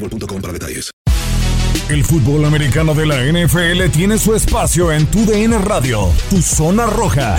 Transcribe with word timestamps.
boostmobile.com 0.00 0.40
para 0.40 0.52
detalles. 0.52 0.90
El 1.90 2.04
fútbol 2.04 2.44
americano 2.44 2.94
de 2.94 3.06
la 3.06 3.16
NFL 3.24 3.90
tiene 3.90 4.18
su 4.18 4.34
espacio 4.34 4.92
en 4.92 5.06
Tu 5.06 5.24
DN 5.24 5.56
Radio, 5.58 6.12
Tu 6.28 6.42
Zona 6.42 6.86
Roja. 6.86 7.36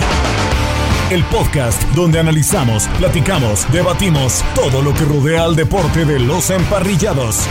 El 1.12 1.22
podcast 1.24 1.80
donde 1.94 2.18
analizamos, 2.18 2.88
platicamos, 2.98 3.70
debatimos 3.72 4.44
todo 4.54 4.82
lo 4.82 4.92
que 4.92 5.04
rodea 5.04 5.44
al 5.44 5.54
deporte 5.54 6.04
de 6.04 6.18
los 6.18 6.50
emparrillados. 6.50 7.46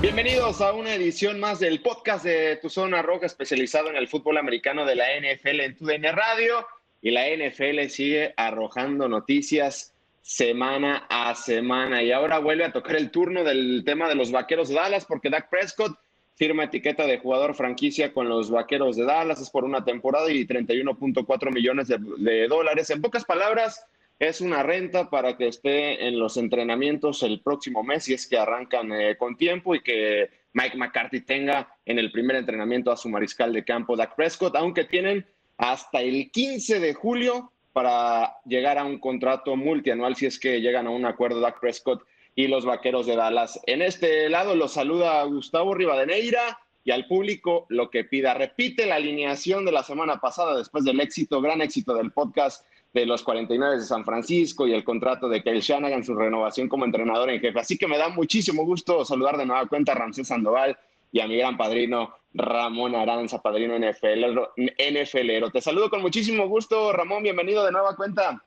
Bienvenidos 0.00 0.60
a 0.60 0.72
una 0.72 0.94
edición 0.94 1.38
más 1.38 1.60
del 1.60 1.80
podcast 1.80 2.24
de 2.24 2.56
Tu 2.56 2.70
Zona 2.70 3.02
Roja, 3.02 3.26
especializado 3.26 3.88
en 3.90 3.96
el 3.96 4.08
fútbol 4.08 4.38
americano 4.38 4.84
de 4.84 4.96
la 4.96 5.04
NFL 5.20 5.60
en 5.60 5.76
TUDN 5.76 6.04
Radio. 6.12 6.66
Y 7.00 7.10
la 7.10 7.26
NFL 7.28 7.88
sigue 7.88 8.34
arrojando 8.36 9.08
noticias 9.08 9.94
semana 10.28 11.06
a 11.08 11.34
semana. 11.34 12.02
Y 12.02 12.12
ahora 12.12 12.38
vuelve 12.38 12.64
a 12.64 12.72
tocar 12.72 12.96
el 12.96 13.10
turno 13.10 13.44
del 13.44 13.82
tema 13.86 14.08
de 14.08 14.14
los 14.14 14.30
vaqueros 14.30 14.68
de 14.68 14.74
Dallas, 14.74 15.06
porque 15.06 15.30
Dak 15.30 15.48
Prescott 15.48 15.98
firma 16.34 16.64
etiqueta 16.64 17.06
de 17.06 17.18
jugador 17.18 17.54
franquicia 17.54 18.12
con 18.12 18.28
los 18.28 18.50
vaqueros 18.50 18.96
de 18.96 19.04
Dallas. 19.04 19.40
Es 19.40 19.50
por 19.50 19.64
una 19.64 19.84
temporada 19.84 20.30
y 20.30 20.46
31.4 20.46 21.52
millones 21.52 21.88
de, 21.88 22.46
dólares. 22.46 22.90
En 22.90 23.00
pocas 23.00 23.24
palabras, 23.24 23.84
es 24.18 24.40
una 24.40 24.62
renta 24.62 25.08
para 25.08 25.36
que 25.36 25.48
esté 25.48 26.06
en 26.06 26.18
los 26.18 26.36
entrenamientos 26.36 27.22
el 27.22 27.40
próximo 27.40 27.82
mes, 27.82 28.04
si 28.04 28.14
es 28.14 28.26
que 28.26 28.36
arrancan 28.36 28.92
eh, 28.92 29.16
con 29.16 29.36
tiempo 29.36 29.74
y 29.74 29.80
que 29.80 30.28
Mike 30.52 30.76
McCarthy 30.76 31.20
tenga 31.20 31.74
en 31.86 31.98
el 31.98 32.12
primer 32.12 32.36
entrenamiento 32.36 32.90
a 32.90 32.96
su 32.96 33.08
mariscal 33.08 33.52
de 33.52 33.64
campo, 33.64 33.96
Dak 33.96 34.14
Prescott, 34.14 34.56
aunque 34.56 34.84
tienen 34.84 35.24
hasta 35.58 36.00
el 36.00 36.30
15 36.30 36.80
de 36.80 36.94
julio 36.94 37.52
para 37.72 38.36
llegar 38.44 38.78
a 38.78 38.84
un 38.84 38.98
contrato 38.98 39.54
multianual 39.56 40.16
si 40.16 40.26
es 40.26 40.38
que 40.38 40.60
llegan 40.60 40.86
a 40.86 40.90
un 40.90 41.04
acuerdo 41.04 41.40
Dak 41.40 41.60
Prescott 41.60 42.02
y 42.34 42.46
los 42.46 42.64
Vaqueros 42.64 43.06
de 43.06 43.16
Dallas. 43.16 43.60
En 43.66 43.82
este 43.82 44.28
lado 44.30 44.54
los 44.54 44.72
saluda 44.72 45.22
Gustavo 45.24 45.74
Rivadeneira 45.74 46.58
y 46.84 46.92
al 46.92 47.06
público 47.06 47.66
lo 47.68 47.90
que 47.90 48.04
pida. 48.04 48.34
Repite 48.34 48.86
la 48.86 48.94
alineación 48.94 49.64
de 49.64 49.72
la 49.72 49.82
semana 49.82 50.18
pasada 50.20 50.56
después 50.56 50.84
del 50.84 51.00
éxito, 51.00 51.40
gran 51.40 51.60
éxito 51.60 51.94
del 51.94 52.12
podcast 52.12 52.64
de 52.94 53.04
los 53.04 53.22
49 53.22 53.78
de 53.78 53.84
San 53.84 54.04
Francisco 54.04 54.66
y 54.66 54.72
el 54.72 54.84
contrato 54.84 55.28
de 55.28 55.42
Kyle 55.42 55.60
Shanahan, 55.60 56.04
su 56.04 56.14
renovación 56.14 56.68
como 56.68 56.84
entrenador 56.84 57.30
en 57.30 57.40
jefe. 57.40 57.58
Así 57.58 57.76
que 57.76 57.86
me 57.86 57.98
da 57.98 58.08
muchísimo 58.08 58.64
gusto 58.64 59.04
saludar 59.04 59.36
de 59.36 59.44
nueva 59.44 59.66
cuenta 59.66 59.92
a 59.92 59.96
Ramsés 59.96 60.28
Sandoval 60.28 60.78
y 61.12 61.20
a 61.20 61.26
mi 61.26 61.36
gran 61.36 61.56
padrino 61.56 62.14
Ramón 62.34 62.94
Aranza, 62.94 63.40
padrino 63.40 63.78
NFL, 63.78 64.38
NFLero. 64.56 65.50
Te 65.50 65.60
saludo 65.60 65.88
con 65.88 66.02
muchísimo 66.02 66.46
gusto, 66.48 66.92
Ramón, 66.92 67.22
bienvenido 67.22 67.64
de 67.64 67.72
nueva 67.72 67.96
cuenta. 67.96 68.42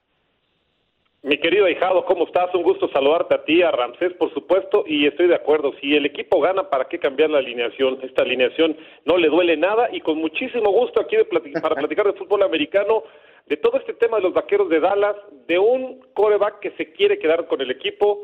Mi 1.23 1.37
querido 1.37 1.65
ahijado, 1.65 2.03
¿cómo 2.05 2.25
estás? 2.25 2.53
Un 2.55 2.63
gusto 2.63 2.89
saludarte 2.89 3.35
a 3.35 3.43
ti, 3.43 3.61
a 3.61 3.69
Ramsés, 3.69 4.13
por 4.13 4.33
supuesto, 4.33 4.83
y 4.87 5.05
estoy 5.05 5.27
de 5.27 5.35
acuerdo. 5.35 5.71
Si 5.79 5.95
el 5.95 6.07
equipo 6.07 6.41
gana, 6.41 6.67
¿para 6.67 6.85
qué 6.85 6.97
cambiar 6.97 7.29
la 7.29 7.37
alineación? 7.37 7.99
Esta 8.01 8.23
alineación 8.23 8.75
no 9.05 9.17
le 9.17 9.29
duele 9.29 9.55
nada 9.55 9.89
y 9.91 10.01
con 10.01 10.17
muchísimo 10.17 10.71
gusto 10.71 10.99
aquí 10.99 11.17
de 11.17 11.25
para 11.61 11.75
platicar 11.75 12.07
de 12.07 12.13
fútbol 12.13 12.41
americano, 12.41 13.03
de 13.45 13.57
todo 13.57 13.77
este 13.77 13.93
tema 13.93 14.17
de 14.17 14.23
los 14.23 14.33
vaqueros 14.33 14.67
de 14.69 14.79
Dallas, 14.79 15.15
de 15.47 15.59
un 15.59 15.99
coreback 16.13 16.59
que 16.59 16.71
se 16.71 16.91
quiere 16.91 17.19
quedar 17.19 17.47
con 17.47 17.61
el 17.61 17.69
equipo, 17.69 18.23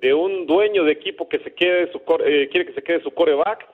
de 0.00 0.14
un 0.14 0.46
dueño 0.46 0.84
de 0.84 0.92
equipo 0.92 1.28
que 1.28 1.38
se 1.40 1.54
quede 1.54 1.90
su 1.92 1.98
eh, 2.24 2.48
quiere 2.50 2.66
que 2.66 2.74
se 2.74 2.82
quede 2.82 3.02
su 3.02 3.10
coreback, 3.12 3.66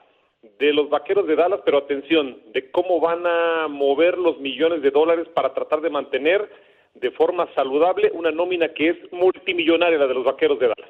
de 0.59 0.73
los 0.73 0.89
vaqueros 0.89 1.25
de 1.27 1.35
Dallas, 1.35 1.61
pero 1.63 1.77
atención, 1.77 2.37
de 2.53 2.69
cómo 2.71 2.99
van 2.99 3.25
a 3.25 3.67
mover 3.69 4.17
los 4.17 4.39
millones 4.39 4.81
de 4.81 4.91
dólares 4.91 5.27
para 5.33 5.53
tratar 5.53 5.81
de 5.81 5.89
mantener 5.89 6.49
de 6.95 7.11
forma 7.11 7.47
saludable 7.55 8.11
una 8.13 8.31
nómina 8.31 8.69
que 8.73 8.89
es 8.89 8.97
multimillonaria, 9.11 9.97
la 9.97 10.07
de 10.07 10.13
los 10.13 10.25
vaqueros 10.25 10.59
de 10.59 10.67
Dallas. 10.67 10.89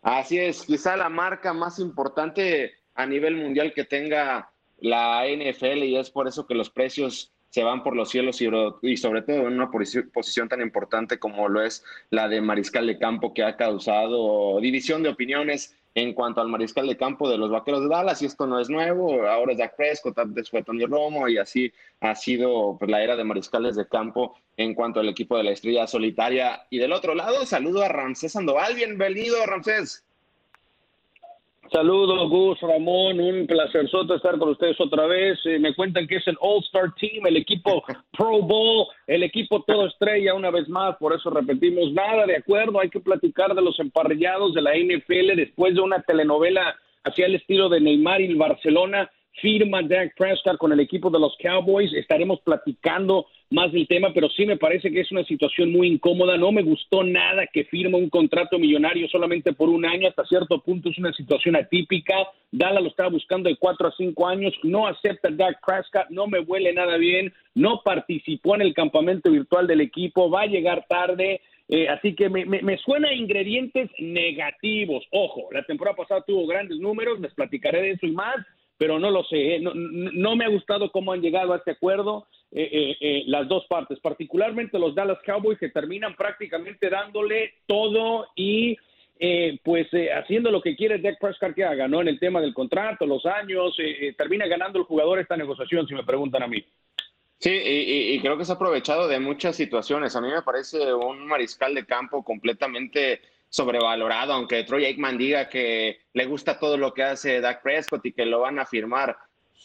Así 0.00 0.38
es, 0.38 0.64
quizá 0.64 0.96
la 0.96 1.08
marca 1.08 1.52
más 1.52 1.78
importante 1.78 2.72
a 2.94 3.06
nivel 3.06 3.36
mundial 3.36 3.72
que 3.72 3.84
tenga 3.84 4.50
la 4.80 5.24
NFL 5.26 5.84
y 5.84 5.96
es 5.96 6.10
por 6.10 6.26
eso 6.26 6.46
que 6.46 6.54
los 6.54 6.70
precios 6.70 7.32
se 7.52 7.62
van 7.62 7.82
por 7.82 7.94
los 7.94 8.08
cielos 8.08 8.40
y, 8.40 8.96
sobre 8.96 9.20
todo 9.20 9.36
en 9.46 9.52
una 9.52 9.70
posi- 9.70 10.10
posición 10.10 10.48
tan 10.48 10.62
importante 10.62 11.18
como 11.18 11.50
lo 11.50 11.62
es 11.62 11.84
la 12.08 12.26
de 12.26 12.40
mariscal 12.40 12.86
de 12.86 12.98
campo 12.98 13.34
que 13.34 13.44
ha 13.44 13.58
causado 13.58 14.58
división 14.58 15.02
de 15.02 15.10
opiniones 15.10 15.76
en 15.94 16.14
cuanto 16.14 16.40
al 16.40 16.48
mariscal 16.48 16.86
de 16.86 16.96
campo 16.96 17.28
de 17.28 17.36
los 17.36 17.50
Vaqueros 17.50 17.82
de 17.82 17.88
Dallas 17.88 18.22
y 18.22 18.24
esto 18.24 18.46
no 18.46 18.58
es 18.58 18.70
nuevo, 18.70 19.28
ahora 19.28 19.52
es 19.52 19.58
Dak 19.58 19.76
Prescott, 19.76 20.18
antes 20.18 20.48
fue 20.48 20.62
Tony 20.62 20.86
Romo 20.86 21.28
y 21.28 21.36
así 21.36 21.70
ha 22.00 22.14
sido 22.14 22.76
pues, 22.78 22.90
la 22.90 23.02
era 23.04 23.16
de 23.16 23.24
mariscales 23.24 23.76
de 23.76 23.86
campo 23.86 24.34
en 24.56 24.72
cuanto 24.74 25.00
al 25.00 25.10
equipo 25.10 25.36
de 25.36 25.44
la 25.44 25.50
estrella 25.50 25.86
solitaria. 25.86 26.62
Y 26.70 26.78
del 26.78 26.94
otro 26.94 27.14
lado, 27.14 27.44
saludo 27.44 27.82
a 27.82 27.88
Ramsés 27.88 28.32
Sandoval, 28.32 28.74
bienvenido 28.74 29.44
Ramsés. 29.44 30.06
Saludos, 31.72 32.28
Gus, 32.28 32.60
Ramón, 32.60 33.18
un 33.18 33.46
placer 33.46 33.86
estar 33.86 34.38
con 34.38 34.50
ustedes 34.50 34.78
otra 34.78 35.06
vez. 35.06 35.38
Eh, 35.46 35.58
me 35.58 35.74
cuentan 35.74 36.06
que 36.06 36.16
es 36.16 36.28
el 36.28 36.36
All-Star 36.38 36.94
Team, 36.96 37.26
el 37.26 37.38
equipo 37.38 37.82
Pro 38.12 38.42
Bowl, 38.42 38.88
el 39.06 39.22
equipo 39.22 39.62
todo 39.62 39.86
estrella 39.86 40.34
una 40.34 40.50
vez 40.50 40.68
más, 40.68 40.98
por 40.98 41.14
eso 41.14 41.30
repetimos, 41.30 41.90
nada 41.92 42.26
de 42.26 42.36
acuerdo, 42.36 42.78
hay 42.78 42.90
que 42.90 43.00
platicar 43.00 43.54
de 43.54 43.62
los 43.62 43.80
emparrillados 43.80 44.52
de 44.52 44.60
la 44.60 44.72
NFL 44.74 45.34
después 45.34 45.74
de 45.74 45.80
una 45.80 46.02
telenovela 46.02 46.76
hacia 47.04 47.24
el 47.24 47.36
estilo 47.36 47.70
de 47.70 47.80
Neymar 47.80 48.20
y 48.20 48.26
el 48.26 48.36
Barcelona, 48.36 49.10
firma 49.40 49.82
Dak 49.82 50.14
Prescott 50.16 50.58
con 50.58 50.72
el 50.72 50.80
equipo 50.80 51.10
de 51.10 51.18
los 51.18 51.36
Cowboys. 51.42 51.92
Estaremos 51.92 52.40
platicando 52.40 53.26
más 53.50 53.72
del 53.72 53.86
tema, 53.86 54.12
pero 54.14 54.28
sí 54.30 54.46
me 54.46 54.56
parece 54.56 54.90
que 54.90 55.00
es 55.00 55.12
una 55.12 55.24
situación 55.24 55.72
muy 55.72 55.88
incómoda. 55.88 56.36
No 56.36 56.52
me 56.52 56.62
gustó 56.62 57.02
nada 57.04 57.46
que 57.52 57.64
firme 57.64 57.98
un 57.98 58.10
contrato 58.10 58.58
millonario 58.58 59.08
solamente 59.08 59.52
por 59.52 59.68
un 59.68 59.84
año. 59.84 60.08
Hasta 60.08 60.24
cierto 60.24 60.60
punto 60.62 60.90
es 60.90 60.98
una 60.98 61.12
situación 61.12 61.56
atípica. 61.56 62.14
Dallas 62.50 62.82
lo 62.82 62.88
estaba 62.88 63.10
buscando 63.10 63.48
de 63.48 63.56
cuatro 63.56 63.88
a 63.88 63.94
cinco 63.96 64.26
años. 64.26 64.54
No 64.62 64.86
acepta 64.86 65.30
Dak 65.30 65.60
Prescott. 65.64 66.10
No 66.10 66.26
me 66.26 66.40
huele 66.40 66.72
nada 66.72 66.96
bien. 66.96 67.32
No 67.54 67.82
participó 67.84 68.54
en 68.54 68.62
el 68.62 68.74
campamento 68.74 69.30
virtual 69.30 69.66
del 69.66 69.80
equipo. 69.80 70.30
Va 70.30 70.42
a 70.42 70.46
llegar 70.46 70.86
tarde. 70.88 71.40
Eh, 71.68 71.88
así 71.88 72.14
que 72.14 72.28
me, 72.28 72.44
me, 72.44 72.76
suena 72.78 73.08
a 73.08 73.14
ingredientes 73.14 73.90
negativos. 73.98 75.04
Ojo, 75.10 75.48
la 75.52 75.62
temporada 75.62 75.96
pasada 75.96 76.22
tuvo 76.26 76.46
grandes 76.46 76.78
números, 76.78 77.18
les 77.20 77.32
platicaré 77.32 77.80
de 77.80 77.90
eso 77.92 78.04
y 78.04 78.12
más, 78.12 78.36
pero 78.82 78.98
no 78.98 79.12
lo 79.12 79.22
sé. 79.22 79.54
¿eh? 79.54 79.60
No, 79.60 79.70
no, 79.74 80.34
me 80.34 80.44
ha 80.44 80.48
gustado 80.48 80.90
cómo 80.90 81.12
han 81.12 81.20
llegado 81.20 81.52
a 81.52 81.58
este 81.58 81.70
acuerdo 81.70 82.26
eh, 82.50 83.22
las 83.26 83.46
dos 83.46 83.64
partes, 83.66 84.00
particularmente 84.00 84.76
los 84.76 84.92
Dallas 84.92 85.20
Cowboys 85.24 85.56
que 85.56 85.68
terminan 85.68 86.16
prácticamente 86.16 86.90
dándole 86.90 87.54
todo 87.68 88.26
y 88.34 88.76
pues 89.62 89.86
haciendo 90.16 90.50
lo 90.50 90.60
que 90.60 90.74
quiere 90.74 90.98
Dak 90.98 91.20
Prescott 91.20 91.54
que 91.54 91.64
haga, 91.64 91.86
¿no? 91.86 92.00
En 92.00 92.08
el 92.08 92.18
tema 92.18 92.40
del 92.40 92.52
contrato, 92.52 93.06
los 93.06 93.24
años, 93.24 93.76
termina 94.18 94.48
ganando 94.48 94.80
el 94.80 94.84
jugador 94.84 95.20
esta 95.20 95.36
negociación, 95.36 95.86
si 95.86 95.94
me 95.94 96.02
preguntan 96.02 96.42
a 96.42 96.48
mí. 96.48 96.64
Sí, 97.38 97.50
y, 97.52 98.18
creo 98.18 98.36
que 98.36 98.44
se 98.44 98.50
ha 98.50 98.56
aprovechado 98.56 99.06
de 99.06 99.20
muchas 99.20 99.54
situaciones. 99.54 100.16
A 100.16 100.20
mí 100.20 100.28
me 100.28 100.42
parece 100.42 100.92
un 100.92 101.24
mariscal 101.28 101.72
de 101.72 101.86
campo 101.86 102.24
completamente 102.24 103.20
sobrevalorado, 103.52 104.32
aunque 104.32 104.64
Troy 104.64 104.86
Aikman 104.86 105.18
diga 105.18 105.50
que 105.50 106.00
le 106.14 106.24
gusta 106.24 106.58
todo 106.58 106.78
lo 106.78 106.94
que 106.94 107.02
hace 107.02 107.42
Dak 107.42 107.62
Prescott 107.62 108.04
y 108.06 108.12
que 108.12 108.24
lo 108.24 108.40
van 108.40 108.58
a 108.58 108.64
firmar. 108.64 109.18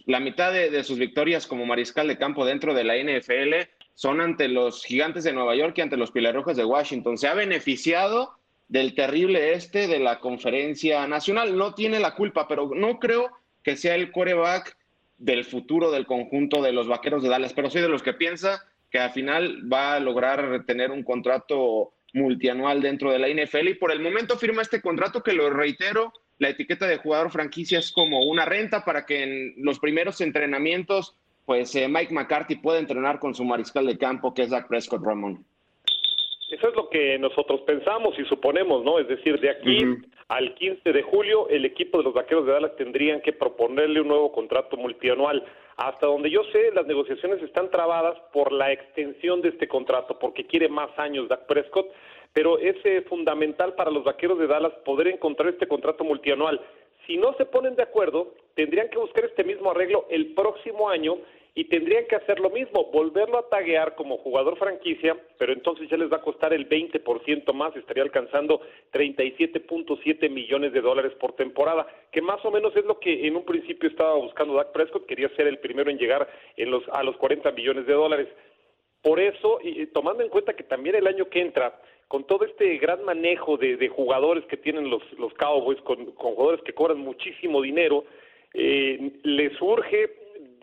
La 0.06 0.19
mitad 0.19 0.51
de, 0.51 0.84
sus 0.84 1.00
victorias 1.00 1.48
como 1.48 1.66
mariscal 1.66 2.10
de 2.10 2.18
campo 2.18 2.45
dentro 2.45 2.74
de 2.74 2.84
la 2.84 2.98
NFL 2.98 3.69
son 3.95 4.19
ante 4.19 4.50
los 4.50 4.84
gigantes 4.84 5.24
de 5.24 5.31
Nueva 5.31 5.56
York 5.56 5.74
y 5.78 5.81
ante 5.81 5.95
los 5.95 6.12
Pilarrojas 6.12 6.57
de 6.57 6.66
Washington. 6.66 7.18
Se 7.18 7.30
ha 7.30 7.34
beneficiado 7.34 8.34
del 8.68 8.94
terrible 8.94 9.54
este 9.54 9.88
de 9.88 10.00
la 10.00 10.19
conferencia 10.19 11.07
nacional. 11.07 11.57
No 11.57 11.74
tiene 11.74 12.01
la 12.01 12.13
culpa, 12.13 12.45
pero 12.45 12.69
no 12.75 13.00
creo 13.00 13.31
que 13.63 13.78
sea 13.78 13.95
el 13.95 14.12
coreback 14.12 14.75
del 15.18 15.45
futuro 15.45 15.92
del 15.92 16.06
conjunto 16.06 16.62
de 16.62 16.74
los 16.74 16.90
Vaqueros 16.90 17.24
de 17.24 17.30
Dallas, 17.30 17.54
pero 17.54 17.69
soy 17.69 17.81
de 17.81 17.90
los 17.90 18.04
que 18.04 18.13
piensa 18.13 18.66
que 18.92 19.00
al 19.00 19.12
final 19.12 19.72
va 19.72 19.95
a 19.95 20.00
lograr 20.01 20.66
tener 20.66 20.92
un 20.92 21.04
contrato 21.04 21.94
multianual 22.13 22.81
dentro 22.81 23.12
de 23.12 23.19
la 23.19 23.27
NFL 23.27 23.68
y 23.69 23.74
por 23.75 23.92
el 23.92 24.00
momento 24.00 24.38
firma 24.38 24.62
este 24.62 24.81
contrato 24.81 25.24
que 25.24 25.33
lo 25.33 25.50
reitero, 25.50 26.13
la 26.39 26.50
etiqueta 26.50 26.88
de 26.88 26.98
jugador 26.98 27.31
franquicia 27.31 27.80
es 27.80 27.92
como 27.92 28.21
una 28.21 28.45
renta 28.45 28.86
para 28.86 29.06
que 29.06 29.24
en 29.24 29.54
los 29.57 29.80
primeros 29.80 30.21
entrenamientos 30.21 31.18
pues 31.45 31.74
eh, 31.75 31.88
Mike 31.88 32.13
McCarthy 32.13 32.57
pueda 32.57 32.80
entrenar 32.80 33.19
con 33.19 33.33
su 33.33 33.45
mariscal 33.45 33.86
de 33.86 33.98
campo 33.98 34.33
que 34.33 34.44
es 34.44 34.50
Zach 34.50 34.68
Prescott 34.68 35.04
Ramón. 35.04 35.45
Eso 36.50 36.69
es 36.69 36.75
lo 36.75 36.89
que 36.89 37.18
nosotros 37.19 37.62
pensamos 37.62 38.18
y 38.18 38.25
suponemos, 38.25 38.83
¿no? 38.83 39.00
Es 39.00 39.07
decir, 39.07 39.39
de 39.39 39.50
aquí 39.50 39.80
al 40.30 40.56
15 40.56 40.94
de 40.94 41.04
julio, 41.04 41.48
el 41.50 41.65
equipo 41.65 41.98
de 41.98 42.06
los 42.06 42.13
Vaqueros 42.13 42.45
de 42.45 42.54
Dallas 42.54 42.75
tendrían 42.77 43.21
que 43.21 43.33
proponerle 43.33 44.01
un 44.01 44.07
nuevo 44.07 44.31
contrato 44.31 44.77
multianual. 44.77 45.44
Hasta 45.78 46.08
donde 46.08 46.32
yo 46.32 46.44
sé, 46.52 46.72
las 46.74 46.88
negociaciones 46.88 47.42
están 47.44 47.70
trabadas 47.70 48.18
por 48.34 48.52
la 48.52 48.72
extensión 48.72 49.42
de 49.42 49.50
este 49.50 49.68
contrato, 49.68 50.18
porque 50.18 50.46
quiere 50.46 50.70
más 50.70 50.90
años 50.98 51.30
Dak 51.30 51.46
Prescott, 51.46 51.88
pero 52.34 52.58
es 52.58 52.76
eh, 52.84 53.04
fundamental 53.08 53.76
para 53.76 53.92
los 53.92 54.04
Vaqueros 54.04 54.40
de 54.40 54.48
Dallas 54.48 54.74
poder 54.84 55.08
encontrar 55.08 55.50
este 55.50 55.68
contrato 55.68 56.04
multianual. 56.04 56.60
Si 57.06 57.16
no 57.18 57.34
se 57.36 57.46
ponen 57.46 57.76
de 57.76 57.84
acuerdo, 57.84 58.34
tendrían 58.56 58.90
que 58.90 58.98
buscar 58.98 59.26
este 59.26 59.44
mismo 59.44 59.70
arreglo 59.70 60.08
el 60.10 60.34
próximo 60.34 60.90
año 60.90 61.18
y 61.57 61.65
tendrían 61.65 62.06
que 62.06 62.15
hacer 62.15 62.39
lo 62.39 62.51
mismo, 62.51 62.92
volverlo 62.94 63.39
a 63.39 63.50
taguear 63.50 63.95
como 63.95 64.19
jugador 64.19 64.59
franquicia, 64.59 65.18
pero 65.39 65.54
entonces 65.54 65.89
ya 65.89 65.98
les 65.98 66.13
va 66.13 66.18
a 66.18 66.21
costar 66.21 66.54
el 66.54 66.69
20% 66.69 67.51
más, 67.51 67.75
estaría 67.75 68.04
alcanzando 68.04 68.62
37.7 68.94 70.30
millones 70.30 70.71
de 70.71 70.81
dólares 70.81 71.13
por 71.19 71.33
temporada, 71.33 71.88
que 72.12 72.21
más 72.21 72.45
o 72.45 72.51
menos 72.51 72.75
es 72.75 72.86
lo 72.86 73.00
que 73.00 73.25
en 73.25 73.36
un 73.36 73.44
principio 73.44 73.89
estaba 73.89 74.13
buscando 74.13 74.54
Dak 74.54 74.71
Prescott, 74.71 75.07
quería 75.07 75.30
ser 75.30 75.48
el 75.48 75.57
primero 75.57 75.89
en 75.89 75.98
llegar 75.98 76.30
en 76.57 76.69
los, 76.69 76.83
a 76.89 77.01
los 77.01 77.18
40 77.18 77.51
millones 77.54 77.88
de 77.88 77.94
dólares. 77.94 78.27
Por 79.01 79.19
eso, 79.19 79.57
y 79.63 79.88
tomando 79.88 80.21
en 80.21 80.30
cuenta 80.30 80.56
que 80.56 80.63
también 80.63 80.95
el 80.95 81.07
año 81.07 81.27
que 81.27 81.42
entra, 81.42 81.74
con 82.07 82.25
todo 82.25 82.45
este 82.45 82.77
gran 82.77 83.04
manejo 83.04 83.57
de, 83.57 83.89
jugadores 83.89 84.45
que 84.45 84.57
tienen 84.57 84.92
los, 84.92 85.01
los 85.18 85.33
Cowboys, 85.33 85.81
con, 85.81 86.13
jugadores 86.13 86.62
que 86.62 86.74
cobran 86.74 87.00
muchísimo 87.00 87.63
dinero, 87.63 88.06
eh, 88.54 89.12
les 89.24 89.59
urge 89.59 90.17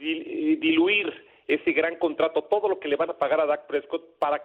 diluir 0.05 1.13
ese 1.47 1.73
gran 1.73 1.97
contrato, 1.97 2.43
todo 2.45 2.69
lo 2.69 2.79
que 2.79 2.89
le 2.89 2.97
van 2.97 3.11
a 3.11 3.19
pagar 3.19 3.41
a 3.41 3.47
Dak 3.47 3.67
Prescott 3.67 4.19
para 4.19 4.43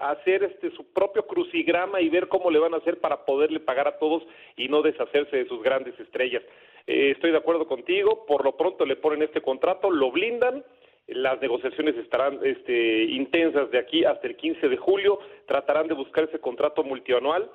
hacer 0.00 0.42
este 0.42 0.70
su 0.72 0.92
propio 0.92 1.26
crucigrama 1.26 2.00
y 2.00 2.08
ver 2.08 2.28
cómo 2.28 2.50
le 2.50 2.58
van 2.58 2.74
a 2.74 2.78
hacer 2.78 2.98
para 2.98 3.24
poderle 3.24 3.60
pagar 3.60 3.86
a 3.88 3.98
todos 3.98 4.26
y 4.56 4.68
no 4.68 4.82
deshacerse 4.82 5.36
de 5.36 5.46
sus 5.46 5.62
grandes 5.62 5.98
estrellas. 6.00 6.42
Eh, 6.86 7.12
estoy 7.12 7.30
de 7.30 7.38
acuerdo 7.38 7.66
contigo, 7.66 8.26
por 8.26 8.44
lo 8.44 8.56
pronto 8.56 8.84
le 8.84 8.96
ponen 8.96 9.22
este 9.22 9.40
contrato, 9.40 9.90
lo 9.90 10.10
blindan, 10.10 10.64
las 11.06 11.40
negociaciones 11.40 11.96
estarán 11.96 12.40
este, 12.42 13.04
intensas 13.04 13.70
de 13.70 13.78
aquí 13.78 14.04
hasta 14.04 14.26
el 14.26 14.36
15 14.36 14.68
de 14.68 14.76
julio, 14.76 15.20
tratarán 15.46 15.86
de 15.86 15.94
buscar 15.94 16.24
ese 16.24 16.40
contrato 16.40 16.82
multianual. 16.82 17.48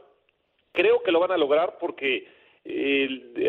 Creo 0.71 1.03
que 1.03 1.11
lo 1.11 1.19
van 1.19 1.31
a 1.31 1.37
lograr 1.37 1.77
porque 1.79 2.27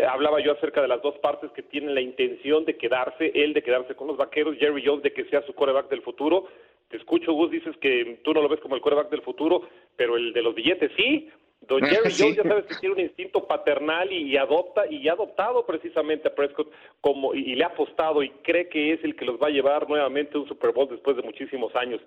hablaba 0.09 0.41
yo 0.41 0.53
acerca 0.53 0.81
de 0.81 0.89
las 0.89 1.03
dos 1.03 1.19
partes 1.19 1.51
que 1.53 1.63
tienen 1.63 1.95
la 1.95 2.01
intención 2.01 2.65
de 2.65 2.77
quedarse, 2.77 3.31
él 3.35 3.53
de 3.53 3.63
quedarse 3.63 3.95
con 3.95 4.09
los 4.09 4.17
vaqueros, 4.17 4.57
Jerry 4.59 4.83
Jones 4.85 5.03
de 5.03 5.13
que 5.13 5.25
sea 5.27 5.43
su 5.43 5.55
coreback 5.55 5.91
del 5.91 6.03
futuro. 6.03 6.47
Te 6.89 6.97
escucho, 6.97 7.33
Gus, 7.33 7.51
dices 7.51 7.77
que 7.79 8.21
tú 8.23 8.33
no 8.33 8.43
lo 8.43 8.49
ves 8.49 8.61
como 8.61 8.75
el 8.75 8.81
coreback 8.81 9.11
del 9.11 9.23
futuro, 9.23 9.63
pero 9.97 10.17
el 10.17 10.33
de 10.33 10.43
los 10.43 10.55
billetes 10.55 10.91
sí. 10.97 11.31
Don 11.69 11.81
Jerry 11.85 12.13
Jones 12.17 12.37
ya 12.37 12.43
sabes 12.43 12.67
que 12.67 12.75
tiene 12.77 12.95
un 12.95 13.01
instinto 13.01 13.47
paternal 13.47 14.13
y, 14.13 14.37
adopta 14.37 14.87
y 14.91 15.09
ha 15.09 15.13
adoptado 15.13 15.65
precisamente 15.65 16.29
a 16.29 16.35
Prescott 16.35 16.73
como 17.01 17.35
y, 17.35 17.55
le 17.55 17.65
ha 17.65 17.69
apostado 17.69 18.23
y 18.23 18.31
cree 18.43 18.69
que 18.69 18.95
es 18.95 19.05
el 19.05 19.15
que 19.15 19.25
los 19.25 19.41
va 19.41 19.49
a 19.49 19.51
llevar 19.51 19.89
nuevamente 19.89 20.37
a 20.37 20.41
un 20.41 20.49
Super 20.49 20.73
Bowl 20.73 20.89
después 20.89 21.17
de 21.17 21.23
muchísimos 21.23 21.75
años. 21.77 22.01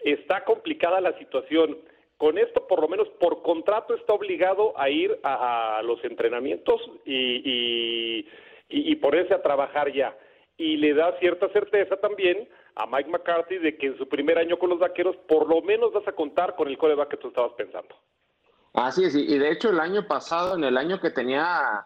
Está 0.00 0.44
complicada 0.44 1.00
la 1.00 1.16
situación 1.18 1.78
con 2.22 2.38
esto, 2.38 2.68
por 2.68 2.80
lo 2.80 2.86
menos 2.86 3.08
por 3.18 3.42
contrato, 3.42 3.96
está 3.96 4.12
obligado 4.12 4.78
a 4.78 4.88
ir 4.88 5.18
a, 5.24 5.82
los 5.82 6.04
entrenamientos 6.04 6.80
y, 7.04 8.24
y, 8.68 8.94
ponerse 8.94 9.34
a 9.34 9.42
trabajar 9.42 9.92
ya. 9.92 10.16
Y 10.56 10.76
le 10.76 10.94
da 10.94 11.18
cierta 11.18 11.48
certeza 11.48 11.96
también 11.96 12.48
a 12.76 12.86
Mike 12.86 13.10
McCarthy 13.10 13.58
de 13.58 13.76
que 13.76 13.88
en 13.88 13.98
su 13.98 14.08
primer 14.08 14.38
año 14.38 14.56
con 14.56 14.70
los 14.70 14.78
vaqueros, 14.78 15.16
por 15.26 15.48
lo 15.48 15.62
menos 15.62 15.92
vas 15.92 16.06
a 16.06 16.12
contar 16.12 16.54
con 16.54 16.68
el 16.68 16.78
coreback 16.78 17.08
que 17.08 17.16
tú 17.16 17.26
estabas 17.26 17.54
pensando. 17.54 17.92
Así 18.72 19.02
es, 19.02 19.16
y 19.16 19.36
de 19.36 19.50
hecho 19.50 19.70
el 19.70 19.80
año 19.80 20.06
pasado, 20.06 20.54
en 20.54 20.62
el 20.62 20.78
año 20.78 21.00
que 21.00 21.10
tenía 21.10 21.84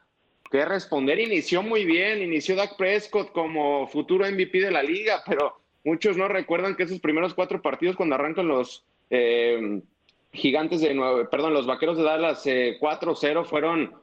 que 0.50 0.66
responder, 0.66 1.18
inició 1.18 1.62
muy 1.62 1.86
bien, 1.86 2.20
inició 2.22 2.56
Dak 2.56 2.76
Prescott 2.76 3.32
como 3.32 3.86
futuro 3.86 4.30
MVP 4.30 4.60
de 4.60 4.70
la 4.70 4.82
liga, 4.82 5.22
pero 5.26 5.62
muchos 5.82 6.18
no 6.18 6.28
recuerdan 6.28 6.76
que 6.76 6.82
esos 6.82 7.00
primeros 7.00 7.32
cuatro 7.32 7.62
partidos 7.62 7.96
cuando 7.96 8.16
arrancan 8.16 8.48
los 8.48 8.84
eh, 9.08 9.80
Gigantes 10.36 10.80
de 10.80 10.94
Nueva, 10.94 11.28
perdón, 11.30 11.54
los 11.54 11.66
Vaqueros 11.66 11.96
de 11.96 12.04
Dallas 12.04 12.44
4-0 12.46 13.40
eh, 13.42 13.44
fueron 13.44 13.94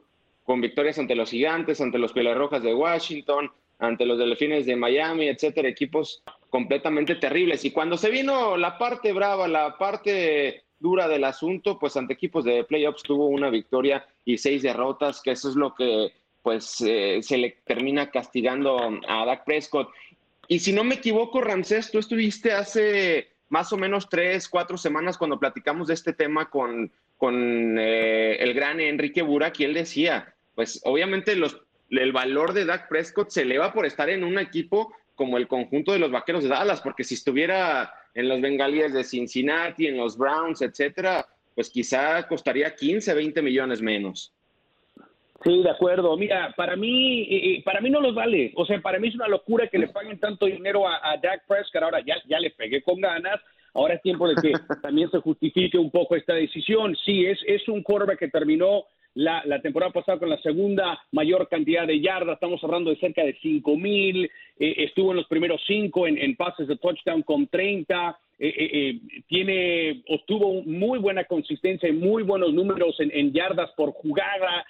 con 0.44 0.60
victorias 0.60 0.98
ante 0.98 1.14
los 1.14 1.30
Gigantes, 1.30 1.80
ante 1.80 1.98
los 1.98 2.12
Pieles 2.12 2.36
de 2.62 2.74
Washington, 2.74 3.50
ante 3.78 4.04
los 4.04 4.18
Delfines 4.18 4.66
de 4.66 4.76
Miami, 4.76 5.28
etcétera, 5.28 5.68
equipos 5.68 6.22
completamente 6.50 7.16
terribles. 7.16 7.64
Y 7.64 7.70
cuando 7.70 7.96
se 7.96 8.10
vino 8.10 8.56
la 8.56 8.78
parte 8.78 9.12
brava, 9.12 9.48
la 9.48 9.76
parte 9.78 10.64
dura 10.78 11.08
del 11.08 11.24
asunto, 11.24 11.78
pues 11.78 11.96
ante 11.96 12.14
equipos 12.14 12.44
de 12.44 12.64
playoffs 12.64 13.02
tuvo 13.02 13.26
una 13.26 13.50
victoria 13.50 14.06
y 14.24 14.38
seis 14.38 14.62
derrotas, 14.62 15.22
que 15.22 15.32
eso 15.32 15.48
es 15.48 15.56
lo 15.56 15.74
que 15.74 16.12
pues 16.42 16.82
eh, 16.82 17.20
se 17.22 17.38
le 17.38 17.56
termina 17.64 18.10
castigando 18.10 18.78
a 19.08 19.24
Dak 19.24 19.44
Prescott. 19.44 19.88
Y 20.46 20.58
si 20.58 20.74
no 20.74 20.84
me 20.84 20.96
equivoco, 20.96 21.40
Ramsés, 21.40 21.90
tú 21.90 21.98
estuviste 21.98 22.52
hace 22.52 23.28
más 23.48 23.72
o 23.72 23.76
menos 23.76 24.08
tres, 24.08 24.48
cuatro 24.48 24.76
semanas 24.76 25.18
cuando 25.18 25.38
platicamos 25.38 25.88
de 25.88 25.94
este 25.94 26.12
tema 26.12 26.50
con, 26.50 26.92
con 27.16 27.78
eh, 27.78 28.36
el 28.40 28.54
gran 28.54 28.80
Enrique 28.80 29.22
Burak 29.22 29.60
y 29.60 29.64
él 29.64 29.74
decía, 29.74 30.34
pues 30.54 30.80
obviamente 30.84 31.36
los, 31.36 31.60
el 31.90 32.12
valor 32.12 32.52
de 32.52 32.64
Dak 32.64 32.88
Prescott 32.88 33.30
se 33.30 33.42
eleva 33.42 33.72
por 33.72 33.86
estar 33.86 34.10
en 34.10 34.24
un 34.24 34.38
equipo 34.38 34.94
como 35.14 35.36
el 35.36 35.46
conjunto 35.46 35.92
de 35.92 36.00
los 36.00 36.10
Vaqueros 36.10 36.42
de 36.42 36.48
Dallas, 36.48 36.80
porque 36.80 37.04
si 37.04 37.14
estuviera 37.14 37.92
en 38.14 38.28
los 38.28 38.40
Bengalíes 38.40 38.92
de 38.92 39.04
Cincinnati, 39.04 39.86
en 39.86 39.96
los 39.96 40.18
Browns, 40.18 40.60
etcétera, 40.60 41.26
pues 41.54 41.70
quizá 41.70 42.26
costaría 42.26 42.74
15, 42.74 43.14
20 43.14 43.42
millones 43.42 43.80
menos. 43.80 44.33
Sí, 45.42 45.62
de 45.62 45.70
acuerdo. 45.70 46.16
Mira, 46.16 46.54
para 46.56 46.76
mí, 46.76 47.62
para 47.64 47.80
mí 47.80 47.90
no 47.90 48.00
los 48.00 48.14
vale. 48.14 48.52
O 48.54 48.64
sea, 48.64 48.80
para 48.80 48.98
mí 48.98 49.08
es 49.08 49.14
una 49.14 49.28
locura 49.28 49.68
que 49.68 49.78
le 49.78 49.88
paguen 49.88 50.18
tanto 50.18 50.46
dinero 50.46 50.86
a, 50.86 50.96
a 51.02 51.16
Dak 51.16 51.46
Prescott. 51.46 51.82
Ahora 51.82 52.00
ya, 52.00 52.16
ya 52.26 52.38
le 52.38 52.50
pegué 52.50 52.82
con 52.82 53.00
ganas. 53.00 53.40
Ahora 53.74 53.94
es 53.94 54.02
tiempo 54.02 54.28
de 54.28 54.36
que 54.36 54.52
también 54.82 55.10
se 55.10 55.18
justifique 55.18 55.76
un 55.76 55.90
poco 55.90 56.16
esta 56.16 56.34
decisión. 56.34 56.96
Sí, 57.04 57.26
es, 57.26 57.38
es 57.46 57.68
un 57.68 57.82
quarterback 57.82 58.18
que 58.20 58.28
terminó 58.28 58.84
la, 59.14 59.42
la, 59.44 59.60
temporada 59.60 59.92
pasada 59.92 60.18
con 60.18 60.28
la 60.28 60.40
segunda 60.42 61.00
mayor 61.12 61.48
cantidad 61.48 61.86
de 61.86 62.00
yardas, 62.00 62.34
estamos 62.34 62.62
hablando 62.64 62.90
de 62.90 62.96
cerca 62.96 63.22
de 63.22 63.36
5 63.40 63.76
mil, 63.76 64.24
eh, 64.58 64.74
estuvo 64.78 65.12
en 65.12 65.18
los 65.18 65.26
primeros 65.28 65.60
cinco 65.66 66.06
en, 66.06 66.18
en, 66.18 66.34
pases 66.34 66.66
de 66.66 66.76
touchdown 66.76 67.22
con 67.22 67.46
30, 67.46 68.18
eh, 68.40 68.52
eh, 68.58 69.22
tiene, 69.28 70.02
obtuvo 70.08 70.62
muy 70.64 70.98
buena 70.98 71.24
consistencia 71.24 71.88
y 71.88 71.92
muy 71.92 72.24
buenos 72.24 72.52
números 72.52 72.98
en, 72.98 73.12
en 73.14 73.32
yardas 73.32 73.70
por 73.76 73.92
jugada, 73.92 74.66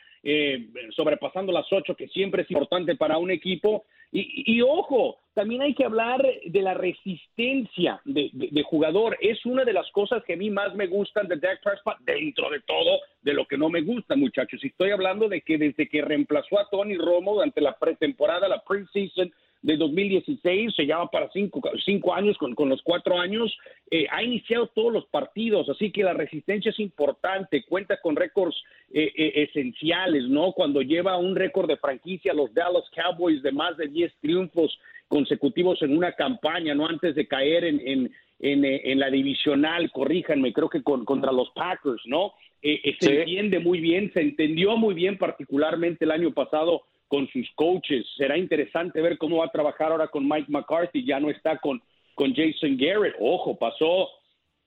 sobrepasando 0.96 1.52
las 1.52 1.66
8, 1.70 1.94
que 1.94 2.08
siempre 2.08 2.42
es 2.42 2.50
importante 2.50 2.96
para 2.96 3.18
un 3.18 3.30
equipo. 3.30 3.84
Y, 4.16 4.62
ojo, 4.62 5.18
también 5.34 5.62
hay 5.62 5.74
que 5.74 5.84
hablar 5.84 6.24
de 6.46 6.62
la 6.62 6.72
resistencia 6.72 8.00
de, 8.04 8.62
jugador. 8.62 9.18
Es 9.20 9.44
una 9.44 9.64
de 9.64 9.72
las 9.72 9.90
cosas 9.90 10.22
que 10.24 10.34
a 10.34 10.36
mí 10.36 10.50
más 10.50 10.72
me 10.76 10.86
gustan 10.86 11.26
de 11.26 11.36
Dak 11.36 11.60
Prescott, 11.62 11.98
dentro 12.00 12.48
de 12.48 12.60
todo, 12.60 13.00
de 13.22 13.34
lo 13.34 13.44
que 13.44 13.58
no 13.58 13.68
me 13.68 13.82
gusta, 13.82 14.14
muchachos. 14.14 14.62
Y 14.62 14.68
estoy 14.68 14.92
hablando 14.92 15.28
de 15.28 15.40
que 15.40 15.58
desde 15.58 15.88
que 15.88 16.00
reemplazó 16.00 16.60
a 16.60 16.70
Tony 16.70 16.96
Romo 16.96 17.34
durante 17.34 17.60
la 17.60 17.76
pretemporada, 17.76 18.46
la 18.46 18.62
preseason, 18.62 19.32
de 19.64 19.78
2016, 19.78 20.74
se 20.76 20.84
llama 20.84 21.10
para 21.10 21.30
cinco, 21.32 21.62
cinco 21.86 22.12
años, 22.12 22.36
con, 22.36 22.54
con 22.54 22.68
los 22.68 22.82
cuatro 22.82 23.18
años, 23.18 23.50
eh, 23.90 24.06
ha 24.10 24.22
iniciado 24.22 24.66
todos 24.66 24.92
los 24.92 25.06
partidos, 25.06 25.66
así 25.70 25.90
que 25.90 26.04
la 26.04 26.12
resistencia 26.12 26.70
es 26.70 26.78
importante, 26.78 27.64
cuenta 27.64 27.98
con 28.02 28.14
récords 28.14 28.54
eh, 28.92 29.10
eh, 29.16 29.48
esenciales, 29.48 30.24
¿no? 30.28 30.52
Cuando 30.52 30.82
lleva 30.82 31.16
un 31.16 31.34
récord 31.34 31.66
de 31.66 31.78
franquicia 31.78 32.34
los 32.34 32.52
Dallas 32.52 32.84
Cowboys 32.94 33.42
de 33.42 33.52
más 33.52 33.74
de 33.78 33.88
10 33.88 34.12
triunfos 34.20 34.78
consecutivos 35.08 35.80
en 35.80 35.96
una 35.96 36.12
campaña, 36.12 36.74
¿no? 36.74 36.86
Antes 36.86 37.14
de 37.14 37.26
caer 37.26 37.64
en, 37.64 37.80
en, 37.86 38.10
en, 38.40 38.98
la 38.98 39.08
divisional, 39.08 39.90
corríjanme, 39.92 40.52
creo 40.52 40.68
que 40.68 40.82
con, 40.82 41.06
contra 41.06 41.32
los 41.32 41.48
Packers, 41.52 42.02
¿no? 42.04 42.34
se 42.60 43.20
entiende 43.20 43.58
muy 43.60 43.78
bien, 43.80 44.10
se 44.12 44.20
entendió 44.20 44.76
muy 44.76 44.94
bien, 44.94 45.18
particularmente 45.18 46.04
el 46.04 46.10
año 46.10 46.32
pasado 46.32 46.82
con 47.14 47.28
sus 47.28 47.48
coaches. 47.54 48.04
Será 48.16 48.36
interesante 48.36 49.00
ver 49.00 49.16
cómo 49.18 49.36
va 49.36 49.44
a 49.44 49.52
trabajar 49.52 49.92
ahora 49.92 50.08
con 50.08 50.28
Mike 50.28 50.48
McCarthy. 50.48 51.04
Ya 51.04 51.20
no 51.20 51.30
está 51.30 51.58
con, 51.58 51.80
con 52.16 52.34
Jason 52.34 52.76
Garrett. 52.76 53.14
Ojo, 53.20 53.56
pasó 53.56 54.08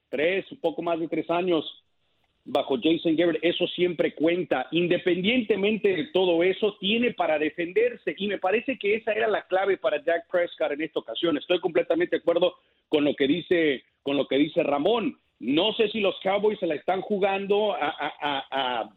tres, 0.08 0.50
un 0.54 0.60
poco 0.62 0.82
más 0.82 0.98
de 0.98 1.10
tres 1.10 1.30
años 1.30 1.66
bajo 2.46 2.78
Jason 2.82 3.18
Garrett. 3.18 3.44
Eso 3.44 3.68
siempre 3.68 4.16
cuenta. 4.16 4.66
Independientemente 4.72 5.94
de 5.94 6.06
todo 6.14 6.42
eso, 6.42 6.78
tiene 6.80 7.12
para 7.12 7.38
defenderse. 7.38 8.16
Y 8.18 8.28
me 8.28 8.38
parece 8.38 8.78
que 8.78 8.96
esa 8.96 9.12
era 9.12 9.28
la 9.28 9.46
clave 9.46 9.76
para 9.76 10.02
Jack 10.02 10.32
Prescott 10.32 10.72
en 10.72 10.84
esta 10.84 11.02
ocasión. 11.02 11.36
Estoy 11.36 11.60
completamente 11.60 12.16
de 12.16 12.22
acuerdo 12.22 12.56
con 12.88 13.04
lo 13.04 13.14
que 13.14 13.28
dice, 13.28 13.84
con 14.04 14.16
lo 14.16 14.26
que 14.26 14.38
dice 14.38 14.64
Ramón. 14.64 15.20
No 15.40 15.74
sé 15.74 15.90
si 15.90 16.00
los 16.00 16.16
Cowboys 16.24 16.60
se 16.60 16.68
la 16.68 16.76
están 16.76 17.02
jugando 17.02 17.74
a, 17.74 17.94
a 18.22 18.90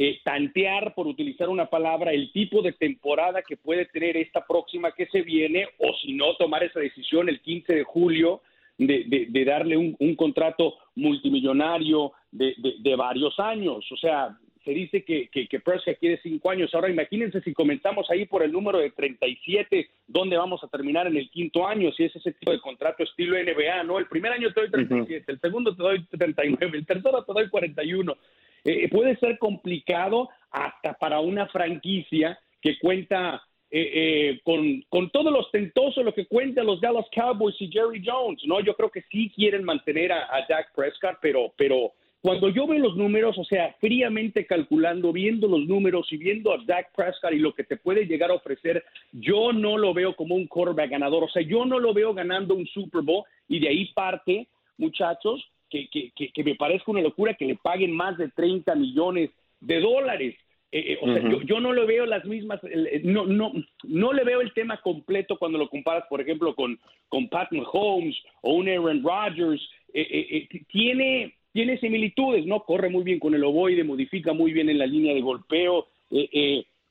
eh, 0.00 0.20
tantear, 0.22 0.94
por 0.94 1.08
utilizar 1.08 1.48
una 1.48 1.66
palabra, 1.66 2.12
el 2.12 2.30
tipo 2.30 2.62
de 2.62 2.72
temporada 2.72 3.42
que 3.42 3.56
puede 3.56 3.84
tener 3.86 4.16
esta 4.16 4.46
próxima 4.46 4.92
que 4.92 5.06
se 5.06 5.22
viene, 5.22 5.66
o 5.78 5.92
si 6.00 6.12
no, 6.12 6.36
tomar 6.36 6.62
esa 6.62 6.78
decisión 6.78 7.28
el 7.28 7.40
15 7.40 7.74
de 7.74 7.82
julio 7.82 8.40
de, 8.78 9.26
de, 9.28 9.44
darle 9.44 9.76
un, 9.76 9.96
un, 9.98 10.14
contrato 10.14 10.76
multimillonario 10.94 12.12
de, 12.30 12.54
de, 12.78 12.94
varios 12.94 13.40
años. 13.40 13.84
O 13.90 13.96
sea, 13.96 14.38
se 14.64 14.70
dice 14.70 15.02
que, 15.02 15.28
que, 15.30 15.48
que 15.48 15.58
Prescott 15.58 15.98
quiere 15.98 16.20
cinco 16.22 16.52
años. 16.52 16.72
Ahora 16.72 16.90
imagínense 16.90 17.40
si 17.40 17.52
comenzamos 17.52 18.08
ahí 18.08 18.24
por 18.24 18.44
el 18.44 18.52
número 18.52 18.78
de 18.78 18.92
37, 18.92 19.90
¿dónde 20.06 20.36
vamos 20.36 20.62
a 20.62 20.68
terminar 20.68 21.08
en 21.08 21.16
el 21.16 21.28
quinto 21.28 21.66
año? 21.66 21.90
Si 21.90 22.04
es 22.04 22.14
ese 22.14 22.34
tipo 22.34 22.52
de 22.52 22.60
contrato 22.60 23.02
estilo 23.02 23.36
NBA, 23.36 23.82
¿no? 23.82 23.98
El 23.98 24.06
primer 24.06 24.30
año 24.30 24.52
te 24.52 24.60
doy 24.60 24.70
37, 24.70 25.32
el 25.32 25.40
segundo 25.40 25.74
te 25.74 25.82
doy 25.82 26.04
39, 26.04 26.78
el 26.78 26.86
tercero 26.86 27.24
te 27.24 27.32
doy 27.32 27.48
41. 27.48 28.16
Eh, 28.64 28.88
puede 28.88 29.16
ser 29.16 29.38
complicado 29.38 30.28
hasta 30.50 30.94
para 30.94 31.20
una 31.20 31.46
franquicia 31.48 32.38
que 32.60 32.78
cuenta 32.78 33.42
eh, 33.70 33.90
eh, 33.94 34.40
con, 34.44 34.82
con 34.88 35.10
todo 35.10 35.30
lo 35.30 35.40
ostentoso 35.40 36.02
lo 36.02 36.14
que 36.14 36.26
cuentan 36.26 36.64
los 36.64 36.80
Dallas 36.80 37.06
Cowboys 37.14 37.56
y 37.60 37.70
Jerry 37.70 38.02
Jones, 38.04 38.42
¿no? 38.46 38.60
Yo 38.60 38.74
creo 38.74 38.90
que 38.90 39.02
sí 39.10 39.30
quieren 39.34 39.62
mantener 39.62 40.10
a, 40.10 40.24
a 40.34 40.46
Dak 40.48 40.72
Prescott, 40.74 41.18
pero, 41.20 41.52
pero 41.56 41.92
cuando 42.20 42.48
yo 42.48 42.66
veo 42.66 42.80
los 42.80 42.96
números, 42.96 43.36
o 43.38 43.44
sea, 43.44 43.76
fríamente 43.78 44.46
calculando, 44.46 45.12
viendo 45.12 45.46
los 45.46 45.66
números 45.66 46.10
y 46.10 46.16
viendo 46.16 46.52
a 46.52 46.58
Dak 46.64 46.92
Prescott 46.96 47.32
y 47.32 47.38
lo 47.38 47.54
que 47.54 47.64
te 47.64 47.76
puede 47.76 48.06
llegar 48.06 48.30
a 48.30 48.34
ofrecer, 48.34 48.82
yo 49.12 49.52
no 49.52 49.78
lo 49.78 49.94
veo 49.94 50.16
como 50.16 50.34
un 50.34 50.46
quarterback 50.46 50.90
ganador, 50.90 51.24
o 51.24 51.28
sea, 51.28 51.42
yo 51.42 51.64
no 51.64 51.78
lo 51.78 51.92
veo 51.92 52.14
ganando 52.14 52.54
un 52.54 52.66
Super 52.66 53.02
Bowl 53.02 53.24
y 53.48 53.60
de 53.60 53.68
ahí 53.68 53.92
parte, 53.92 54.48
muchachos, 54.78 55.46
que, 55.68 55.88
que, 55.88 56.30
que, 56.32 56.44
me 56.44 56.54
parezca 56.54 56.90
una 56.90 57.00
locura 57.00 57.34
que 57.34 57.46
le 57.46 57.56
paguen 57.56 57.92
más 57.92 58.16
de 58.18 58.28
30 58.28 58.74
millones 58.74 59.30
de 59.60 59.80
dólares. 59.80 60.34
Eh, 60.70 60.92
eh, 60.92 60.98
o 61.00 61.12
sea, 61.12 61.22
yo, 61.22 61.40
yo, 61.42 61.60
no 61.60 61.72
le 61.72 61.86
veo 61.86 62.04
las 62.04 62.24
mismas, 62.24 62.60
no, 63.02 63.26
no, 63.26 63.52
no 63.84 64.12
le 64.12 64.24
veo 64.24 64.40
el 64.40 64.52
tema 64.52 64.80
completo 64.80 65.38
cuando 65.38 65.58
lo 65.58 65.68
comparas, 65.68 66.04
por 66.08 66.20
ejemplo, 66.20 66.54
con, 66.54 66.78
con 67.08 67.28
Pat 67.28 67.50
Mahomes 67.52 68.16
o 68.42 68.54
un 68.54 68.68
Aaron 68.68 69.02
Rodgers. 69.02 69.62
Eh, 69.94 70.46
tiene, 70.68 71.34
tiene 71.52 71.78
similitudes, 71.78 72.44
¿no? 72.44 72.60
Corre 72.60 72.90
muy 72.90 73.02
bien 73.02 73.18
con 73.18 73.34
el 73.34 73.44
ovoide, 73.44 73.84
modifica 73.84 74.32
muy 74.32 74.52
bien 74.52 74.68
en 74.68 74.78
la 74.78 74.86
línea 74.86 75.14
de 75.14 75.22
golpeo, 75.22 75.86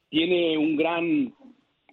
tiene 0.09 0.57
un 0.57 0.75
gran, 0.75 1.33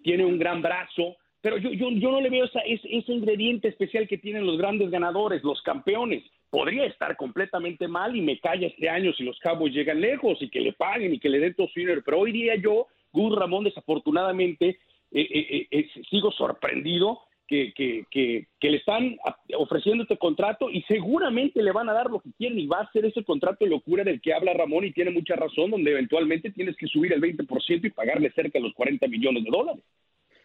tiene 0.02 0.24
un 0.24 0.38
gran 0.38 0.62
brazo, 0.62 1.16
pero 1.42 1.58
yo, 1.58 1.72
yo, 1.72 1.90
yo 1.90 2.10
no 2.10 2.22
le 2.22 2.30
veo 2.30 2.46
esa, 2.46 2.60
ese, 2.60 2.88
ese 2.90 3.12
ingrediente 3.12 3.68
especial 3.68 4.08
que 4.08 4.16
tienen 4.16 4.46
los 4.46 4.56
grandes 4.56 4.90
ganadores, 4.90 5.44
los 5.44 5.60
campeones 5.60 6.24
podría 6.54 6.84
estar 6.84 7.16
completamente 7.16 7.88
mal 7.88 8.14
y 8.14 8.22
me 8.22 8.38
calla 8.38 8.68
este 8.68 8.88
año 8.88 9.12
si 9.14 9.24
los 9.24 9.36
Cowboys 9.40 9.74
llegan 9.74 10.00
lejos 10.00 10.40
y 10.40 10.48
que 10.48 10.60
le 10.60 10.72
paguen 10.72 11.12
y 11.12 11.18
que 11.18 11.28
le 11.28 11.40
den 11.40 11.54
todo 11.54 11.66
su 11.66 11.80
dinero. 11.80 12.00
Pero 12.04 12.20
hoy 12.20 12.30
día 12.30 12.54
yo, 12.54 12.86
Gus 13.12 13.36
Ramón, 13.36 13.64
desafortunadamente, 13.64 14.78
eh, 15.10 15.28
eh, 15.34 15.66
eh, 15.68 15.88
sigo 16.08 16.30
sorprendido 16.30 17.22
que, 17.48 17.72
que, 17.74 18.06
que, 18.08 18.70
le 18.70 18.76
están 18.76 19.16
ofreciendo 19.58 20.04
este 20.04 20.16
contrato 20.16 20.70
y 20.70 20.82
seguramente 20.82 21.60
le 21.60 21.72
van 21.72 21.88
a 21.88 21.92
dar 21.92 22.08
lo 22.08 22.20
que 22.20 22.30
quieren 22.38 22.56
y 22.56 22.68
va 22.68 22.82
a 22.82 22.92
ser 22.92 23.04
ese 23.04 23.24
contrato 23.24 23.64
de 23.64 23.72
locura 23.72 24.04
del 24.04 24.20
que 24.20 24.32
habla 24.32 24.52
Ramón 24.52 24.84
y 24.84 24.92
tiene 24.92 25.10
mucha 25.10 25.34
razón, 25.34 25.72
donde 25.72 25.90
eventualmente 25.90 26.52
tienes 26.52 26.76
que 26.76 26.86
subir 26.86 27.12
el 27.12 27.20
20% 27.20 27.84
y 27.84 27.90
pagarle 27.90 28.30
cerca 28.30 28.60
de 28.60 28.64
los 28.64 28.74
40 28.74 29.08
millones 29.08 29.42
de 29.42 29.50
dólares. 29.50 29.82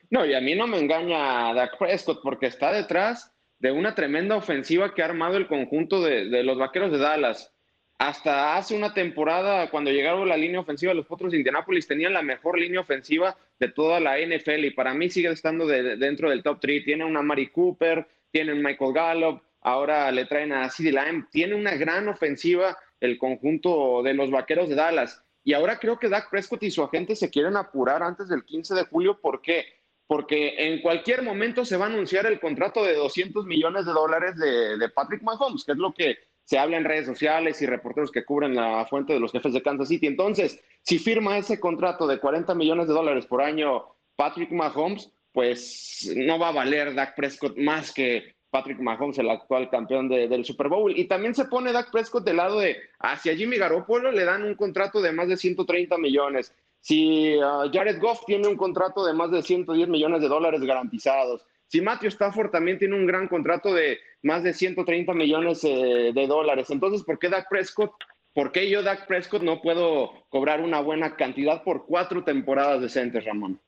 No, 0.09 0.25
y 0.25 0.33
a 0.33 0.41
mí 0.41 0.55
no 0.55 0.65
me 0.65 0.79
engaña 0.79 1.53
Dak 1.53 1.77
Prescott 1.77 2.21
porque 2.23 2.47
está 2.47 2.73
detrás 2.73 3.31
de 3.59 3.71
una 3.71 3.93
tremenda 3.93 4.35
ofensiva 4.35 4.93
que 4.93 5.01
ha 5.01 5.05
armado 5.05 5.37
el 5.37 5.47
conjunto 5.47 6.01
de, 6.01 6.43
los 6.43 6.57
Vaqueros 6.57 6.91
de 6.91 6.97
Dallas. 6.97 7.53
Hasta 7.97 8.55
hace 8.55 8.75
una 8.75 8.93
temporada, 8.93 9.69
cuando 9.69 9.91
llegaron 9.91 10.29
la 10.29 10.37
línea 10.37 10.61
ofensiva, 10.61 10.93
los 10.93 11.05
Potros 11.05 11.31
de 11.31 11.37
Indianápolis 11.37 11.85
tenían 11.85 12.13
la 12.13 12.21
mejor 12.21 12.57
línea 12.57 12.79
ofensiva 12.79 13.35
de 13.59 13.67
toda 13.67 13.99
la 13.99 14.17
NFL 14.17 14.63
y 14.63 14.71
para 14.71 14.93
mí 14.93 15.09
sigue 15.09 15.29
estando 15.29 15.67
dentro 15.67 16.29
del 16.29 16.41
top 16.41 16.59
3. 16.61 16.85
Tiene 16.85 17.03
una 17.03 17.21
Mari 17.21 17.47
Cooper, 17.47 18.07
tiene 18.31 18.53
un 18.53 18.63
Michael 18.63 18.93
Gallup, 18.93 19.41
ahora 19.59 20.09
le 20.13 20.23
traen 20.25 20.53
a 20.53 20.69
CeeDee 20.69 20.93
Lamb. 20.93 21.29
Tiene 21.29 21.55
una 21.55 21.75
gran 21.75 22.07
ofensiva 22.07 22.77
el 23.01 23.17
conjunto 23.17 24.01
de 24.01 24.13
los 24.13 24.31
Vaqueros 24.31 24.69
de 24.69 24.75
Dallas. 24.75 25.21
Y 25.43 25.53
ahora 25.53 25.77
creo 25.77 25.99
que 25.99 26.07
Dak 26.07 26.29
Prescott 26.29 26.63
y 26.63 26.71
su 26.71 26.83
agente 26.83 27.17
se 27.17 27.29
quieren 27.29 27.57
apurar 27.57 28.01
antes 28.01 28.29
del 28.29 28.45
15 28.45 28.75
de 28.75 28.85
julio. 28.85 29.19
¿Por 29.19 29.41
qué? 29.41 29.65
Porque 30.09 30.55
en 30.57 30.81
cualquier 30.81 31.21
momento 31.21 31.63
se 31.63 31.77
va 31.77 31.85
a 31.85 31.89
anunciar 31.89 32.25
el 32.25 32.39
contrato 32.39 32.83
de 32.83 32.95
200 32.95 33.45
millones 33.45 33.85
de 33.85 33.91
dólares 33.91 34.35
de, 34.37 34.89
Patrick 34.89 35.21
Mahomes, 35.21 35.63
que 35.63 35.73
es 35.73 35.77
lo 35.77 35.93
que 35.93 36.17
se 36.43 36.57
habla 36.57 36.77
en 36.77 36.83
redes 36.83 37.05
sociales 37.05 37.61
y 37.61 37.67
reporteros 37.67 38.09
que 38.09 38.25
cubren 38.25 38.55
la 38.55 38.87
fuente 38.87 39.13
de 39.13 39.19
los 39.19 39.31
jefes 39.31 39.53
de 39.53 39.61
Kansas 39.61 39.87
City. 39.87 40.07
Entonces, 40.07 40.59
si 40.81 40.97
firma 40.97 41.37
ese 41.37 41.59
contrato 41.59 42.07
de 42.07 42.19
40 42.19 42.55
millones 42.55 42.87
de 42.87 42.95
dólares 42.95 43.27
por 43.27 43.43
año 43.43 43.83
Patrick 44.15 44.51
Mahomes, 44.51 45.11
pues 45.31 46.11
no 46.15 46.39
va 46.39 46.47
a 46.47 46.53
valer 46.53 46.95
Dak 46.95 47.15
Prescott 47.15 47.55
más 47.55 47.93
que 47.93 48.33
Patrick 48.49 48.79
Mahomes, 48.79 49.19
el 49.19 49.29
actual 49.29 49.69
campeón 49.69 50.09
del 50.09 50.43
Super 50.43 50.69
Bowl. 50.69 50.97
Y 50.97 51.05
también 51.05 51.35
se 51.35 51.45
pone 51.45 51.71
Dak 51.71 51.91
Prescott 51.91 52.25
del 52.25 52.37
lado 52.37 52.59
de 52.59 52.77
hacia 52.97 53.35
Jimmy 53.35 53.57
Garoppolo 53.57 54.11
le 54.11 54.25
dan 54.25 54.43
un 54.43 54.55
contrato 54.55 55.03
de 55.03 55.11
más 55.11 55.27
de 55.27 55.37
130 55.37 55.99
millones. 55.99 56.51
Si 56.81 57.35
uh, 57.37 57.69
Jared 57.71 57.99
Goff 57.99 58.23
tiene 58.25 58.47
un 58.47 58.55
contrato 58.55 59.05
de 59.05 59.13
más 59.13 59.31
de 59.31 59.41
110 59.41 59.89
millones 59.89 60.21
de 60.21 60.27
dólares 60.27 60.61
garantizados, 60.61 61.45
si 61.69 61.81
Matthew 61.81 62.09
Stafford 62.09 62.49
también 62.49 62.79
tiene 62.79 62.95
un 62.95 63.05
gran 63.05 63.27
contrato 63.27 63.73
de 63.73 63.99
más 64.23 64.43
de 64.43 64.53
130 64.53 65.13
millones 65.13 65.63
eh, 65.63 66.11
de 66.13 66.27
dólares, 66.27 66.71
entonces, 66.71 67.03
¿por 67.03 67.19
qué 67.19 67.29
Dak 67.29 67.47
Prescott? 67.47 67.91
¿Por 68.33 68.51
qué 68.51 68.69
yo, 68.69 68.81
Dak 68.81 69.05
Prescott, 69.05 69.43
no 69.43 69.61
puedo 69.61 70.25
cobrar 70.29 70.61
una 70.61 70.81
buena 70.81 71.15
cantidad 71.15 71.63
por 71.63 71.85
cuatro 71.85 72.23
temporadas 72.23 72.81
decentes, 72.81 73.23
Ramón? 73.23 73.61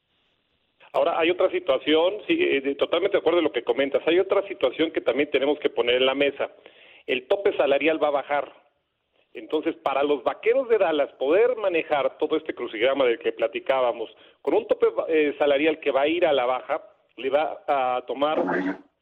Ahora, 0.94 1.20
hay 1.20 1.30
otra 1.30 1.50
situación, 1.52 2.16
sí, 2.28 2.38
eh, 2.40 2.76
totalmente 2.76 3.18
de 3.18 3.20
acuerdo 3.20 3.40
en 3.40 3.46
lo 3.46 3.52
que 3.52 3.64
comentas, 3.64 4.02
hay 4.08 4.20
otra 4.20 4.46
situación 4.48 4.92
que 4.92 5.02
también 5.02 5.30
tenemos 5.30 5.60
que 5.60 5.70
poner 5.70 5.96
en 5.96 6.06
la 6.06 6.16
mesa. 6.16 6.50
El 7.06 7.28
tope 7.28 7.56
salarial 7.56 8.02
va 8.02 8.08
a 8.08 8.12
bajar. 8.12 8.61
Entonces, 9.34 9.76
para 9.78 10.04
los 10.04 10.24
vaqueros 10.24 10.68
de 10.68 10.78
Dallas 10.78 11.12
poder 11.14 11.56
manejar 11.56 12.18
todo 12.18 12.36
este 12.36 12.54
crucigrama 12.54 13.06
del 13.06 13.20
que 13.20 13.32
platicábamos, 13.32 14.10
con 14.42 14.54
un 14.54 14.68
tope 14.68 14.88
eh, 15.08 15.34
salarial 15.38 15.80
que 15.80 15.92
va 15.92 16.02
a 16.02 16.08
ir 16.08 16.26
a 16.26 16.34
la 16.34 16.46
baja, 16.46 16.82
le 17.16 17.30
va 17.30 17.64
a 17.68 18.04
tomar 18.08 18.44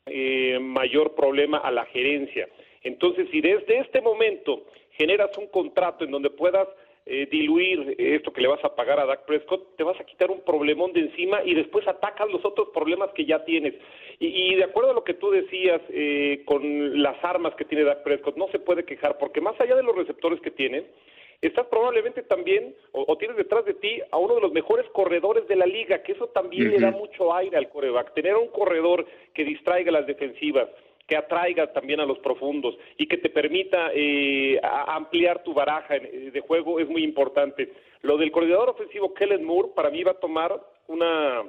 eh, 0.05 0.59
mayor 0.59 1.15
problema 1.15 1.59
a 1.59 1.71
la 1.71 1.85
gerencia. 1.85 2.47
Entonces, 2.83 3.27
si 3.31 3.41
desde 3.41 3.79
este 3.79 4.01
momento 4.01 4.65
generas 4.91 5.35
un 5.37 5.47
contrato 5.47 6.05
en 6.05 6.11
donde 6.11 6.29
puedas 6.29 6.67
eh, 7.05 7.27
diluir 7.31 7.95
esto 7.97 8.31
que 8.31 8.41
le 8.41 8.47
vas 8.47 8.63
a 8.63 8.75
pagar 8.75 8.99
a 8.99 9.05
Dak 9.05 9.25
Prescott, 9.25 9.75
te 9.75 9.83
vas 9.83 9.99
a 9.99 10.03
quitar 10.03 10.29
un 10.29 10.41
problemón 10.41 10.93
de 10.93 11.01
encima 11.01 11.43
y 11.43 11.55
después 11.55 11.87
atacas 11.87 12.29
los 12.29 12.45
otros 12.45 12.69
problemas 12.69 13.09
que 13.15 13.25
ya 13.25 13.43
tienes. 13.45 13.73
Y, 14.21 14.55
de 14.55 14.65
acuerdo 14.65 14.91
a 14.91 14.93
lo 14.93 15.05
que 15.05 15.13
tú 15.13 15.31
decías, 15.31 15.81
eh, 15.89 16.43
con 16.45 17.01
las 17.01 17.23
armas 17.23 17.55
que 17.55 17.63
tiene 17.63 17.85
Dak 17.85 18.03
Prescott, 18.03 18.35
no 18.35 18.49
se 18.49 18.59
puede 18.59 18.83
quejar, 18.83 19.17
porque 19.17 19.39
más 19.39 19.59
allá 19.61 19.77
de 19.77 19.83
los 19.83 19.95
receptores 19.95 20.41
que 20.41 20.51
tiene, 20.51 20.87
estás 21.41 21.67
probablemente 21.67 22.23
también, 22.23 22.75
o, 22.91 23.17
tienes 23.17 23.37
detrás 23.37 23.63
de 23.63 23.75
ti 23.75 24.01
a 24.11 24.17
uno 24.17 24.35
de 24.35 24.41
los 24.41 24.51
mejores 24.51 24.85
corredores 24.89 25.47
de 25.47 25.55
la 25.55 25.65
liga, 25.65 26.03
que 26.03 26.11
eso 26.11 26.27
también 26.27 26.69
le 26.69 26.79
da 26.79 26.91
mucho 26.91 27.33
aire 27.33 27.55
al 27.55 27.69
coreback. 27.69 28.13
Tener 28.13 28.35
un 28.35 28.49
corredor 28.49 29.05
que 29.33 29.45
distraiga 29.45 29.89
las 29.89 30.05
defensivas, 30.05 30.67
que 31.07 31.15
atraiga 31.15 31.71
también 31.71 32.01
a 32.01 32.05
los 32.05 32.19
profundos 32.19 32.77
y 32.97 33.07
que 33.07 33.17
te 33.17 33.29
permita 33.29 33.91
eh, 33.93 34.59
ampliar 34.61 35.43
tu 35.43 35.53
baraja 35.53 35.95
eh, 35.95 36.29
de 36.31 36.39
juego 36.41 36.79
es 36.81 36.89
muy 36.89 37.05
importante. 37.05 37.71
Lo 38.01 38.17
del 38.17 38.31
coordinador 38.31 38.69
ofensivo 38.69 39.13
Kellen 39.13 39.45
Moore 39.45 39.69
para 39.73 39.89
mí 39.89 40.03
va 40.03 40.11
a 40.11 40.19
tomar 40.19 40.61
una 40.87 41.45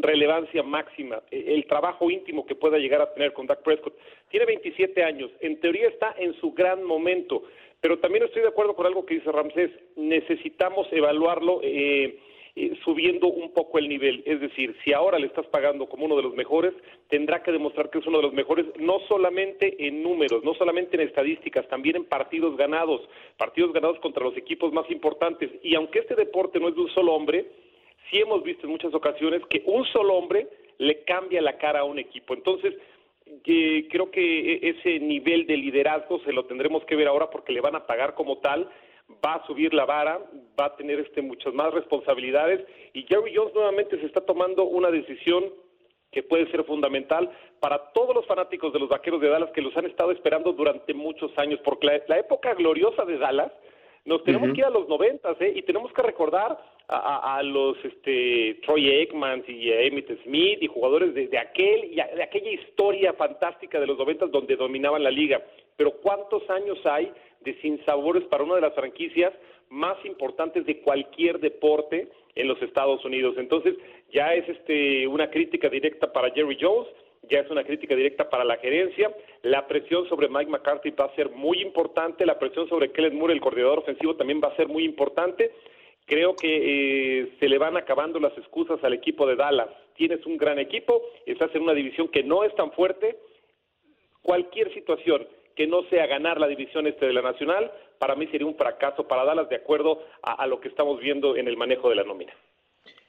relevancia 0.00 0.62
máxima, 0.62 1.22
e, 1.30 1.54
el 1.54 1.66
trabajo 1.66 2.10
íntimo 2.10 2.46
que 2.46 2.54
pueda 2.54 2.78
llegar 2.78 3.00
a 3.00 3.12
tener 3.12 3.32
con 3.32 3.46
Dak 3.46 3.62
Prescott. 3.62 3.94
Tiene 4.28 4.46
27 4.46 5.02
años, 5.02 5.30
en 5.40 5.60
teoría 5.60 5.88
está 5.88 6.14
en 6.18 6.34
su 6.34 6.52
gran 6.52 6.84
momento, 6.84 7.42
pero 7.80 7.98
también 7.98 8.24
estoy 8.24 8.42
de 8.42 8.48
acuerdo 8.48 8.74
con 8.74 8.86
algo 8.86 9.04
que 9.04 9.14
dice 9.14 9.32
Ramsés, 9.32 9.70
necesitamos 9.96 10.86
evaluarlo. 10.92 11.60
Eh, 11.62 12.18
eh, 12.54 12.78
subiendo 12.84 13.28
un 13.28 13.54
poco 13.54 13.78
el 13.78 13.88
nivel. 13.88 14.22
Es 14.26 14.38
decir, 14.38 14.76
si 14.84 14.92
ahora 14.92 15.18
le 15.18 15.26
estás 15.26 15.46
pagando 15.46 15.88
como 15.88 16.04
uno 16.04 16.16
de 16.16 16.22
los 16.22 16.34
mejores, 16.34 16.74
tendrá 17.08 17.42
que 17.42 17.50
demostrar 17.50 17.88
que 17.88 17.98
es 17.98 18.06
uno 18.06 18.18
de 18.18 18.24
los 18.24 18.34
mejores, 18.34 18.66
no 18.78 18.98
solamente 19.08 19.74
en 19.86 20.02
números, 20.02 20.44
no 20.44 20.52
solamente 20.52 20.96
en 20.96 21.08
estadísticas, 21.08 21.66
también 21.68 21.96
en 21.96 22.04
partidos 22.04 22.54
ganados, 22.58 23.08
partidos 23.38 23.72
ganados 23.72 23.98
contra 24.00 24.22
los 24.22 24.36
equipos 24.36 24.70
más 24.70 24.84
importantes. 24.90 25.50
Y 25.62 25.74
aunque 25.76 26.00
este 26.00 26.14
deporte 26.14 26.60
no 26.60 26.68
es 26.68 26.74
de 26.74 26.82
un 26.82 26.90
solo 26.90 27.14
hombre, 27.14 27.46
sí 28.12 28.20
hemos 28.20 28.44
visto 28.44 28.66
en 28.66 28.72
muchas 28.72 28.94
ocasiones 28.94 29.42
que 29.50 29.62
un 29.66 29.84
solo 29.86 30.14
hombre 30.14 30.46
le 30.78 31.02
cambia 31.04 31.42
la 31.42 31.58
cara 31.58 31.80
a 31.80 31.84
un 31.84 31.98
equipo. 31.98 32.34
Entonces, 32.34 32.74
eh, 33.44 33.88
creo 33.90 34.10
que 34.10 34.54
e-, 34.54 34.68
ese 34.68 35.00
nivel 35.00 35.46
de 35.46 35.56
liderazgo 35.56 36.20
se 36.20 36.32
lo 36.32 36.44
tendremos 36.44 36.84
que 36.84 36.94
ver 36.94 37.08
ahora 37.08 37.30
porque 37.30 37.52
le 37.52 37.60
van 37.60 37.74
a 37.74 37.86
pagar 37.86 38.14
como 38.14 38.38
tal 38.38 38.68
va 39.24 39.34
a 39.34 39.46
subir 39.46 39.74
la 39.74 39.84
vara, 39.84 40.20
va 40.58 40.66
a 40.66 40.76
tener 40.76 41.00
este 41.00 41.22
muchas 41.22 41.52
más 41.52 41.72
responsabilidades 41.74 42.64
y 42.92 43.02
Jerry 43.02 43.34
Jones 43.34 43.54
nuevamente 43.54 43.98
se 43.98 44.06
está 44.06 44.20
tomando 44.24 44.64
una 44.64 44.90
decisión 44.90 45.52
que 46.10 46.22
puede 46.22 46.50
ser 46.50 46.64
fundamental 46.64 47.30
para 47.58 47.92
todos 47.92 48.14
los 48.14 48.26
fanáticos 48.26 48.72
de 48.72 48.78
los 48.78 48.88
Vaqueros 48.88 49.20
de 49.20 49.28
Dallas 49.28 49.50
que 49.52 49.62
los 49.62 49.76
han 49.76 49.86
estado 49.86 50.12
esperando 50.12 50.52
durante 50.52 50.92
muchos 50.92 51.36
años, 51.38 51.58
porque 51.64 52.02
la, 52.06 52.18
época 52.18 52.54
gloriosa 52.54 53.04
de 53.04 53.18
Dallas 53.18 53.50
nos 54.04 54.24
tenemos 54.24 54.52
que 54.52 54.60
ir 54.60 54.64
a 54.64 54.70
los 54.70 54.88
noventas, 54.88 55.40
¿eh? 55.40 55.52
Y 55.54 55.62
tenemos 55.62 55.92
que 55.92 56.02
recordar 56.02 56.58
a, 56.88 57.40
los 57.42 57.76
este, 57.84 58.60
Troy 58.66 58.90
Aikman 58.90 59.44
y 59.46 59.70
a 59.70 59.80
Emmitt 59.82 60.10
Smith 60.24 60.58
y 60.60 60.66
jugadores 60.66 61.14
de, 61.14 61.38
aquel 61.38 61.84
y 61.84 61.94
de 61.94 62.22
aquella 62.22 62.50
historia 62.50 63.12
fantástica 63.14 63.80
de 63.80 63.86
los 63.86 63.96
noventas 63.96 64.30
donde 64.30 64.56
dominaban 64.56 65.02
la 65.02 65.10
liga. 65.10 65.40
Pero 65.76 65.92
¿cuántos 66.02 66.48
años 66.50 66.84
hay 66.84 67.10
de 67.40 67.54
sinsabores 67.60 68.24
para 68.24 68.44
una 68.44 68.56
de 68.56 68.60
las 68.60 68.74
franquicias 68.74 69.32
más 69.72 69.96
importantes 70.04 70.66
de 70.66 70.80
cualquier 70.80 71.40
deporte 71.40 72.08
en 72.34 72.48
los 72.48 72.60
Estados 72.62 73.04
Unidos. 73.04 73.34
Entonces, 73.38 73.74
ya 74.12 74.34
es 74.34 74.46
este 74.48 75.06
una 75.06 75.30
crítica 75.30 75.68
directa 75.68 76.12
para 76.12 76.30
Jerry 76.30 76.58
Jones, 76.60 76.88
ya 77.30 77.40
es 77.40 77.50
una 77.50 77.64
crítica 77.64 77.94
directa 77.94 78.28
para 78.28 78.44
la 78.44 78.56
gerencia. 78.56 79.14
La 79.42 79.66
presión 79.66 80.08
sobre 80.08 80.28
Mike 80.28 80.50
McCarthy 80.50 80.90
va 80.90 81.06
a 81.06 81.14
ser 81.14 81.30
muy 81.30 81.60
importante, 81.60 82.26
la 82.26 82.38
presión 82.38 82.68
sobre 82.68 82.92
Kellen 82.92 83.16
Moore, 83.16 83.34
el 83.34 83.40
coordinador 83.40 83.80
ofensivo, 83.80 84.16
también 84.16 84.40
va 84.42 84.48
a 84.48 84.56
ser 84.56 84.68
muy 84.68 84.84
importante. 84.84 85.52
Creo 86.04 86.34
que 86.34 87.20
eh, 87.20 87.32
se 87.38 87.48
le 87.48 87.58
van 87.58 87.76
acabando 87.76 88.18
las 88.18 88.36
excusas 88.36 88.82
al 88.82 88.92
equipo 88.92 89.26
de 89.26 89.36
Dallas. 89.36 89.68
Tienes 89.96 90.24
un 90.26 90.36
gran 90.36 90.58
equipo, 90.58 91.00
estás 91.26 91.54
en 91.54 91.62
una 91.62 91.74
división 91.74 92.08
que 92.08 92.24
no 92.24 92.44
es 92.44 92.54
tan 92.56 92.72
fuerte. 92.72 93.16
Cualquier 94.20 94.72
situación 94.74 95.26
que 95.54 95.66
no 95.66 95.82
sea 95.90 96.06
ganar 96.06 96.40
la 96.40 96.48
división 96.48 96.86
este 96.86 97.06
de 97.06 97.12
la 97.12 97.22
Nacional, 97.22 97.70
para 97.98 98.16
mí 98.16 98.26
sería 98.28 98.46
un 98.46 98.56
fracaso 98.56 99.06
para 99.06 99.24
Dallas 99.24 99.48
de 99.48 99.56
acuerdo 99.56 100.02
a, 100.22 100.46
lo 100.46 100.60
que 100.60 100.68
estamos 100.68 100.98
viendo 101.00 101.36
en 101.36 101.46
el 101.46 101.56
manejo 101.56 101.88
de 101.88 101.96
la 101.96 102.04
nómina. 102.04 102.32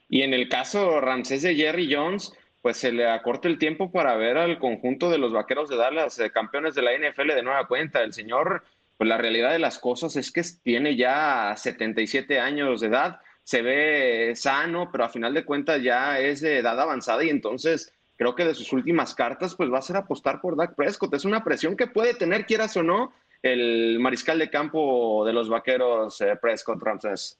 Y 0.08 0.22
en 0.22 0.34
el 0.34 0.48
caso 0.48 1.00
Ramsés 1.00 1.42
de 1.42 1.54
Jerry 1.54 1.92
Jones, 1.92 2.32
pues 2.64 2.78
se 2.78 2.92
le 2.92 3.06
acorta 3.06 3.46
el 3.46 3.58
tiempo 3.58 3.92
para 3.92 4.16
ver 4.16 4.38
al 4.38 4.58
conjunto 4.58 5.10
de 5.10 5.18
los 5.18 5.34
Vaqueros 5.34 5.68
de 5.68 5.76
Dallas, 5.76 6.18
eh, 6.18 6.30
campeones 6.30 6.74
de 6.74 6.80
la 6.80 6.94
NFL 6.94 7.34
de 7.34 7.42
nueva 7.42 7.68
cuenta. 7.68 8.02
El 8.02 8.14
señor, 8.14 8.64
pues 8.96 9.06
la 9.06 9.18
realidad 9.18 9.52
de 9.52 9.58
las 9.58 9.78
cosas 9.78 10.16
es 10.16 10.32
que 10.32 10.40
tiene 10.62 10.96
ya 10.96 11.52
77 11.58 12.40
años 12.40 12.80
de 12.80 12.86
edad, 12.86 13.20
se 13.42 13.60
ve 13.60 14.32
sano, 14.34 14.88
pero 14.90 15.04
a 15.04 15.10
final 15.10 15.34
de 15.34 15.44
cuentas 15.44 15.82
ya 15.82 16.18
es 16.18 16.40
de 16.40 16.56
edad 16.56 16.80
avanzada 16.80 17.22
y 17.22 17.28
entonces 17.28 17.92
creo 18.16 18.34
que 18.34 18.46
de 18.46 18.54
sus 18.54 18.72
últimas 18.72 19.14
cartas, 19.14 19.54
pues 19.54 19.70
va 19.70 19.80
a 19.80 19.82
ser 19.82 19.96
apostar 19.96 20.40
por 20.40 20.56
Dak 20.56 20.74
Prescott. 20.74 21.12
Es 21.12 21.26
una 21.26 21.44
presión 21.44 21.76
que 21.76 21.86
puede 21.86 22.14
tener, 22.14 22.46
quieras 22.46 22.74
o 22.78 22.82
no, 22.82 23.12
el 23.42 23.98
mariscal 24.00 24.38
de 24.38 24.48
campo 24.48 25.22
de 25.26 25.34
los 25.34 25.50
vaqueros 25.50 26.18
eh, 26.22 26.34
Prescott 26.40 26.82
Ramses. 26.82 27.38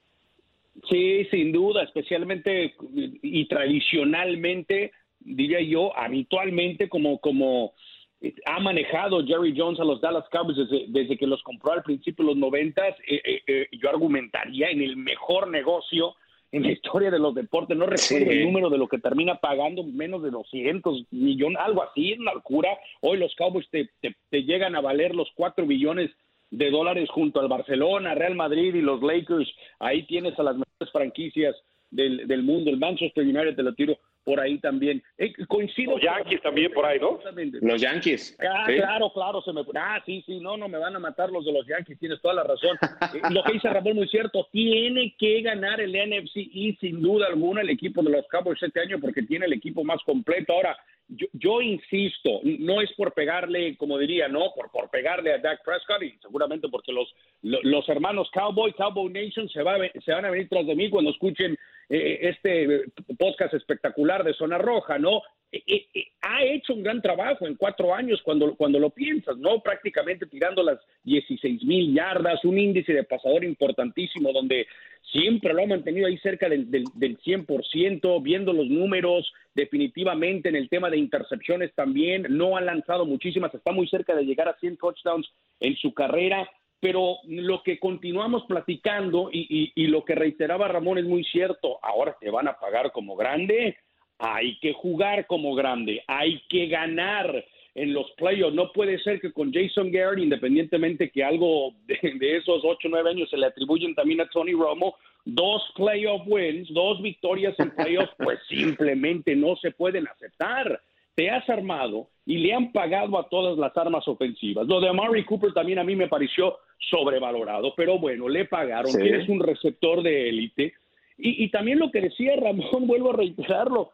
Sí, 0.87 1.25
sin 1.31 1.51
duda, 1.51 1.83
especialmente 1.85 2.75
y 2.93 3.49
tradicionalmente, 3.49 4.93
diría 5.25 5.61
yo, 5.61 5.97
habitualmente 5.97 6.89
como, 6.89 7.19
como 7.19 7.75
eh, 8.21 8.35
ha 8.47 8.61
manejado 8.61 9.25
Jerry 9.27 9.55
Jones 9.57 9.81
a 9.81 9.85
los 9.85 10.01
Dallas 10.01 10.29
Cowboys 10.31 10.57
desde, 10.89 11.17
que 11.17 11.27
los 11.27 11.43
compró 11.43 11.73
al 11.73 11.83
principio 11.83 12.25
de 12.25 12.31
los 12.31 12.39
noventas, 12.39 12.95
eh, 13.09 13.67
yo 13.73 13.89
argumentaría 13.91 14.71
en 14.71 14.83
el 14.83 14.97
mejor 14.97 15.49
negocio 15.49 16.15
en 16.55 16.63
la 16.63 16.71
historia 16.71 17.11
de 17.11 17.19
los 17.19 17.35
deportes. 17.35 17.77
No 17.77 17.87
recuerdo 17.87 18.31
el 18.31 18.45
número 18.45 18.71
de 18.71 18.79
lo 18.79 18.87
que 18.87 18.99
termina 18.99 19.35
pagando, 19.37 19.83
menos 19.83 20.23
de 20.23 20.31
200 20.31 21.07
millones, 21.11 21.59
algo 21.61 21.83
así, 21.83 22.13
es 22.13 22.21
una 22.21 22.33
locura. 22.33 22.69
Hoy 23.01 23.19
los 23.19 23.35
Cowboys 23.35 23.69
te, 23.71 23.91
te, 24.01 24.43
llegan 24.45 24.77
a 24.77 24.81
valer 24.81 25.17
los 25.17 25.29
4 25.35 25.67
billones 25.67 26.13
de 26.53 26.71
dólares 26.71 27.11
junto 27.11 27.41
al 27.41 27.49
Barcelona, 27.49 28.15
Real 28.15 28.37
Madrid 28.37 28.73
y 28.73 28.83
los 28.83 29.03
Lakers. 29.03 29.53
Ahí 29.81 30.05
tienes 30.05 30.39
a 30.39 30.45
las 30.45 30.55
mejores 30.55 30.93
franquicias 30.93 31.57
del, 31.91 32.29
del 32.29 32.45
mundo. 32.45 32.71
El 32.71 32.79
Manchester 32.79 33.25
United 33.25 33.57
te 33.57 33.63
lo 33.65 33.75
tiro 33.75 33.99
por 34.25 34.41
ahí 34.41 34.59
también. 34.59 35.03
Eh, 35.19 35.33
coincido. 35.47 35.93
Los 35.93 36.03
Yankees 36.03 36.43
también 36.43 36.73
por 36.73 36.85
ahí, 36.85 36.99
¿no? 36.99 37.19
Los 37.61 37.81
Yankees. 37.81 38.37
Ah, 38.41 38.65
claro, 38.67 39.13
claro, 39.13 39.43
se 39.43 39.53
me. 39.53 39.63
Ah, 39.75 40.03
sí, 40.05 40.23
sí, 40.27 40.41
no, 40.41 40.57
no 40.57 40.69
me 40.69 40.79
van 40.79 40.97
a 40.97 40.99
matar 40.99 41.31
los 41.31 41.45
de 41.45 41.53
los 41.53 41.67
Yankees, 41.67 41.99
tienes 41.99 42.21
toda 42.21 42.35
la 42.35 42.43
razón. 42.43 42.77
Eh, 43.15 43.21
lo 43.31 43.45
que 43.45 43.53
dice 43.53 43.69
Ramón 43.69 43.97
muy 43.97 44.09
cierto, 44.09 44.49
tiene 44.51 45.15
que 45.19 45.43
ganar 45.43 45.81
el 45.81 45.93
NFC 45.93 46.37
y 46.37 46.77
sin 46.81 47.01
duda 47.01 47.27
alguna 47.27 47.61
el 47.61 47.71
equipo 47.71 48.03
de 48.03 48.11
los 48.11 48.27
Cowboys 48.29 48.63
este 48.63 48.81
año 48.81 48.99
porque 48.99 49.23
tiene 49.23 49.47
el 49.47 49.53
equipo 49.53 49.85
más 49.85 50.03
completo. 50.05 50.55
Ahora, 50.55 50.77
yo, 51.09 51.27
yo, 51.33 51.61
insisto, 51.61 52.41
no 52.43 52.81
es 52.81 52.93
por 52.95 53.13
pegarle, 53.13 53.77
como 53.77 53.99
diría, 53.99 54.29
no, 54.29 54.53
por, 54.55 54.71
por 54.71 54.91
pegarle 54.91 55.33
a 55.33 55.39
Dak 55.39 55.63
Prescott 55.65 56.03
y 56.03 56.19
seguramente 56.21 56.69
porque 56.69 56.93
los, 56.93 57.15
los, 57.43 57.89
hermanos 57.89 58.31
Cowboy, 58.33 58.73
Cowboy 58.73 59.13
Nation 59.13 59.49
se, 59.49 59.63
va 59.63 59.77
se 60.05 60.13
van 60.13 60.25
a 60.25 60.31
venir 60.31 60.49
tras 60.49 60.67
de 60.67 60.75
mí 60.75 60.89
cuando 60.91 61.11
escuchen 61.11 61.59
eh, 61.89 62.19
este 62.23 62.85
podcast 63.19 63.55
espectacular 63.55 64.25
de 64.25 64.35
Zona 64.35 64.59
Roja, 64.59 64.99
¿no? 64.99 65.23
Eh, 65.67 65.87
eh, 65.95 66.07
ha 66.23 66.43
hecho 66.43 66.75
un 66.75 66.83
gran 66.83 67.01
trabajo 67.01 67.47
en 67.47 67.55
cuatro 67.55 67.95
años 67.95 68.21
cuando, 68.23 68.57
cuando 68.57 68.79
lo 68.79 68.91
piensas, 68.91 69.37
¿no? 69.37 69.61
Prácticamente 69.61 70.27
tirando 70.27 70.63
las 70.63 70.81
16 71.05 71.63
mil 71.65 71.95
yardas, 71.95 72.45
un 72.45 72.59
índice 72.59 72.93
de 72.93 73.05
pasador 73.05 73.45
importantísimo 73.45 74.33
donde 74.33 74.67
siempre 75.13 75.53
lo 75.53 75.63
ha 75.63 75.67
mantenido 75.67 76.09
ahí 76.09 76.19
cerca 76.19 76.49
del, 76.49 76.71
del, 76.71 76.85
del 76.95 77.19
100%, 77.21 78.23
viendo 78.23 78.53
los 78.53 78.69
números, 78.69 79.33
definitivamente 79.55 80.49
en 80.49 80.57
el 80.57 80.69
tema 80.69 80.91
de 80.91 80.99
intercepciones 80.99 81.73
también, 81.75 82.27
no 82.31 82.57
ha 82.57 82.61
lanzado 82.61 83.05
muchísimas, 83.07 83.55
está 83.55 83.71
muy 83.71 83.87
cerca 83.87 84.15
de 84.17 84.25
llegar 84.25 84.49
a 84.49 84.59
100 84.59 84.77
touchdowns 84.79 85.31
en 85.61 85.77
su 85.77 85.95
carrera, 85.95 86.49
pero 86.81 87.19
lo 87.27 87.63
que 87.63 87.79
continuamos 87.79 88.45
platicando 88.47 89.31
y, 89.33 89.73
y, 89.75 89.87
lo 89.87 90.05
que 90.05 90.15
reiteraba 90.15 90.69
Ramón 90.69 90.99
es 90.99 91.05
muy 91.05 91.25
cierto, 91.25 91.79
ahora 91.83 92.17
te 92.21 92.29
van 92.29 92.49
a 92.49 92.59
pagar 92.59 92.93
como 92.93 93.17
grande, 93.17 93.79
hay 94.19 94.59
que 94.61 94.73
jugar 94.73 95.27
como 95.27 95.55
grande, 95.55 96.03
hay 96.07 96.41
que 96.49 96.67
ganar 96.69 97.45
en 97.75 97.93
los 97.93 98.11
playoffs. 98.13 98.55
No 98.55 98.73
puede 98.73 98.99
ser 99.01 99.21
que 99.21 99.33
con 99.33 99.53
Jason 99.53 99.91
Garrett, 99.91 100.23
independientemente 100.25 101.11
que 101.11 101.25
algo 101.25 101.75
de, 101.87 102.37
esos 102.37 102.63
ocho 102.65 102.89
o 102.89 102.91
nueve 102.91 103.11
años 103.11 103.29
se 103.31 103.37
le 103.37 103.47
atribuyen 103.47 103.95
también 103.95 104.21
a 104.21 104.29
Tony 104.29 104.53
Romo, 104.53 104.97
dos 105.25 105.63
playoff 105.75 106.23
wins, 106.27 106.73
dos 106.73 107.03
victorias 107.03 107.59
en 107.59 107.71
playoffs, 107.71 108.15
pues 108.19 108.39
simplemente 108.49 109.35
no 109.35 109.57
se 109.57 109.73
pueden 109.73 110.07
aceptar. 110.09 110.81
Te 111.17 111.31
has 111.31 111.49
armado 111.49 112.09
y 112.27 112.39
le 112.39 112.53
han 112.53 112.73
pagado 112.73 113.19
a 113.19 113.29
todas 113.29 113.57
las 113.57 113.77
armas 113.77 114.07
ofensivas. 114.09 114.67
Lo 114.67 114.81
de 114.81 114.89
Amari 114.89 115.25
Cooper 115.25 115.53
también 115.53 115.79
a 115.79 115.85
mí 115.85 115.95
me 115.95 116.09
pareció 116.09 116.59
sobrevalorado, 116.91 117.73
pero 117.77 117.99
bueno, 117.99 118.29
le 118.29 118.47
pagaron. 118.47 118.93
Tienes 118.93 119.29
un 119.29 119.41
receptor 119.41 120.03
de 120.03 120.29
élite. 120.29 120.75
Y, 121.17 121.45
y 121.45 121.51
también 121.51 121.79
lo 121.79 121.93
que 121.93 122.01
decía 122.01 122.35
Ramón, 122.37 122.67
vuelvo 122.87 123.11
a 123.11 123.17
reiterarlo, 123.17 123.93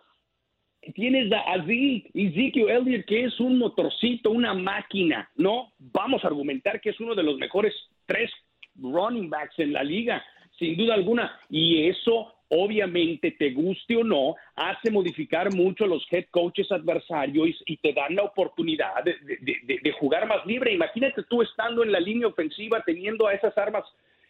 tienes 0.94 1.30
a 1.32 1.56
Ezekiel 1.56 2.70
Elliott, 2.70 3.06
que 3.06 3.24
es 3.24 3.38
un 3.40 3.58
motorcito, 3.58 4.30
una 4.30 4.54
máquina, 4.54 5.30
¿no? 5.36 5.72
Vamos 5.78 6.24
a 6.24 6.28
argumentar 6.28 6.80
que 6.80 6.90
es 6.90 7.00
uno 7.00 7.14
de 7.14 7.22
los 7.22 7.38
mejores 7.38 7.74
tres 8.06 8.30
running 8.76 9.28
backs 9.28 9.58
en 9.58 9.72
la 9.72 9.82
liga. 9.82 10.24
sin 10.58 10.76
duda 10.76 10.94
alguna. 10.94 11.40
Y 11.48 11.88
eso, 11.88 12.34
obviamente, 12.48 13.30
te 13.30 13.50
guste 13.52 13.96
o 13.96 14.04
no, 14.04 14.34
hace 14.56 14.90
modificar 14.90 15.54
mucho 15.54 15.86
los 15.86 16.06
head 16.10 16.26
coaches 16.30 16.70
adversarios 16.70 17.62
y, 17.64 17.76
te 17.78 17.94
dan 17.94 18.14
la 18.14 18.24
oportunidad 18.24 19.02
de, 19.02 19.16
de, 19.82 19.92
jugar 19.92 20.26
más 20.26 20.44
libre. 20.44 20.74
Imagínate 20.74 21.22
tú 21.30 21.40
estando 21.40 21.82
en 21.82 21.92
la 21.92 22.00
línea 22.00 22.28
ofensiva, 22.28 22.82
teniendo 22.84 23.26
a 23.26 23.32
esas 23.32 23.56
armas 23.56 23.84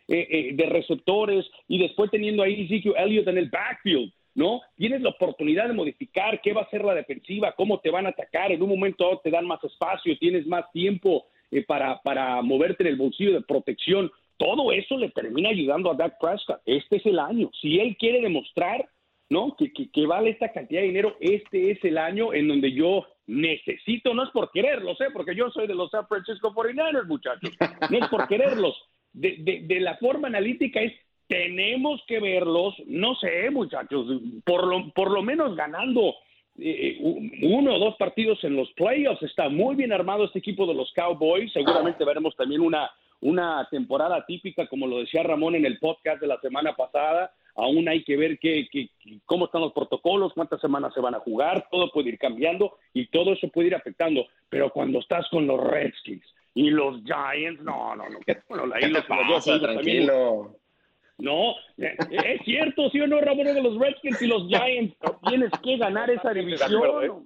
eh, 0.07 0.27
eh, 0.29 0.51
de 0.55 0.67
receptores 0.67 1.47
y 1.69 1.79
después 1.79 2.11
teniendo 2.11 2.43
ahí 2.43 2.65
Ezekiel 2.65 2.95
Elliott 2.97 3.29
en 3.29 3.39
el 3.39 3.49
backfield. 3.49 4.13
¿No? 4.35 4.61
Tienes 4.77 5.01
la 5.03 5.11
oportunidad 5.11 5.69
de 5.69 5.75
modificar 5.75 6.41
qué 6.41 6.53
va 6.53 6.63
a 6.63 6.71
ser 6.71 6.85
la 6.85 6.95
defensiva, 6.95 7.55
cómo 7.57 7.81
te 7.81 7.91
van 7.91 8.07
a 8.07 8.11
atacar, 8.11 8.53
en 8.53 8.63
un 8.63 8.71
momento 8.71 9.21
te 9.23 9.31
dan 9.31 9.47
más 9.47 9.63
espacio, 9.65 10.19
tienes 10.19 10.47
más 10.47 10.71
tiempo 10.73 11.27
eh, 11.51 11.65
para, 11.65 12.01
para 12.03 12.41
moverte 12.43 12.83
en 12.85 12.91
el 12.91 12.97
bolsillo 12.97 13.33
de 13.33 13.43
protección. 13.43 14.11
Todo 14.37 14.73
eso 14.73 14.97
le 14.97 15.11
termina 15.11 15.51
ayudando 15.51 15.91
a 15.91 15.95
Dak 15.95 16.19
Prescott. 16.19 16.63
Este 16.65 16.97
es 16.97 17.07
el 17.07 17.19
año. 17.19 17.51
Si 17.61 17.79
él 17.79 17.97
quiere 17.99 18.21
demostrar 18.23 18.89
¿no? 19.31 19.55
Que, 19.57 19.73
que, 19.73 20.07
vale 20.07 20.31
esta 20.31 20.53
cantidad 20.53 20.81
de 20.81 20.89
dinero, 20.89 21.17
este 21.21 21.71
es 21.71 21.83
el 21.85 21.99
año 21.99 22.35
en 22.35 22.49
donde 22.49 22.73
yo 22.73 23.07
necesito, 23.29 24.13
no 24.13 24.25
es 24.25 24.31
por 24.31 24.51
quererlos, 24.51 24.99
sé 24.99 25.07
porque 25.13 25.37
yo 25.37 25.51
soy 25.51 25.69
de 25.69 25.75
los 25.75 25.91
San 25.91 26.07
Francisco 26.09 26.53
49ers, 26.53 27.07
muchachos, 27.07 27.57
no 27.91 27.97
es 27.97 28.09
por 28.09 28.27
quererlos, 28.27 28.77
de, 29.13 29.63
de, 29.67 29.81
la 29.81 29.97
forma 29.99 30.29
analítica 30.29 30.81
es 30.81 30.93
tenemos 31.31 32.03
que 32.09 32.19
verlos, 32.19 32.75
no 32.87 33.15
sé, 33.15 33.51
muchachos, 33.51 34.21
por 34.45 34.67
lo, 34.67 34.91
por 34.93 35.13
lo 35.13 35.23
menos 35.23 35.55
ganando 35.55 36.17
eh, 36.59 36.99
uno 37.43 37.77
o 37.77 37.79
dos 37.79 37.95
partidos 37.97 38.43
en 38.43 38.57
los 38.57 38.69
playoffs. 38.73 39.23
Está 39.23 39.49
muy 39.49 39.77
bien 39.77 39.93
armado 39.93 40.25
este 40.25 40.41
equipo 40.41 40.67
de 40.67 40.75
los 40.75 40.93
Cowboys. 40.93 41.53
Seguramente 41.53 42.05
veremos 42.05 42.35
también 42.35 42.61
una, 42.61 42.91
una 43.21 43.69
temporada 43.71 44.27
típica, 44.27 44.67
como 44.67 44.89
lo 44.89 44.99
decía 44.99 45.23
Ramón 45.23 45.55
en 45.55 45.67
el 45.67 45.79
podcast 45.79 46.21
de 46.21 46.27
la 46.27 46.41
semana 46.41 46.75
pasada. 46.75 47.33
Aún 47.55 47.89
hay 47.89 48.03
que 48.03 48.17
ver 48.17 48.41
qué, 48.41 48.67
cómo 49.25 49.45
están 49.45 49.61
los 49.61 49.73
protocolos, 49.73 50.33
cuántas 50.35 50.61
semanas 50.61 50.93
se 50.93 51.01
van 51.01 51.15
a 51.15 51.21
jugar, 51.21 51.69
todo 51.71 51.93
puede 51.93 52.09
ir 52.09 52.19
cambiando 52.19 52.77
y 52.93 53.07
todo 53.07 53.35
eso 53.35 53.47
puede 53.51 53.69
ir 53.69 53.77
afectando. 53.77 54.27
Pero 54.49 54.71
cuando 54.71 54.99
estás 54.99 55.29
con 55.29 55.47
los 55.47 55.63
Redskins, 55.63 56.25
y 56.55 56.71
los 56.71 57.01
Giants, 57.05 57.63
no, 57.63 57.95
no, 57.95 58.09
no. 58.09 58.19
Bueno, 58.49 58.75
ahí 58.75 58.91
los, 58.91 59.05
pasa, 59.05 59.61
tranquilo. 59.61 60.57
No, 61.21 61.53
eh, 61.79 61.97
es 62.25 62.43
cierto, 62.45 62.91
sí 62.91 63.01
o 63.01 63.07
no, 63.07 63.21
Ramón, 63.21 63.47
de 63.47 63.63
los 63.63 63.79
Redskins 63.79 64.21
y 64.23 64.27
los 64.27 64.47
Giants. 64.49 64.97
Tienes 65.29 65.51
que 65.63 65.77
ganar 65.77 66.11
esa 66.11 66.33
división. 66.33 67.25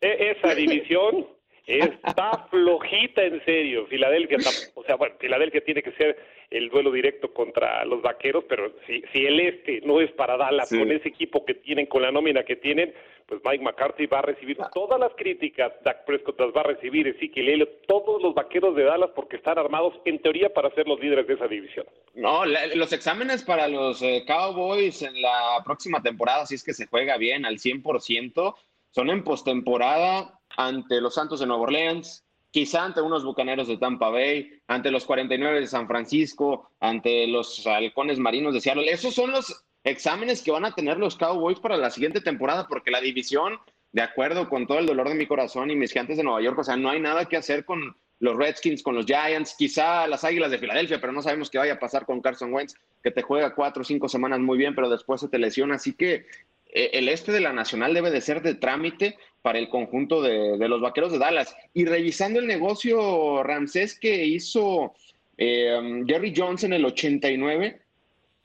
E, 0.00 0.34
esa 0.36 0.54
división 0.54 1.26
está 1.66 2.46
flojita 2.50 3.22
en 3.22 3.44
serio. 3.44 3.86
Filadelfia, 3.86 4.38
o 4.74 4.84
sea, 4.84 4.96
bueno, 4.96 5.14
Filadelfia 5.20 5.64
tiene 5.64 5.82
que 5.82 5.92
ser 5.92 6.16
el 6.50 6.68
duelo 6.68 6.90
directo 6.90 7.32
contra 7.32 7.84
los 7.84 8.02
vaqueros, 8.02 8.44
pero 8.48 8.74
si, 8.86 9.02
si 9.12 9.26
el 9.26 9.40
este 9.40 9.80
no 9.82 10.00
es 10.00 10.10
para 10.12 10.36
Dallas 10.36 10.68
con 10.68 10.90
ese 10.90 11.08
equipo 11.08 11.44
que 11.44 11.54
tienen, 11.54 11.86
con 11.86 12.02
la 12.02 12.10
nómina 12.10 12.42
que 12.44 12.56
tienen, 12.56 12.92
pues 13.30 13.40
Mike 13.44 13.62
McCarthy 13.62 14.06
va 14.06 14.18
a 14.18 14.22
recibir 14.22 14.58
todas 14.74 14.98
las 14.98 15.12
críticas, 15.16 15.72
Dak 15.84 16.04
Prescott 16.04 16.38
las 16.40 16.50
va 16.54 16.62
a 16.62 16.64
recibir, 16.64 17.06
Ezekiel 17.06 17.48
Elliott, 17.48 17.86
todos 17.86 18.20
los 18.20 18.34
vaqueros 18.34 18.74
de 18.74 18.82
Dallas 18.82 19.10
porque 19.14 19.36
están 19.36 19.56
armados 19.56 19.94
en 20.04 20.20
teoría 20.20 20.52
para 20.52 20.74
ser 20.74 20.88
los 20.88 20.98
líderes 20.98 21.28
de 21.28 21.34
esa 21.34 21.46
división. 21.46 21.86
No, 22.14 22.44
los 22.44 22.92
exámenes 22.92 23.44
para 23.44 23.68
los 23.68 24.02
eh, 24.02 24.24
Cowboys 24.26 25.02
en 25.02 25.22
la 25.22 25.62
próxima 25.64 26.02
temporada, 26.02 26.44
si 26.44 26.56
es 26.56 26.64
que 26.64 26.74
se 26.74 26.88
juega 26.88 27.16
bien 27.18 27.46
al 27.46 27.58
100%, 27.58 28.54
son 28.90 29.10
en 29.10 29.22
postemporada 29.22 30.40
ante 30.56 31.00
los 31.00 31.14
Santos 31.14 31.38
de 31.38 31.46
Nueva 31.46 31.62
Orleans, 31.62 32.26
quizá 32.50 32.84
ante 32.84 33.00
unos 33.00 33.24
Bucaneros 33.24 33.68
de 33.68 33.76
Tampa 33.76 34.10
Bay, 34.10 34.58
ante 34.66 34.90
los 34.90 35.04
49 35.04 35.60
de 35.60 35.66
San 35.68 35.86
Francisco, 35.86 36.70
ante 36.80 37.28
los 37.28 37.64
Halcones 37.64 38.18
Marinos 38.18 38.54
de 38.54 38.60
Seattle. 38.60 38.90
Esos 38.90 39.14
son 39.14 39.30
los 39.30 39.64
exámenes 39.84 40.42
que 40.42 40.50
van 40.50 40.64
a 40.64 40.74
tener 40.74 40.98
los 40.98 41.16
Cowboys 41.16 41.58
para 41.58 41.76
la 41.76 41.90
siguiente 41.90 42.20
temporada, 42.20 42.68
porque 42.68 42.90
la 42.90 43.00
división, 43.00 43.58
de 43.92 44.02
acuerdo 44.02 44.48
con 44.48 44.66
todo 44.66 44.78
el 44.78 44.86
dolor 44.86 45.08
de 45.08 45.14
mi 45.14 45.26
corazón 45.26 45.70
y 45.70 45.76
mis 45.76 45.92
gigantes 45.92 46.16
de 46.16 46.24
Nueva 46.24 46.42
York, 46.42 46.58
o 46.58 46.64
sea, 46.64 46.76
no 46.76 46.90
hay 46.90 47.00
nada 47.00 47.26
que 47.26 47.36
hacer 47.36 47.64
con 47.64 47.96
los 48.20 48.36
Redskins, 48.36 48.82
con 48.82 48.94
los 48.94 49.06
Giants, 49.06 49.54
quizá 49.58 50.06
las 50.06 50.24
Águilas 50.24 50.50
de 50.50 50.58
Filadelfia, 50.58 51.00
pero 51.00 51.12
no 51.12 51.22
sabemos 51.22 51.48
qué 51.50 51.58
vaya 51.58 51.74
a 51.74 51.78
pasar 51.78 52.04
con 52.04 52.20
Carson 52.20 52.52
Wentz, 52.52 52.74
que 53.02 53.10
te 53.10 53.22
juega 53.22 53.54
cuatro 53.54 53.80
o 53.80 53.84
cinco 53.84 54.08
semanas 54.08 54.40
muy 54.40 54.58
bien, 54.58 54.74
pero 54.74 54.90
después 54.90 55.22
se 55.22 55.28
te 55.28 55.38
lesiona. 55.38 55.76
Así 55.76 55.94
que 55.94 56.26
eh, 56.72 56.90
el 56.92 57.08
este 57.08 57.32
de 57.32 57.40
la 57.40 57.54
Nacional 57.54 57.94
debe 57.94 58.10
de 58.10 58.20
ser 58.20 58.42
de 58.42 58.54
trámite 58.54 59.16
para 59.40 59.58
el 59.58 59.70
conjunto 59.70 60.20
de, 60.20 60.68
los 60.68 60.82
Vaqueros 60.82 61.12
de 61.12 61.18
Dallas. 61.18 61.56
Y 61.72 61.86
revisando 61.86 62.38
el 62.38 62.46
negocio 62.46 63.42
Ramsés 63.42 63.98
que 63.98 64.26
hizo 64.26 64.92
eh, 65.38 66.02
Jerry 66.06 66.34
Jones 66.36 66.64
en 66.64 66.74
el 66.74 66.84
89, 66.84 67.80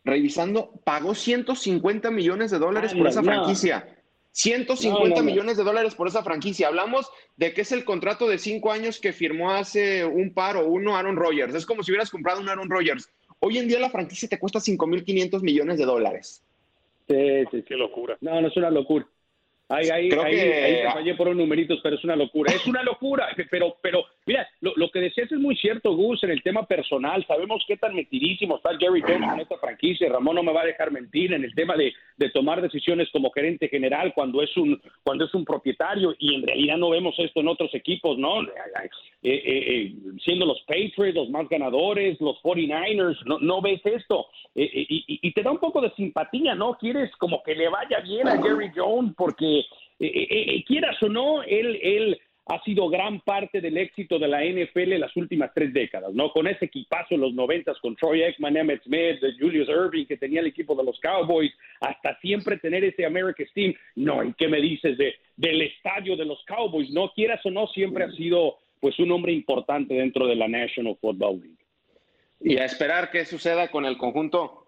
revisando, 0.06 0.72
pagó 0.84 1.16
150 1.16 2.12
millones 2.12 2.52
de 2.52 2.60
dólares 2.60 2.94
por 2.94 3.08
esa 3.08 3.24
franquicia. 3.24 3.90
150 4.32 5.24
millones 5.24 5.58
de 5.58 5.64
dólares 5.64 5.96
por 5.96 6.08
esa 6.08 6.22
franquicia. 6.24 6.68
Hablamos 6.68 7.10
de 7.38 7.54
que 7.54 7.62
es 7.62 7.72
el 7.72 7.84
contrato 7.84 8.28
de 8.28 8.38
cinco 8.38 8.72
años 8.72 9.00
que 9.00 9.14
firmó 9.14 9.52
hace 9.52 10.06
un 10.06 10.34
par 10.34 10.58
o 10.58 10.68
uno 10.68 10.96
Aaron 10.96 11.16
Rodgers. 11.16 11.56
Es 11.56 11.66
como 11.66 11.84
si 11.84 11.92
hubieras 11.92 12.12
comprado 12.12 12.42
un 12.42 12.50
Aaron 12.50 12.70
Rodgers. 12.70 13.10
Hoy 13.40 13.58
en 13.58 13.68
día 13.68 13.80
la 13.80 13.90
franquicia 13.90 14.30
te 14.30 14.38
cuesta 14.38 14.60
5.500 14.60 15.42
millones 15.42 15.78
de 15.78 15.86
dólares. 15.86 16.44
Sí, 17.08 17.44
sí, 17.52 17.64
qué 17.64 17.76
locura. 17.76 18.18
No, 18.22 18.42
no 18.42 18.48
es 18.48 18.58
una 18.58 18.70
locura. 18.70 19.08
Ahí, 19.68 19.90
ahí, 19.90 20.10
ahí, 20.12 20.40
ahí, 20.40 20.76
te 20.84 20.92
fallé 20.92 21.16
por 21.16 21.28
unos 21.28 21.40
numeritos, 21.40 21.80
pero 21.82 21.96
es 21.96 22.04
una 22.04 22.16
locura. 22.16 22.54
Es 22.54 22.68
una 22.68 22.84
locura, 22.84 23.28
pero, 23.50 23.76
pero 23.82 24.06
mira, 24.28 24.48
lo, 24.62 24.74
lo, 24.76 24.92
que 24.92 25.00
decías 25.00 25.32
es 25.32 25.40
muy 25.40 25.56
cierto, 25.56 25.96
Gus, 25.96 26.24
en 26.24 26.30
el 26.30 26.44
tema 26.44 26.68
personal. 26.68 27.26
Sabemos 27.26 27.64
qué 27.68 27.76
tan 27.76 27.96
metidísimo 27.96 28.58
está 28.58 28.78
Jerry 28.78 29.02
Jones 29.02 29.34
en 29.34 29.40
esta 29.40 29.58
franquicia. 29.58 30.08
Ramón 30.10 30.36
no 30.36 30.44
me 30.44 30.54
va 30.54 30.62
a 30.62 30.66
dejar 30.66 30.92
mentir 30.92 31.34
en 31.34 31.44
el 31.44 31.56
tema 31.56 31.76
de, 31.76 31.92
de, 32.18 32.30
tomar 32.30 32.62
decisiones 32.62 33.10
como 33.12 33.32
gerente 33.32 33.68
general 33.68 34.14
cuando 34.14 34.44
es 34.44 34.56
un 34.56 34.80
cuando 35.04 35.26
es 35.26 35.34
un 35.34 35.44
propietario 35.44 36.16
y 36.20 36.36
en 36.36 36.46
realidad 36.46 36.78
no 36.78 36.92
vemos 36.92 37.16
esto 37.18 37.40
en 37.40 37.48
otros 37.48 37.74
equipos, 37.74 38.20
¿no? 38.20 38.44
Eh, 38.44 38.48
eh, 39.24 39.42
eh, 39.44 39.96
siendo 40.24 40.46
los 40.46 40.62
Patriots 40.68 41.16
los 41.16 41.30
más 41.32 41.50
ganadores, 41.50 42.22
los 42.22 42.38
49ers, 42.44 43.18
no, 43.26 43.40
no 43.40 43.62
ves 43.62 43.82
esto. 43.84 44.28
Y, 44.54 45.20
y 45.28 45.32
te 45.34 45.42
da 45.42 45.52
un 45.52 45.58
poco 45.58 45.82
de 45.82 45.92
simpatía, 45.96 46.54
¿no? 46.54 46.76
Quieres 46.76 47.12
como 47.18 47.42
que 47.42 47.56
le 47.56 47.68
vaya 47.68 48.00
bien 48.02 48.28
a 48.28 48.42
Jerry 48.42 48.72
Jones 48.76 49.14
porque 49.18 49.65
eh, 50.00 50.08
eh, 50.08 50.28
eh, 50.30 50.64
quieras 50.66 51.02
o 51.02 51.10
no, 51.10 51.44
él, 51.44 52.20
ha 52.48 52.62
sido 52.64 52.90
gran 52.90 53.22
parte 53.22 53.60
del 53.60 53.76
éxito 53.78 54.20
de 54.20 54.28
la 54.28 54.44
NFL 54.44 54.94
en 54.94 55.00
las 55.00 55.16
últimas 55.16 55.52
tres 55.54 55.74
décadas, 55.74 56.14
¿no? 56.14 56.32
Con 56.32 56.46
ese 56.46 56.66
equipazo 56.66 57.16
en 57.16 57.22
los 57.22 57.34
noventas, 57.34 57.80
con 57.80 57.96
Troy 57.96 58.22
Aikman, 58.22 58.56
Emmett 58.56 58.84
Smith, 58.84 59.20
Julius 59.40 59.68
Irving, 59.68 60.06
que 60.06 60.18
tenía 60.18 60.42
el 60.42 60.48
equipo 60.48 60.76
de 60.76 60.84
los 60.84 61.00
Cowboys, 61.00 61.52
hasta 61.80 62.20
siempre 62.20 62.58
tener 62.58 62.84
ese 62.84 63.04
American 63.04 63.48
Team. 63.56 63.74
No, 63.96 64.24
¿y 64.24 64.32
qué 64.34 64.48
me 64.48 64.62
dices 64.62 64.96
de, 64.96 65.16
del 65.36 65.64
estadio 65.64 66.16
de 66.16 66.26
los 66.26 66.44
Cowboys? 66.46 66.92
No, 66.92 67.12
quieras 67.14 67.44
o 67.48 67.50
no, 67.50 67.66
siempre 67.70 68.04
ha 68.04 68.12
sido 68.12 68.60
pues 68.80 69.00
un 69.00 69.12
hombre 69.12 69.34
importante 69.34 69.96
dentro 69.96 70.28
de 70.28 70.36
la 70.36 70.48
National 70.48 70.98
Football 71.02 71.42
League. 71.42 71.66
Y 72.42 72.58
a 72.58 72.66
esperar 72.66 73.10
qué 73.10 73.26
suceda 73.26 73.72
con 73.72 73.86
el 73.86 73.98
conjunto 73.98 74.68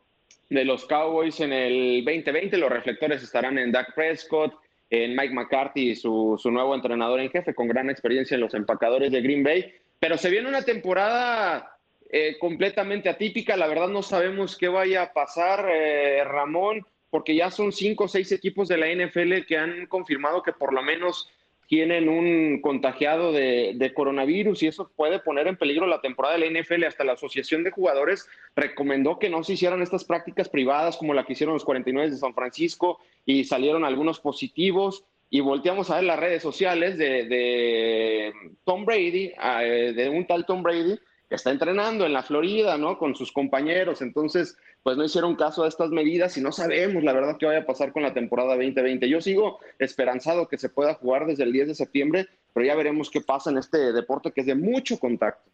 de 0.50 0.66
los 0.66 0.86
Cowboys 0.86 1.40
en 1.42 1.54
el 1.54 2.04
2020. 2.04 2.58
Los 2.58 2.72
reflectores 2.72 3.22
estarán 3.22 3.58
en 3.58 3.72
Dak 3.72 3.94
Prescott, 3.94 4.54
en 4.90 5.16
Mike 5.16 5.34
McCarthy, 5.34 5.96
su, 5.96 6.40
su 6.42 6.52
nuevo 6.52 6.74
entrenador 6.74 7.20
en 7.20 7.30
jefe, 7.30 7.54
con 7.54 7.68
gran 7.68 7.90
experiencia 7.90 8.36
en 8.36 8.42
los 8.42 8.54
empacadores 8.54 9.12
de 9.12 9.22
Green 9.22 9.44
Bay. 9.44 9.74
Pero 10.00 10.18
se 10.18 10.30
viene 10.30 10.48
una 10.48 10.64
temporada 10.64 11.78
eh, 12.10 12.38
completamente 12.40 13.10
atípica. 13.10 13.58
La 13.58 13.68
verdad 13.68 13.90
no 13.90 14.02
sabemos 14.02 14.56
qué 14.56 14.70
vaya 14.70 15.04
a 15.04 15.14
pasar, 15.14 15.68
eh, 15.70 16.24
Ramón, 16.24 16.86
porque 17.10 17.36
ya 17.36 17.52
son 17.52 17.72
cinco 17.72 18.06
o 18.06 18.08
seis 18.08 18.32
equipos 18.32 18.68
de 18.68 18.78
la 18.78 18.88
NFL 18.88 19.46
que 19.46 19.58
han 19.58 19.88
confirmado 19.88 20.42
que 20.42 20.54
por 20.54 20.74
lo 20.74 20.82
menos 20.82 21.30
tienen 21.68 22.08
un 22.08 22.62
contagiado 22.62 23.34
de, 23.34 23.92
coronavirus 23.94 24.64
y 24.64 24.68
eso 24.68 24.90
puede 24.96 25.20
poner 25.20 25.48
en 25.48 25.58
peligro 25.58 25.86
la 25.86 26.02
temporada 26.02 26.38
de 26.38 26.50
la 26.50 26.62
NFL. 26.62 26.86
Hasta 26.86 27.04
la 27.04 27.14
Asociación 27.14 27.64
de 27.64 27.72
Jugadores 27.72 28.28
recomendó 28.56 29.20
que 29.20 29.30
no 29.30 29.44
se 29.44 29.54
hicieran 29.54 29.82
estas 29.82 30.06
prácticas 30.06 30.50
privadas 30.50 30.96
como 30.98 31.14
la 31.14 31.26
que 31.26 31.34
hicieron 31.34 31.54
los 31.54 31.66
49 31.66 32.10
de 32.10 32.18
San 32.18 32.34
Francisco 32.34 33.00
y 33.26 33.44
salieron 33.44 33.84
algunos 33.84 34.20
positivos. 34.20 35.04
Y 35.30 35.42
volteamos 35.42 35.90
a 35.90 35.96
ver 35.96 36.06
las 36.06 36.20
redes 36.20 36.42
sociales 36.42 36.98
de, 36.98 37.26
de 37.26 38.34
Tom 38.64 38.86
Brady, 38.86 39.34
eh, 39.62 39.94
de 39.94 40.10
un 40.10 40.26
tal 40.26 40.46
Tom 40.46 40.64
Brady, 40.64 40.98
está 41.30 41.52
entrenando 41.52 42.06
en 42.06 42.14
la 42.14 42.24
Florida, 42.24 42.78
¿no? 42.78 42.98
Con 42.98 43.16
sus 43.16 43.32
compañeros. 43.32 44.02
Entonces, 44.02 44.58
pues 44.84 44.98
no 44.98 45.04
hicieron 45.04 45.36
caso 45.36 45.64
a 45.64 45.68
estas 45.68 45.90
medidas 45.90 46.38
y 46.38 46.42
no 46.42 46.52
sabemos 46.52 47.04
la 47.04 47.14
verdad 47.14 47.38
qué 47.38 47.46
vaya 47.46 47.60
a 47.60 47.66
pasar 47.66 47.92
con 47.92 48.04
la 48.04 48.14
temporada 48.14 48.56
2020. 48.56 49.10
Yo 49.10 49.22
sigo 49.22 49.60
esperanzado 49.80 50.48
que 50.48 50.58
se 50.58 50.70
pueda 50.70 50.94
jugar 50.94 51.26
desde 51.26 51.44
el 51.44 51.52
10 51.52 51.68
de 51.68 51.76
septiembre, 51.76 52.28
pero 52.54 52.66
ya 52.66 52.76
veremos 52.76 53.10
qué 53.10 53.22
pasa 53.22 53.50
en 53.50 53.58
este 53.58 53.92
deporte 53.92 54.32
que 54.32 54.42
es 54.42 54.48
de 54.48 54.56
mucho 54.56 54.98
contacto. 54.98 55.50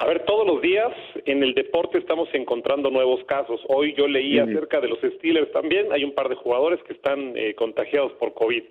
A 0.00 0.06
ver, 0.06 0.24
todos 0.24 0.46
los 0.46 0.62
días 0.62 0.92
en 1.26 1.42
el 1.42 1.54
deporte 1.54 1.98
estamos 1.98 2.28
encontrando 2.32 2.88
nuevos 2.88 3.22
casos. 3.24 3.60
Hoy 3.66 3.94
yo 3.96 4.06
leí 4.06 4.38
acerca 4.38 4.80
de 4.80 4.88
los 4.88 5.00
Steelers 5.00 5.50
también. 5.50 5.92
Hay 5.92 6.04
un 6.04 6.14
par 6.14 6.28
de 6.28 6.36
jugadores 6.36 6.80
que 6.84 6.92
están 6.92 7.36
eh, 7.36 7.54
contagiados 7.54 8.12
por 8.12 8.32
COVID. 8.32 8.62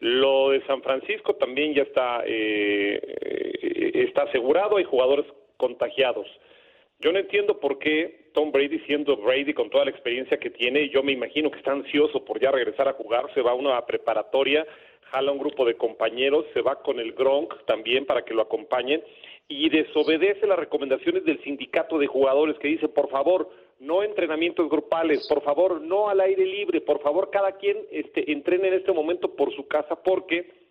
Lo 0.00 0.50
de 0.50 0.66
San 0.66 0.82
Francisco 0.82 1.36
también 1.36 1.74
ya 1.74 1.82
está, 1.82 2.24
eh, 2.26 3.00
está 4.02 4.22
asegurado. 4.22 4.76
Hay 4.76 4.84
jugadores 4.84 5.26
contagiados. 5.56 6.26
Yo 7.00 7.12
no 7.12 7.18
entiendo 7.18 7.60
por 7.60 7.78
qué 7.78 8.30
Tom 8.32 8.50
Brady 8.50 8.78
siendo 8.80 9.16
Brady 9.16 9.52
con 9.52 9.70
toda 9.70 9.84
la 9.84 9.90
experiencia 9.90 10.38
que 10.38 10.50
tiene, 10.50 10.88
yo 10.88 11.02
me 11.02 11.12
imagino 11.12 11.50
que 11.50 11.58
está 11.58 11.72
ansioso 11.72 12.24
por 12.24 12.40
ya 12.40 12.50
regresar 12.50 12.88
a 12.88 12.94
jugar, 12.94 13.32
se 13.34 13.42
va 13.42 13.50
a 13.50 13.54
una 13.54 13.84
preparatoria, 13.84 14.66
jala 15.10 15.32
un 15.32 15.38
grupo 15.38 15.64
de 15.64 15.76
compañeros, 15.76 16.46
se 16.54 16.62
va 16.62 16.82
con 16.82 16.98
el 16.98 17.12
Gronk 17.12 17.64
también 17.66 18.06
para 18.06 18.24
que 18.24 18.34
lo 18.34 18.42
acompañen 18.42 19.02
y 19.48 19.68
desobedece 19.68 20.46
las 20.46 20.58
recomendaciones 20.58 21.24
del 21.24 21.42
sindicato 21.42 21.98
de 21.98 22.06
jugadores 22.06 22.58
que 22.58 22.68
dice, 22.68 22.88
por 22.88 23.10
favor, 23.10 23.50
no 23.80 24.02
entrenamientos 24.02 24.68
grupales, 24.70 25.26
por 25.28 25.42
favor, 25.42 25.80
no 25.80 26.08
al 26.08 26.20
aire 26.20 26.46
libre, 26.46 26.80
por 26.80 27.00
favor, 27.02 27.30
cada 27.30 27.52
quien 27.52 27.76
este, 27.90 28.32
entrene 28.32 28.68
en 28.68 28.74
este 28.74 28.92
momento 28.92 29.34
por 29.34 29.54
su 29.54 29.66
casa 29.66 30.02
porque 30.02 30.63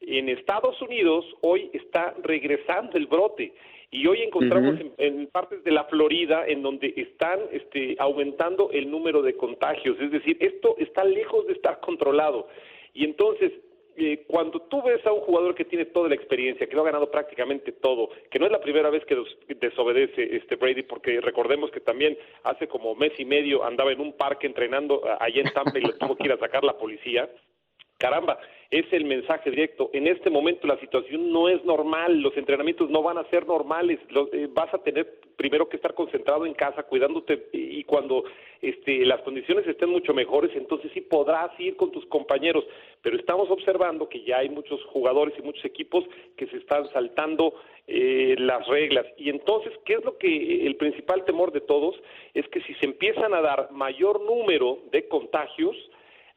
en 0.00 0.28
Estados 0.28 0.80
Unidos 0.82 1.24
hoy 1.42 1.70
está 1.72 2.14
regresando 2.22 2.96
el 2.96 3.06
brote. 3.06 3.52
Y 3.92 4.06
hoy 4.06 4.22
encontramos 4.22 4.78
en, 4.98 5.26
partes 5.26 5.64
de 5.64 5.72
la 5.72 5.84
Florida 5.84 6.46
en 6.46 6.62
donde 6.62 6.94
están 6.96 7.40
este, 7.50 7.96
aumentando 7.98 8.70
el 8.70 8.88
número 8.88 9.20
de 9.20 9.36
contagios, 9.36 10.00
es 10.00 10.12
decir, 10.12 10.36
esto 10.38 10.76
está 10.78 11.02
lejos 11.02 11.46
de 11.48 11.54
estar 11.54 11.80
controlado. 11.80 12.46
Y 12.94 13.04
entonces 13.04 13.52
eh, 13.96 14.24
cuando 14.28 14.60
tú 14.62 14.80
ves 14.82 15.04
a 15.04 15.12
un 15.12 15.20
jugador 15.20 15.54
que 15.54 15.64
tiene 15.64 15.84
toda 15.84 16.08
la 16.08 16.14
experiencia, 16.14 16.66
que 16.66 16.74
lo 16.74 16.82
ha 16.82 16.86
ganado 16.86 17.10
prácticamente 17.10 17.72
todo, 17.72 18.10
que 18.30 18.38
no 18.38 18.46
es 18.46 18.52
la 18.52 18.60
primera 18.60 18.90
vez 18.90 19.04
que 19.04 19.16
desobedece 19.56 20.36
este 20.36 20.56
Brady, 20.56 20.84
porque 20.84 21.20
recordemos 21.20 21.70
que 21.70 21.80
también 21.80 22.16
hace 22.44 22.68
como 22.68 22.94
mes 22.94 23.12
y 23.18 23.24
medio 23.24 23.64
andaba 23.64 23.92
en 23.92 24.00
un 24.00 24.12
parque 24.12 24.46
entrenando 24.46 25.02
allá 25.18 25.42
en 25.42 25.52
Tampa 25.52 25.78
y 25.78 25.82
lo 25.82 25.92
tuvo 25.98 26.16
que 26.16 26.24
ir 26.24 26.32
a 26.32 26.38
sacar 26.38 26.64
la 26.64 26.78
policía. 26.78 27.28
Caramba, 28.00 28.38
es 28.70 28.90
el 28.92 29.04
mensaje 29.04 29.50
directo. 29.50 29.90
En 29.92 30.06
este 30.06 30.30
momento 30.30 30.66
la 30.66 30.80
situación 30.80 31.30
no 31.30 31.50
es 31.50 31.62
normal, 31.66 32.22
los 32.22 32.34
entrenamientos 32.34 32.88
no 32.88 33.02
van 33.02 33.18
a 33.18 33.28
ser 33.28 33.46
normales, 33.46 33.98
eh, 34.32 34.48
vas 34.50 34.72
a 34.72 34.78
tener 34.78 35.20
primero 35.36 35.68
que 35.68 35.76
estar 35.76 35.92
concentrado 35.92 36.46
en 36.46 36.54
casa, 36.54 36.84
cuidándote 36.84 37.48
y 37.52 37.84
cuando 37.84 38.24
este, 38.62 39.04
las 39.04 39.20
condiciones 39.20 39.66
estén 39.66 39.90
mucho 39.90 40.14
mejores, 40.14 40.50
entonces 40.54 40.90
sí 40.94 41.02
podrás 41.02 41.50
ir 41.60 41.76
con 41.76 41.92
tus 41.92 42.06
compañeros. 42.06 42.64
Pero 43.02 43.18
estamos 43.18 43.50
observando 43.50 44.08
que 44.08 44.22
ya 44.22 44.38
hay 44.38 44.48
muchos 44.48 44.82
jugadores 44.84 45.34
y 45.38 45.42
muchos 45.42 45.64
equipos 45.66 46.04
que 46.38 46.46
se 46.46 46.56
están 46.56 46.88
saltando 46.88 47.52
eh, 47.86 48.34
las 48.38 48.66
reglas. 48.66 49.04
Y 49.18 49.28
entonces, 49.28 49.72
¿qué 49.84 49.94
es 49.94 50.04
lo 50.06 50.16
que 50.16 50.66
el 50.66 50.76
principal 50.76 51.26
temor 51.26 51.52
de 51.52 51.60
todos? 51.60 52.00
Es 52.32 52.48
que 52.48 52.62
si 52.62 52.72
se 52.76 52.86
empiezan 52.86 53.34
a 53.34 53.42
dar 53.42 53.70
mayor 53.72 54.22
número 54.22 54.78
de 54.90 55.06
contagios, 55.06 55.76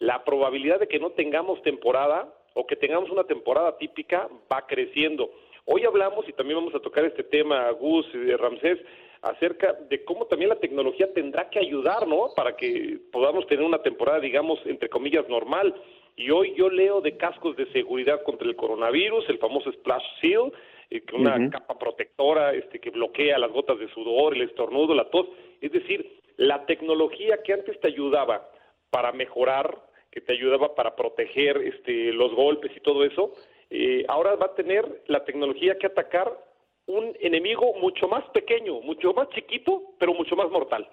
la 0.04 0.24
probabilidad 0.26 0.82
de 0.82 0.88
que 0.88 1.00
no 1.00 1.12
tengamos 1.12 1.62
temporada 1.62 2.28
o 2.56 2.68
que 2.68 2.76
tengamos 2.76 3.10
una 3.10 3.24
temporada 3.24 3.78
típica 3.78 4.28
va 4.52 4.68
creciendo. 4.68 5.32
Hoy 5.66 5.86
hablamos, 5.86 6.28
y 6.28 6.34
también 6.34 6.60
vamos 6.60 6.76
a 6.76 6.82
tocar 6.82 7.06
este 7.06 7.24
tema, 7.24 7.72
Gus 7.72 8.06
y 8.14 8.18
de 8.18 8.36
Ramsés, 8.36 8.80
acerca 9.22 9.72
de 9.72 10.04
cómo 10.04 10.26
también 10.26 10.50
la 10.50 10.60
tecnología 10.60 11.14
tendrá 11.14 11.50
que 11.50 11.60
ayudar, 11.60 12.06
¿no? 12.06 12.28
Para 12.36 12.58
que 12.58 13.00
podamos 13.14 13.48
tener 13.48 13.64
una 13.64 13.82
temporada, 13.82 14.20
digamos, 14.20 14.60
entre 14.66 14.90
comillas, 14.90 15.28
normal. 15.30 15.74
Y 16.18 16.30
hoy 16.32 16.54
yo 16.58 16.70
leo 16.70 17.00
de 17.00 17.16
cascos 17.16 17.56
de 17.56 17.72
seguridad 17.72 18.24
contra 18.24 18.46
el 18.46 18.58
coronavirus, 18.58 19.30
el 19.30 19.38
famoso 19.38 19.72
Splash 19.72 20.04
Seal, 20.20 20.52
eh, 20.90 21.02
una 21.14 21.50
capa 21.50 21.80
protectora 21.80 22.54
este, 22.54 22.80
que 22.80 22.90
bloquea 22.90 23.40
las 23.40 23.52
gotas 23.54 23.80
de 23.80 23.88
sudor, 23.94 24.36
el 24.36 24.42
estornudo, 24.42 24.94
la 24.94 25.10
tos. 25.10 25.28
Es 25.62 25.72
decir, 25.72 26.20
la 26.36 26.66
tecnología 26.66 27.42
que 27.42 27.54
antes 27.54 27.80
te 27.80 27.88
ayudaba 27.88 28.50
para 28.90 29.14
mejorar, 29.14 29.93
que 30.14 30.22
te 30.22 30.34
ayudaba 30.34 30.76
para 30.76 30.96
proteger 30.96 31.58
este, 31.58 32.14
los 32.14 32.34
golpes 32.36 32.72
y 32.76 32.80
todo 32.82 33.04
eso, 33.04 33.34
eh, 33.72 34.06
ahora 34.08 34.36
va 34.36 34.48
a 34.48 34.56
tener 34.56 35.04
la 35.08 35.26
tecnología 35.26 35.78
que 35.80 35.88
atacar 35.88 36.32
un 36.86 37.14
enemigo 37.20 37.74
mucho 37.82 38.08
más 38.08 38.24
pequeño, 38.34 38.80
mucho 38.82 39.14
más 39.14 39.30
chiquito, 39.30 39.96
pero 39.98 40.14
mucho 40.14 40.36
más 40.36 40.52
mortal. 40.52 40.88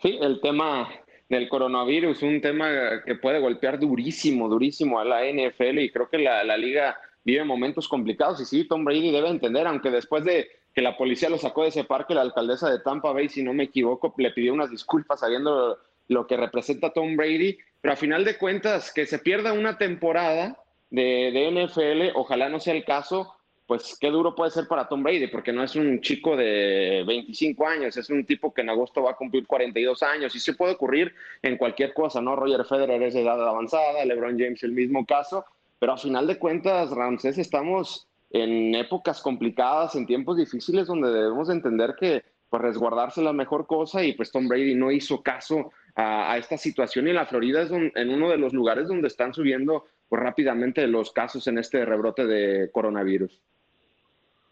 Sí, 0.00 0.18
el 0.20 0.40
tema 0.40 0.88
del 1.28 1.48
coronavirus, 1.48 2.22
un 2.22 2.40
tema 2.40 3.02
que 3.04 3.16
puede 3.16 3.40
golpear 3.40 3.80
durísimo, 3.80 4.48
durísimo 4.48 5.00
a 5.00 5.04
la 5.04 5.24
NFL 5.24 5.78
y 5.80 5.90
creo 5.90 6.08
que 6.08 6.18
la, 6.18 6.44
la 6.44 6.56
liga 6.56 6.96
vive 7.24 7.42
momentos 7.42 7.88
complicados 7.88 8.40
y 8.40 8.44
sí, 8.44 8.68
Tom 8.68 8.84
Brady 8.84 9.10
debe 9.10 9.28
entender, 9.28 9.66
aunque 9.66 9.90
después 9.90 10.24
de 10.24 10.48
que 10.72 10.82
la 10.82 10.96
policía 10.96 11.30
lo 11.30 11.38
sacó 11.38 11.62
de 11.62 11.70
ese 11.70 11.82
parque, 11.82 12.14
la 12.14 12.20
alcaldesa 12.20 12.70
de 12.70 12.78
Tampa 12.78 13.12
Bay, 13.12 13.28
si 13.28 13.42
no 13.42 13.52
me 13.52 13.64
equivoco, 13.64 14.14
le 14.18 14.30
pidió 14.30 14.52
unas 14.52 14.70
disculpas 14.70 15.20
sabiendo 15.20 15.78
lo 16.08 16.26
que 16.26 16.36
representa 16.36 16.92
Tom 16.92 17.16
Brady, 17.16 17.58
pero 17.86 17.94
a 17.94 17.98
final 17.98 18.24
de 18.24 18.36
cuentas, 18.36 18.92
que 18.92 19.06
se 19.06 19.20
pierda 19.20 19.52
una 19.52 19.78
temporada 19.78 20.58
de, 20.90 21.30
NFL, 21.52 22.16
ojalá 22.16 22.48
no 22.48 22.58
sea 22.58 22.74
el 22.74 22.84
caso, 22.84 23.32
pues 23.64 23.96
qué 24.00 24.10
duro 24.10 24.34
puede 24.34 24.50
ser 24.50 24.66
para 24.66 24.88
Tom 24.88 25.04
Brady, 25.04 25.28
porque 25.28 25.52
no 25.52 25.62
es 25.62 25.76
un 25.76 26.00
chico 26.00 26.36
de 26.36 27.04
25 27.06 27.64
años, 27.64 27.96
es 27.96 28.10
un 28.10 28.26
tipo 28.26 28.52
que 28.52 28.62
en 28.62 28.70
agosto 28.70 29.04
va 29.04 29.12
a 29.12 29.16
cumplir 29.16 29.46
42 29.46 30.02
años 30.02 30.34
y 30.34 30.40
se 30.40 30.54
puede 30.54 30.72
ocurrir 30.72 31.14
en 31.42 31.56
cualquier 31.56 31.94
cosa, 31.94 32.20
¿no? 32.20 32.34
Roger 32.34 32.64
Federer 32.64 33.00
es 33.04 33.14
de 33.14 33.22
edad 33.22 33.40
avanzada, 33.40 34.04
LeBron 34.04 34.36
James 34.36 34.64
el 34.64 34.72
mismo 34.72 35.06
caso, 35.06 35.44
pero 35.78 35.92
a 35.92 35.96
final 35.96 36.26
de 36.26 36.40
cuentas, 36.40 36.90
Ramsés, 36.90 37.38
estamos 37.38 38.08
en 38.30 38.74
épocas 38.74 39.20
complicadas, 39.20 39.94
en 39.94 40.06
tiempos 40.06 40.38
difíciles 40.38 40.88
donde 40.88 41.12
debemos 41.12 41.50
entender 41.50 41.94
que 41.96 42.24
pues 42.48 42.62
resguardarse 42.62 43.22
la 43.22 43.32
mejor 43.32 43.68
cosa 43.68 44.02
y 44.02 44.12
pues 44.14 44.32
Tom 44.32 44.48
Brady 44.48 44.74
no 44.74 44.90
hizo 44.90 45.22
caso 45.22 45.70
a, 45.96 46.36
esta 46.36 46.58
situación 46.58 47.08
y 47.08 47.12
la 47.12 47.26
Florida 47.26 47.62
es 47.62 47.70
en 47.70 48.10
uno 48.10 48.28
de 48.28 48.36
los 48.36 48.52
lugares 48.52 48.88
donde 48.88 49.08
están 49.08 49.32
subiendo 49.32 49.86
pues, 50.08 50.22
rápidamente 50.22 50.86
los 50.86 51.10
casos 51.10 51.46
en 51.48 51.58
este 51.58 51.84
rebrote 51.84 52.26
de 52.26 52.70
coronavirus. 52.70 53.40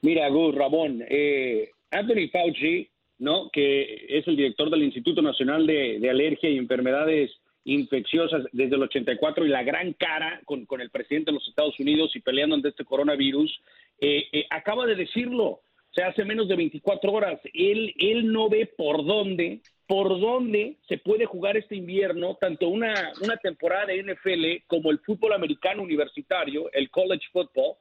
Mira, 0.01 0.29
Gus, 0.29 0.55
Ramón, 0.55 1.05
eh, 1.09 1.71
Anthony 1.91 2.29
Fauci, 2.33 2.89
¿no? 3.19 3.51
que 3.51 4.07
es 4.09 4.27
el 4.27 4.37
director 4.37 4.71
del 4.71 4.83
Instituto 4.83 5.23
Nacional 5.23 5.67
de, 5.67 6.09
Alergia 6.11 6.51
y 6.51 6.59
Enfermedades 6.59 7.31
infecciosas 7.67 8.45
desde 8.53 8.77
el 8.77 8.83
84 8.83 9.47
y 9.47 9.49
la 9.49 9.63
gran 9.63 9.95
cara 9.95 10.43
con, 10.45 10.67
el 10.81 10.91
presidente 10.91 11.31
de 11.31 11.37
los 11.37 11.49
Estados 11.49 11.79
Unidos 11.81 12.15
y 12.15 12.21
peleando 12.21 12.57
ante 12.57 12.69
este 12.69 12.85
coronavirus, 12.85 13.59
eh, 14.01 14.25
eh, 14.33 14.47
acaba 14.51 14.85
de 14.85 14.97
decirlo, 14.97 15.45
o 15.45 15.63
sea, 15.93 16.09
hace 16.09 16.25
menos 16.27 16.49
de 16.49 16.57
24 16.57 17.11
horas, 17.11 17.41
él, 17.55 17.95
él 17.99 18.31
no 18.31 18.51
ve 18.51 18.67
por 18.77 19.07
dónde 19.07 19.61
por 19.87 20.21
dónde 20.21 20.77
se 20.89 20.99
puede 20.99 21.27
jugar 21.27 21.57
este 21.57 21.77
invierno 21.77 22.37
tanto 22.41 22.69
una, 22.69 23.13
una 23.23 23.37
temporada 23.37 23.87
de 23.87 24.03
NFL 24.03 24.67
como 24.67 24.91
el 24.91 24.99
fútbol 25.01 25.35
americano 25.35 25.83
universitario, 25.83 26.71
el 26.73 26.91
college 26.91 27.27
football, 27.33 27.77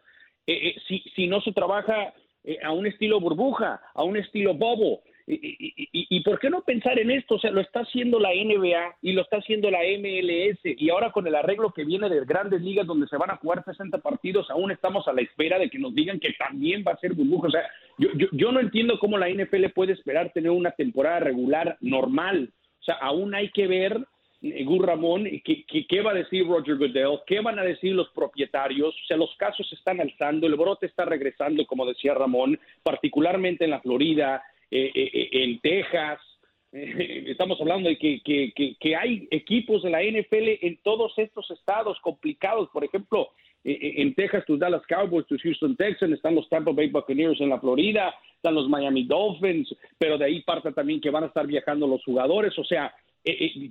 eh, 0.46 0.70
eh, 0.70 0.76
si, 0.88 1.00
si 1.16 1.28
no 1.28 1.40
se 1.42 1.54
trabaja 1.54 2.14
eh, 2.44 2.60
a 2.62 2.72
un 2.72 2.86
estilo 2.86 3.20
burbuja, 3.20 3.82
a 3.94 4.04
un 4.04 4.18
estilo 4.18 4.54
bobo. 4.54 5.02
Y, 5.26 6.20
por 6.24 6.40
qué 6.40 6.50
no 6.50 6.62
pensar 6.62 7.00
en 7.00 7.10
esto? 7.12 7.36
O 7.36 7.40
sea, 7.40 7.52
lo 7.52 7.62
está 7.62 7.82
haciendo 7.82 8.20
la 8.20 8.32
NBA 8.32 8.98
y 9.02 9.14
lo 9.14 9.22
está 9.22 9.38
haciendo 9.38 9.72
la 9.72 9.80
MLS 9.80 10.60
y 10.64 10.90
ahora 10.90 11.12
con 11.12 11.26
el 11.28 11.36
arreglo 11.36 11.72
que 11.72 11.86
viene 11.86 12.10
de 12.10 12.26
grandes 12.26 12.62
ligas 12.62 12.86
donde 12.86 13.08
se 13.08 13.18
van 13.18 13.32
a 13.32 13.38
jugar 13.38 13.64
60 13.64 13.98
partidos, 14.00 14.50
aún 14.50 14.72
estamos 14.72 15.08
a 15.08 15.14
la 15.14 15.22
espera 15.22 15.58
de 15.58 15.70
que 15.70 15.80
nos 15.80 15.96
digan 15.96 16.20
que 16.20 16.34
también 16.34 16.84
va 16.86 16.92
a 16.92 16.98
ser 16.98 17.14
burbuja. 17.14 17.48
O 17.48 17.52
sea, 17.52 17.64
yo, 17.98 18.10
yo, 18.16 18.28
yo 18.34 18.52
no 18.52 18.60
entiendo 18.60 19.00
cómo 19.00 19.18
la 19.18 19.30
NFL 19.30 19.68
puede 19.74 19.94
esperar 19.94 20.32
tener 20.34 20.52
una 20.52 20.72
temporada 20.72 21.22
regular 21.22 21.78
normal. 21.80 22.52
O 22.82 22.84
sea, 22.84 22.96
aún 22.96 23.34
hay 23.34 23.50
que 23.52 23.68
ver 23.68 24.06
eh, 24.44 24.66
Gur 24.66 24.86
Ramón, 24.86 25.24
¿qué, 25.46 25.64
¿qué, 25.66 26.02
va 26.02 26.12
a 26.12 26.16
decir 26.16 26.46
Roger 26.46 26.76
Goodell? 26.76 27.20
¿Qué 27.26 27.40
van 27.40 27.60
a 27.60 27.64
decir 27.64 27.96
los 27.96 28.10
propietarios? 28.10 28.90
O 28.90 29.06
sea, 29.08 29.16
los 29.16 29.34
casos 29.38 29.68
se 29.70 29.76
están 29.76 30.02
alzando, 30.02 30.48
el 30.48 30.56
brote 30.56 30.86
está 30.86 31.06
regresando, 31.06 31.66
como 31.66 31.86
decía 31.86 32.14
Ramón, 32.14 32.60
particularmente 32.84 33.64
en 33.64 33.72
la 33.72 33.80
Florida, 33.80 34.44
eh, 34.76 34.92
eh, 34.96 35.12
eh, 35.14 35.30
en 35.44 35.60
Texas. 35.60 36.20
estamos 36.72 37.62
hablando 37.62 37.90
de 37.90 37.98
que, 38.00 38.22
que, 38.26 38.76
que, 38.80 38.96
hay 38.96 39.28
equipos 39.30 39.84
de 39.84 39.92
la 39.92 40.02
NFL 40.02 40.66
en 40.66 40.80
todos 40.82 41.14
estos 41.18 41.52
estados 41.52 42.00
complicados. 42.02 42.70
Por 42.74 42.84
ejemplo, 42.84 43.30
en 43.64 44.16
Texas, 44.16 44.44
tus 44.48 44.58
Dallas 44.58 44.82
Cowboys, 44.90 45.28
tus 45.28 45.44
Houston 45.44 45.76
Texans, 45.76 46.14
están 46.14 46.34
los 46.34 46.50
Tampa 46.50 46.72
Bay 46.72 46.90
Buccaneers 46.90 47.40
en 47.40 47.50
la 47.50 47.60
Florida, 47.60 48.16
están 48.36 48.56
los 48.56 48.68
Miami 48.68 49.06
Dolphins, 49.06 49.74
pero 50.00 50.18
de 50.18 50.26
ahí 50.26 50.42
parte 50.42 50.72
también 50.72 51.00
que 51.00 51.12
van 51.12 51.26
a 51.26 51.28
estar 51.28 51.46
viajando 51.46 51.86
los 51.86 52.04
jugadores. 52.04 52.58
O 52.58 52.64
sea, 52.64 52.92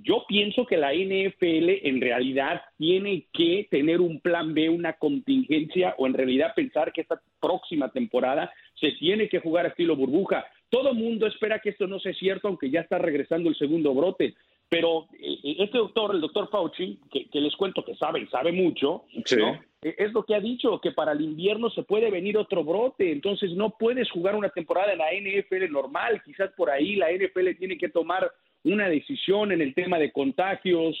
yo 0.03 0.23
pienso 0.25 0.65
que 0.65 0.77
la 0.77 0.93
NFL 0.93 1.85
en 1.85 1.99
realidad 1.99 2.61
tiene 2.77 3.27
que 3.33 3.67
tener 3.69 3.99
un 3.99 4.21
plan 4.21 4.53
B, 4.53 4.69
una 4.69 4.93
contingencia, 4.93 5.95
o 5.97 6.07
en 6.07 6.13
realidad 6.13 6.53
pensar 6.55 6.93
que 6.93 7.01
esta 7.01 7.21
próxima 7.41 7.91
temporada 7.91 8.51
se 8.79 8.93
tiene 8.93 9.27
que 9.27 9.39
jugar 9.39 9.65
a 9.65 9.69
estilo 9.69 9.97
burbuja. 9.97 10.45
Todo 10.73 10.95
mundo 10.95 11.27
espera 11.27 11.59
que 11.59 11.69
esto 11.69 11.85
no 11.85 11.99
sea 11.99 12.15
cierto, 12.15 12.47
aunque 12.47 12.71
ya 12.71 12.79
está 12.79 12.97
regresando 12.97 13.47
el 13.47 13.55
segundo 13.55 13.93
brote. 13.93 14.33
Pero 14.69 15.05
eh, 15.19 15.37
eh, 15.43 15.55
este 15.59 15.77
doctor, 15.77 16.15
el 16.15 16.19
doctor 16.21 16.49
Fauci, 16.49 16.97
que, 17.11 17.39
les 17.39 17.55
cuento 17.55 17.85
que 17.85 17.93
sabe 17.93 18.21
y 18.21 18.25
sabe 18.25 18.51
mucho, 18.51 19.03
eh, 19.13 19.59
es 19.83 20.11
lo 20.13 20.25
que 20.25 20.33
ha 20.33 20.39
dicho, 20.39 20.81
que 20.81 20.91
para 20.91 21.11
el 21.11 21.21
invierno 21.21 21.69
se 21.69 21.83
puede 21.83 22.09
venir 22.09 22.39
otro 22.39 22.63
brote. 22.63 23.11
Entonces 23.11 23.51
no 23.51 23.77
puedes 23.77 24.09
jugar 24.09 24.35
una 24.35 24.49
temporada 24.49 24.93
en 24.93 24.97
la 24.97 25.11
NFL 25.13 25.71
normal. 25.71 26.23
Quizás 26.25 26.49
por 26.57 26.71
ahí 26.71 26.95
la 26.95 27.11
NFL 27.11 27.55
tiene 27.59 27.77
que 27.77 27.89
tomar 27.89 28.31
una 28.63 28.89
decisión 28.89 29.51
en 29.51 29.61
el 29.61 29.75
tema 29.75 29.99
de 29.99 30.11
contagios. 30.11 30.97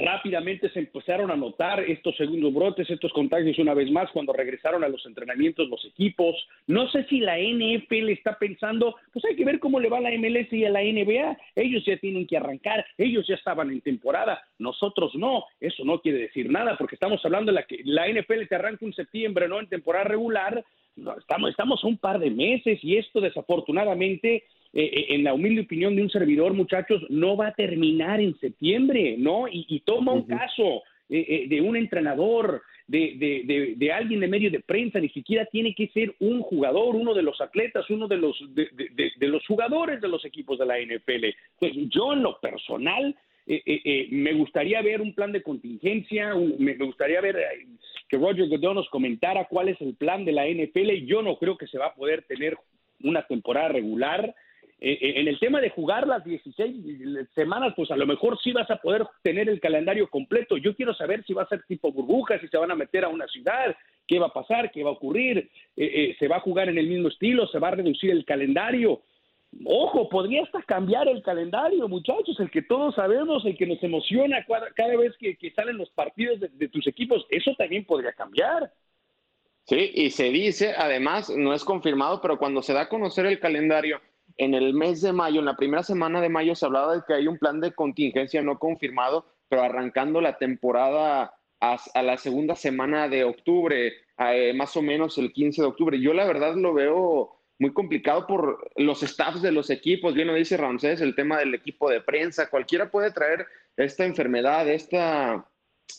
Rápidamente 0.00 0.70
se 0.70 0.78
empezaron 0.78 1.30
a 1.30 1.36
notar 1.36 1.80
estos 1.80 2.16
segundos 2.16 2.52
brotes, 2.52 2.88
estos 2.88 3.12
contagios 3.12 3.58
una 3.58 3.74
vez 3.74 3.90
más 3.90 4.10
cuando 4.10 4.32
regresaron 4.32 4.84
a 4.84 4.88
los 4.88 5.04
entrenamientos 5.06 5.68
los 5.68 5.84
equipos. 5.84 6.34
No 6.66 6.88
sé 6.90 7.04
si 7.04 7.20
la 7.20 7.38
NFL 7.38 8.08
está 8.10 8.38
pensando, 8.38 8.96
pues 9.12 9.24
hay 9.24 9.36
que 9.36 9.44
ver 9.44 9.58
cómo 9.58 9.80
le 9.80 9.88
va 9.88 9.98
a 9.98 10.00
la 10.00 10.10
MLS 10.10 10.52
y 10.52 10.64
a 10.64 10.70
la 10.70 10.82
NBA. 10.82 11.36
Ellos 11.56 11.84
ya 11.84 11.96
tienen 11.98 12.26
que 12.26 12.36
arrancar, 12.36 12.84
ellos 12.96 13.26
ya 13.26 13.34
estaban 13.34 13.70
en 13.70 13.80
temporada, 13.80 14.42
nosotros 14.58 15.14
no. 15.14 15.44
Eso 15.60 15.84
no 15.84 16.00
quiere 16.00 16.18
decir 16.18 16.50
nada 16.50 16.76
porque 16.78 16.94
estamos 16.94 17.24
hablando 17.24 17.52
de 17.52 17.56
la 17.56 17.64
que 17.64 17.80
la 17.84 18.08
NFL 18.08 18.46
te 18.48 18.54
arranca 18.54 18.84
en 18.84 18.94
septiembre, 18.94 19.48
no 19.48 19.60
en 19.60 19.68
temporada 19.68 20.04
regular. 20.04 20.64
estamos, 21.18 21.50
estamos 21.50 21.84
un 21.84 21.98
par 21.98 22.18
de 22.18 22.30
meses 22.30 22.78
y 22.82 22.96
esto 22.96 23.20
desafortunadamente 23.20 24.44
eh, 24.74 24.84
eh, 24.84 25.06
en 25.10 25.24
la 25.24 25.34
humilde 25.34 25.62
opinión 25.62 25.94
de 25.94 26.02
un 26.02 26.10
servidor, 26.10 26.54
muchachos, 26.54 27.02
no 27.10 27.36
va 27.36 27.48
a 27.48 27.54
terminar 27.54 28.20
en 28.20 28.38
septiembre, 28.38 29.16
¿no? 29.18 29.46
Y, 29.50 29.80
toma 29.84 30.12
un 30.12 30.22
caso 30.22 30.82
eh, 31.10 31.46
de 31.46 31.60
un 31.60 31.76
entrenador, 31.76 32.62
de, 32.86 33.74
de, 33.76 33.92
alguien 33.92 34.20
de 34.20 34.28
medio 34.28 34.50
de 34.50 34.60
prensa, 34.60 34.98
ni 34.98 35.08
siquiera 35.10 35.46
tiene 35.46 35.74
que 35.74 35.88
ser 35.88 36.14
un 36.20 36.40
jugador, 36.40 36.94
uno 36.96 37.14
de 37.14 37.22
los 37.22 37.40
atletas, 37.40 37.88
uno 37.90 38.08
de 38.08 38.16
los, 38.16 38.36
de, 38.54 39.28
los 39.28 39.46
jugadores 39.46 40.00
de 40.00 40.08
los 40.08 40.24
equipos 40.24 40.58
de 40.58 40.66
la 40.66 40.78
NFL. 40.78 41.26
Pues 41.58 41.72
yo 41.88 42.12
en 42.14 42.22
lo 42.22 42.38
personal 42.40 43.14
me 43.46 44.32
gustaría 44.34 44.80
ver 44.82 45.00
un 45.00 45.14
plan 45.14 45.32
de 45.32 45.42
contingencia, 45.42 46.34
me 46.58 46.74
gustaría 46.74 47.20
ver 47.20 47.36
que 48.08 48.18
Roger 48.18 48.48
Godot 48.48 48.74
nos 48.74 48.88
comentara 48.90 49.46
cuál 49.48 49.68
es 49.68 49.80
el 49.80 49.94
plan 49.94 50.24
de 50.24 50.32
la 50.32 50.46
NFL. 50.46 51.06
Yo 51.06 51.22
no 51.22 51.36
creo 51.36 51.56
que 51.56 51.66
se 51.66 51.78
va 51.78 51.86
a 51.86 51.94
poder 51.94 52.22
tener 52.22 52.56
una 53.02 53.26
temporada 53.26 53.68
regular. 53.68 54.34
Eh, 54.84 54.98
eh, 55.00 55.20
en 55.20 55.28
el 55.28 55.38
tema 55.38 55.60
de 55.60 55.70
jugar 55.70 56.08
las 56.08 56.24
16 56.24 57.28
semanas, 57.36 57.72
pues 57.76 57.92
a 57.92 57.96
lo 57.96 58.04
mejor 58.04 58.36
sí 58.42 58.50
vas 58.50 58.68
a 58.68 58.78
poder 58.78 59.06
tener 59.22 59.48
el 59.48 59.60
calendario 59.60 60.10
completo. 60.10 60.56
Yo 60.56 60.74
quiero 60.74 60.92
saber 60.92 61.22
si 61.24 61.32
va 61.32 61.44
a 61.44 61.48
ser 61.48 61.62
tipo 61.68 61.92
burbujas, 61.92 62.40
si 62.40 62.48
se 62.48 62.56
van 62.56 62.72
a 62.72 62.74
meter 62.74 63.04
a 63.04 63.08
una 63.08 63.28
ciudad, 63.28 63.76
qué 64.08 64.18
va 64.18 64.26
a 64.26 64.32
pasar, 64.32 64.72
qué 64.72 64.82
va 64.82 64.90
a 64.90 64.94
ocurrir, 64.94 65.48
eh, 65.76 66.16
se 66.18 66.26
va 66.26 66.38
a 66.38 66.40
jugar 66.40 66.68
en 66.68 66.78
el 66.78 66.88
mismo 66.88 67.06
estilo, 67.06 67.46
se 67.46 67.60
va 67.60 67.68
a 67.68 67.76
reducir 67.76 68.10
el 68.10 68.24
calendario. 68.24 69.02
Ojo, 69.64 70.08
podría 70.08 70.42
hasta 70.42 70.60
cambiar 70.62 71.06
el 71.06 71.22
calendario, 71.22 71.86
muchachos, 71.86 72.40
el 72.40 72.50
que 72.50 72.62
todos 72.62 72.96
sabemos, 72.96 73.44
el 73.44 73.56
que 73.56 73.66
nos 73.66 73.80
emociona 73.84 74.44
cada, 74.44 74.96
vez 74.96 75.12
que, 75.16 75.52
salen 75.54 75.76
los 75.76 75.90
partidos 75.90 76.40
de 76.40 76.68
tus 76.68 76.88
equipos, 76.88 77.24
eso 77.30 77.54
también 77.56 77.84
podría 77.84 78.14
cambiar. 78.14 78.72
Sí, 79.64 79.92
y 79.94 80.10
se 80.10 80.30
dice, 80.30 80.74
además, 80.76 81.30
no 81.30 81.54
es 81.54 81.64
confirmado, 81.64 82.20
pero 82.20 82.36
cuando 82.36 82.62
se 82.62 82.72
da 82.72 82.82
a 82.82 82.88
conocer 82.88 83.26
el 83.26 83.38
calendario, 83.38 84.00
en 84.36 84.54
el 84.54 84.74
mes 84.74 85.00
de 85.00 85.12
mayo, 85.12 85.40
en 85.40 85.46
la 85.46 85.56
primera 85.56 85.82
semana 85.82 86.20
de 86.20 86.28
mayo, 86.28 86.54
se 86.54 86.66
hablaba 86.66 86.94
de 86.94 87.02
que 87.06 87.14
hay 87.14 87.26
un 87.26 87.38
plan 87.38 87.60
de 87.60 87.72
contingencia 87.72 88.42
no 88.42 88.58
confirmado, 88.58 89.26
pero 89.48 89.62
arrancando 89.62 90.20
la 90.20 90.38
temporada 90.38 91.34
a, 91.60 92.02
la 92.02 92.16
segunda 92.16 92.56
semana 92.56 93.08
de 93.08 93.24
octubre, 93.24 93.92
eh, 94.18 94.52
más 94.54 94.76
o 94.76 94.82
menos 94.82 95.18
el 95.18 95.32
15 95.32 95.62
de 95.62 95.68
octubre. 95.68 96.00
Yo 96.00 96.12
la 96.12 96.26
verdad 96.26 96.56
lo 96.56 96.74
veo 96.74 97.38
muy 97.58 97.72
complicado 97.72 98.26
por 98.26 98.70
los 98.76 99.02
staffs 99.02 99.42
de 99.42 99.52
los 99.52 99.70
equipos. 99.70 100.14
Bien 100.14 100.26
lo 100.26 100.34
dice 100.34 100.56
Ramsés, 100.56 101.00
el 101.00 101.14
tema 101.14 101.38
del 101.38 101.54
equipo 101.54 101.88
de 101.88 102.00
prensa. 102.00 102.50
Cualquiera 102.50 102.90
puede 102.90 103.12
traer 103.12 103.46
esta 103.76 104.04
enfermedad, 104.04 104.68
esta 104.68 105.46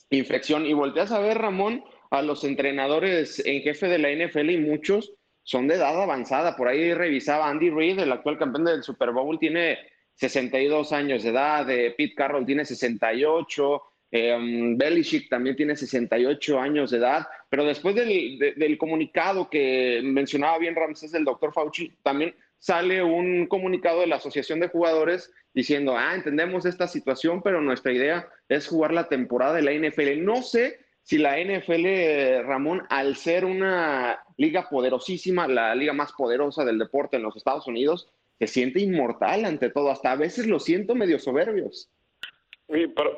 infección. 0.09 0.65
Y 0.65 0.73
volteas 0.73 1.11
a 1.11 1.19
ver, 1.19 1.37
Ramón, 1.37 1.83
a 2.11 2.21
los 2.21 2.43
entrenadores 2.43 3.41
en 3.45 3.61
jefe 3.61 3.87
de 3.87 3.97
la 3.97 4.09
NFL 4.11 4.49
y 4.49 4.57
muchos 4.57 5.13
son 5.43 5.67
de 5.67 5.75
edad 5.75 6.01
avanzada. 6.01 6.55
Por 6.55 6.67
ahí 6.67 6.93
revisaba 6.93 7.49
Andy 7.49 7.69
Reid, 7.69 7.99
el 7.99 8.11
actual 8.11 8.37
campeón 8.37 8.65
del 8.65 8.83
Super 8.83 9.11
Bowl, 9.11 9.37
tiene 9.39 9.77
62 10.15 10.91
años 10.91 11.23
de 11.23 11.29
edad, 11.29 11.69
eh, 11.69 11.93
Pete 11.97 12.15
Carroll 12.15 12.45
tiene 12.45 12.65
68, 12.65 13.81
eh, 14.11 14.35
um, 14.35 14.77
Belichick 14.77 15.27
también 15.27 15.55
tiene 15.55 15.75
68 15.75 16.59
años 16.59 16.91
de 16.91 16.97
edad, 16.99 17.27
pero 17.49 17.65
después 17.65 17.95
del, 17.95 18.77
comunicado 18.77 19.49
que 19.49 20.01
mencionaba 20.03 20.59
bien 20.59 20.75
Ramsés 20.75 21.11
del 21.11 21.25
doctor 21.25 21.51
Fauci, 21.51 21.91
también 22.03 22.35
sale 22.59 23.01
un 23.03 23.47
comunicado 23.47 24.01
de 24.01 24.07
la 24.07 24.17
Asociación 24.17 24.59
de 24.59 24.69
Jugadores 24.69 25.33
diciendo, 25.53 25.97
ah, 25.97 26.13
entendemos 26.15 26.65
esta 26.65 26.87
situación, 26.87 27.41
pero 27.41 27.59
nuestra 27.59 27.91
idea 27.91 28.29
es 28.49 28.67
jugar 28.67 28.93
la 28.93 29.09
temporada 29.09 29.55
de 29.55 29.63
la 29.63 29.73
NFL. 29.73 30.23
No 30.23 30.41
sé 30.43 30.79
si 31.03 31.17
la 31.17 31.37
NFL, 31.37 32.45
Ramón, 32.45 32.83
al 32.89 33.17
ser 33.17 33.43
una 33.43 34.23
liga 34.37 34.69
poderosísima, 34.69 35.47
la 35.47 35.75
liga 35.75 35.91
más 35.91 36.13
poderosa 36.13 36.63
del 36.63 36.79
deporte 36.79 37.17
en 37.17 37.23
los 37.23 37.35
Estados 37.35 37.67
Unidos, 37.67 38.09
se 38.39 38.47
siente 38.47 38.79
inmortal 38.79 39.43
ante 39.43 39.69
todo. 39.69 39.91
Hasta 39.91 40.13
a 40.13 40.15
veces 40.15 40.47
lo 40.47 40.59
siento 40.59 40.95
medio 40.95 41.19
soberbios. 41.19 41.89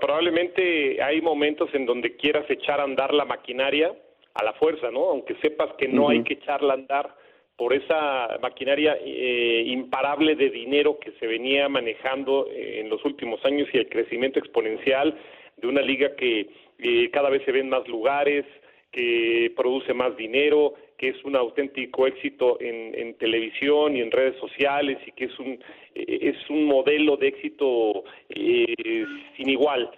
probablemente 0.02 1.02
hay 1.02 1.22
momentos 1.22 1.70
en 1.74 1.86
donde 1.86 2.16
quieras 2.16 2.50
echar 2.50 2.80
a 2.80 2.84
andar 2.84 3.14
la 3.14 3.26
maquinaria 3.26 3.96
a 4.34 4.44
la 4.44 4.54
fuerza, 4.54 4.90
¿no? 4.90 5.10
Aunque 5.12 5.36
sepas 5.36 5.70
que 5.78 5.88
no 5.88 6.10
hay 6.10 6.24
que 6.24 6.34
echarla 6.34 6.74
a 6.74 6.78
andar 6.78 7.16
por 7.56 7.74
esa 7.74 8.38
maquinaria 8.42 8.98
eh, 9.00 9.64
imparable 9.68 10.36
de 10.36 10.50
dinero 10.50 11.00
que 11.00 11.12
se 11.20 11.28
venía 11.28 11.70
manejando 11.70 12.48
en 12.52 12.90
los 12.90 13.06
últimos 13.06 13.46
años 13.46 13.70
y 13.72 13.78
el 13.78 13.88
crecimiento 13.88 14.40
exponencial 14.40 15.18
de 15.58 15.68
una 15.68 15.82
liga 15.82 16.16
que 16.16 16.50
eh, 16.80 17.10
cada 17.12 17.30
vez 17.30 17.44
se 17.46 17.52
ven 17.52 17.70
más 17.70 17.88
lugares, 17.88 18.46
que 18.92 19.52
produce 19.58 19.94
más 19.94 20.16
dinero, 20.16 20.74
que 20.98 21.10
es 21.10 21.24
un 21.26 21.36
auténtico 21.36 22.08
éxito 22.08 22.58
en, 22.62 23.14
televisión 23.16 23.96
y 23.96 24.02
en 24.02 24.10
redes 24.10 24.38
sociales 24.40 24.98
y 25.06 25.12
que 25.12 25.26
es 25.26 25.38
un, 25.40 25.60
eh, 25.94 26.20
es 26.22 26.50
un 26.50 26.66
modelo 26.66 27.18
de 27.18 27.28
éxito 27.28 28.06
eh, 28.30 29.06
sin 29.36 29.50
igual. 29.50 29.92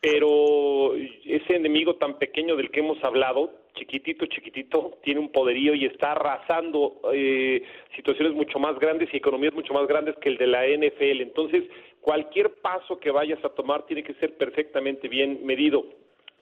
Pero 0.00 0.94
ese 0.96 1.56
enemigo 1.56 1.96
tan 1.96 2.18
pequeño 2.18 2.56
del 2.56 2.70
que 2.70 2.80
hemos 2.80 3.02
hablado, 3.04 3.52
chiquitito, 3.74 4.24
chiquitito, 4.26 4.98
tiene 5.02 5.20
un 5.20 5.30
poderío 5.30 5.74
y 5.74 5.84
está 5.84 6.12
arrasando 6.12 7.02
eh, 7.12 7.62
situaciones 7.94 8.32
mucho 8.34 8.58
más 8.58 8.78
grandes 8.78 9.10
y 9.12 9.18
economías 9.18 9.52
mucho 9.52 9.74
más 9.74 9.86
grandes 9.86 10.16
que 10.16 10.30
el 10.30 10.38
de 10.38 10.46
la 10.46 10.66
NFL. 10.66 11.20
Entonces, 11.20 11.64
cualquier 12.00 12.54
paso 12.62 12.98
que 12.98 13.10
vayas 13.10 13.44
a 13.44 13.50
tomar 13.50 13.84
tiene 13.84 14.02
que 14.02 14.14
ser 14.14 14.38
perfectamente 14.38 15.08
bien 15.08 15.44
medido. 15.44 15.84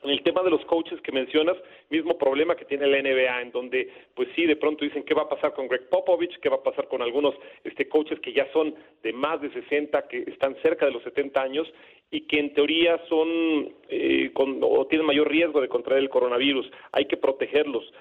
En 0.03 0.11
el 0.11 0.23
tema 0.23 0.43
de 0.43 0.51
los 0.51 0.65
coaches 0.67 1.01
que 1.01 1.11
mencionas, 1.11 1.57
mismo 1.91 2.17
problema 2.17 2.55
que 2.55 2.65
tiene 2.65 2.87
la 2.87 3.03
NBA, 3.03 3.43
en 3.43 3.51
donde, 3.51 3.91
pues 4.15 4.29
sí, 4.37 4.47
de 4.47 4.55
pronto 4.55 4.85
dicen 4.85 5.03
qué 5.03 5.13
va 5.13 5.23
a 5.23 5.29
pasar 5.29 5.55
con 5.55 5.67
Greg 5.67 5.89
Popovich, 5.89 6.39
qué 6.39 6.49
va 6.49 6.57
a 6.57 6.63
pasar 6.63 6.87
con 6.87 7.03
algunos 7.03 7.35
este, 7.65 7.89
coaches 7.89 8.21
que 8.21 8.33
ya 8.33 8.47
son 8.53 8.75
de 9.03 9.13
más 9.13 9.41
de 9.41 9.51
60, 9.51 10.07
que 10.07 10.19
están 10.29 10.55
cerca 10.63 10.87
de 10.87 10.93
los 10.93 11.03
70 11.03 11.43
años 11.43 11.67
y 12.11 12.23
que 12.23 12.39
en 12.39 12.55
teoría 12.55 13.01
son 13.09 13.75
eh, 13.89 14.31
o 14.35 14.87
tienen 14.87 15.07
mayor 15.07 15.29
riesgo 15.29 15.61
de 15.61 15.69
contraer 15.69 16.03
el 16.03 16.09
coronavirus. 16.09 16.71
Hay 16.93 17.07
que 17.07 17.17
protegerlos 17.17 17.93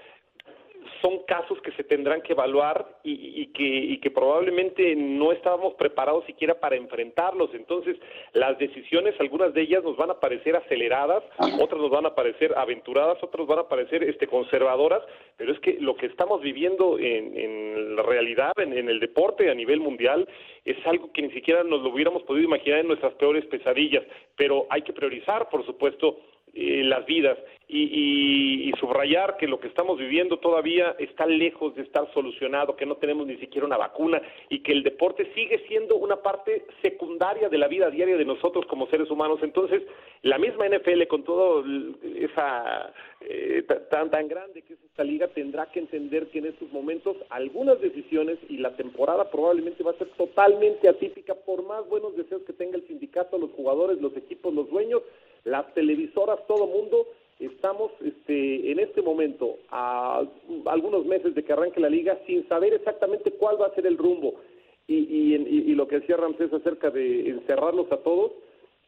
son 1.02 1.24
casos 1.28 1.62
que 1.62 1.72
se 1.74 1.84
tendrán 1.84 2.22
que 2.22 2.34
evaluar 2.34 2.86
y, 3.04 3.48
que, 3.48 4.00
que, 4.02 4.12
probablemente 4.12 4.96
no 4.96 5.32
estábamos 5.32 5.74
preparados 5.76 6.26
siquiera 6.26 6.60
para 6.60 6.76
enfrentarlos. 6.76 7.54
Entonces, 7.54 7.98
las 8.34 8.58
decisiones, 8.58 9.16
algunas 9.20 9.54
de 9.54 9.62
ellas 9.62 9.84
nos 9.84 9.98
van 9.98 10.12
a 10.12 10.20
parecer 10.20 10.56
aceleradas, 10.56 11.24
otras 11.60 11.82
nos 11.82 11.92
van 11.92 12.06
a 12.06 12.16
parecer 12.16 12.54
aventuradas, 12.58 13.22
otras 13.22 13.48
van 13.48 13.60
a 13.60 13.68
parecer 13.68 14.04
este, 14.04 14.28
conservadoras, 14.28 15.02
pero 15.38 15.54
es 15.54 15.60
que 15.60 15.78
lo 15.80 15.96
que 15.96 16.08
estamos 16.08 16.42
viviendo 16.42 16.98
en, 17.00 17.96
la 17.96 18.04
realidad, 18.04 18.54
en, 18.58 18.74
en 18.74 18.90
el 18.90 19.00
deporte 19.00 19.50
a 19.50 19.56
nivel 19.56 19.80
mundial, 19.80 20.28
es 20.66 20.78
algo 20.86 21.12
que 21.12 21.22
ni 21.22 21.32
siquiera 21.32 21.64
nos 21.64 21.82
lo 21.82 21.90
hubiéramos 21.90 22.24
podido 22.24 22.46
imaginar 22.46 22.80
en 22.80 22.88
nuestras 22.88 23.14
peores 23.14 23.46
pesadillas. 23.46 24.04
Pero 24.36 24.68
hay 24.70 24.82
que 24.82 24.94
priorizar, 24.94 25.50
por 25.50 25.66
supuesto, 25.66 26.18
eh, 26.54 26.84
las 26.84 27.06
vidas 27.06 27.38
y, 27.68 28.72
subrayar 28.80 29.38
que 29.38 29.48
lo 29.48 29.60
que 29.60 29.68
estamos 29.68 29.98
viviendo 29.98 30.38
todavía 30.38 30.96
está 31.00 31.26
lejos 31.26 31.76
de 31.76 31.82
estar 31.82 32.12
solucionado, 32.14 32.76
que 32.76 32.86
no 32.86 32.96
tenemos 32.98 33.26
ni 33.26 33.38
siquiera 33.38 33.66
una 33.66 33.78
vacuna 33.78 34.22
y 34.50 34.60
que 34.60 34.72
el 34.72 34.84
deporte 34.84 35.32
sigue 35.34 35.66
siendo 35.68 35.96
una 35.96 36.18
parte 36.18 36.66
secundaria 36.84 37.50
de 37.50 37.58
la 37.58 37.68
vida 37.68 37.90
diaria 37.90 38.18
de 38.18 38.26
nosotros 38.26 38.66
como 38.68 38.88
seres 38.88 39.10
humanos. 39.10 39.40
Entonces, 39.42 39.82
la 40.22 40.38
misma 40.38 40.68
NFL 40.70 41.08
con 41.08 41.24
todo 41.24 41.64
esa 42.04 42.94
eh, 43.22 43.64
tan 43.90 44.12
tan 44.12 44.28
grande 44.28 44.62
que 44.62 44.74
es 44.74 44.84
esta 44.84 45.04
liga 45.04 45.28
tendrá 45.30 45.66
que 45.72 45.80
entender 45.80 46.28
que 46.28 46.40
en 46.40 46.46
estos 46.46 46.72
momentos 46.72 47.18
algunas 47.30 47.82
decisiones 47.82 48.38
y 48.48 48.58
la 48.58 48.76
temporada 48.76 49.30
probablemente 49.32 49.84
va 49.84 49.92
a 49.92 49.98
ser 49.98 50.10
totalmente 50.10 50.88
atípica 50.88 51.34
por 51.34 51.64
más 51.64 51.88
buenos 51.90 52.16
deseos 52.16 52.44
que 52.44 52.54
tenga 52.54 52.78
el 52.78 52.88
sindicato, 52.88 53.38
los 53.38 53.52
jugadores, 53.52 54.00
los 54.02 54.16
equipos, 54.16 54.54
los 54.54 54.70
dueños 54.70 55.02
las 55.44 55.74
televisoras, 55.74 56.40
todo 56.48 56.68
mundo, 56.68 57.08
estamos 57.40 57.92
este, 58.04 58.72
en 58.72 58.80
este 58.80 59.02
momento 59.02 59.58
a 59.70 60.24
algunos 60.66 61.06
meses 61.06 61.36
de 61.36 61.44
que 61.44 61.54
arranque 61.54 61.80
la 61.80 61.90
liga 61.90 62.18
sin 62.26 62.48
saber 62.48 62.74
exactamente 62.74 63.32
cuál 63.32 63.62
va 63.62 63.68
a 63.68 63.76
ser 63.76 63.86
el 63.86 63.98
rumbo. 63.98 64.36
Y, 64.90 65.36
y, 65.36 65.76
lo 65.76 65.86
que 65.86 66.00
decía 66.00 66.16
Ramsés 66.16 66.52
acerca 66.54 66.90
de 66.90 67.30
encerrarlos 67.30 67.92
a 67.92 67.98
todos, 67.98 68.32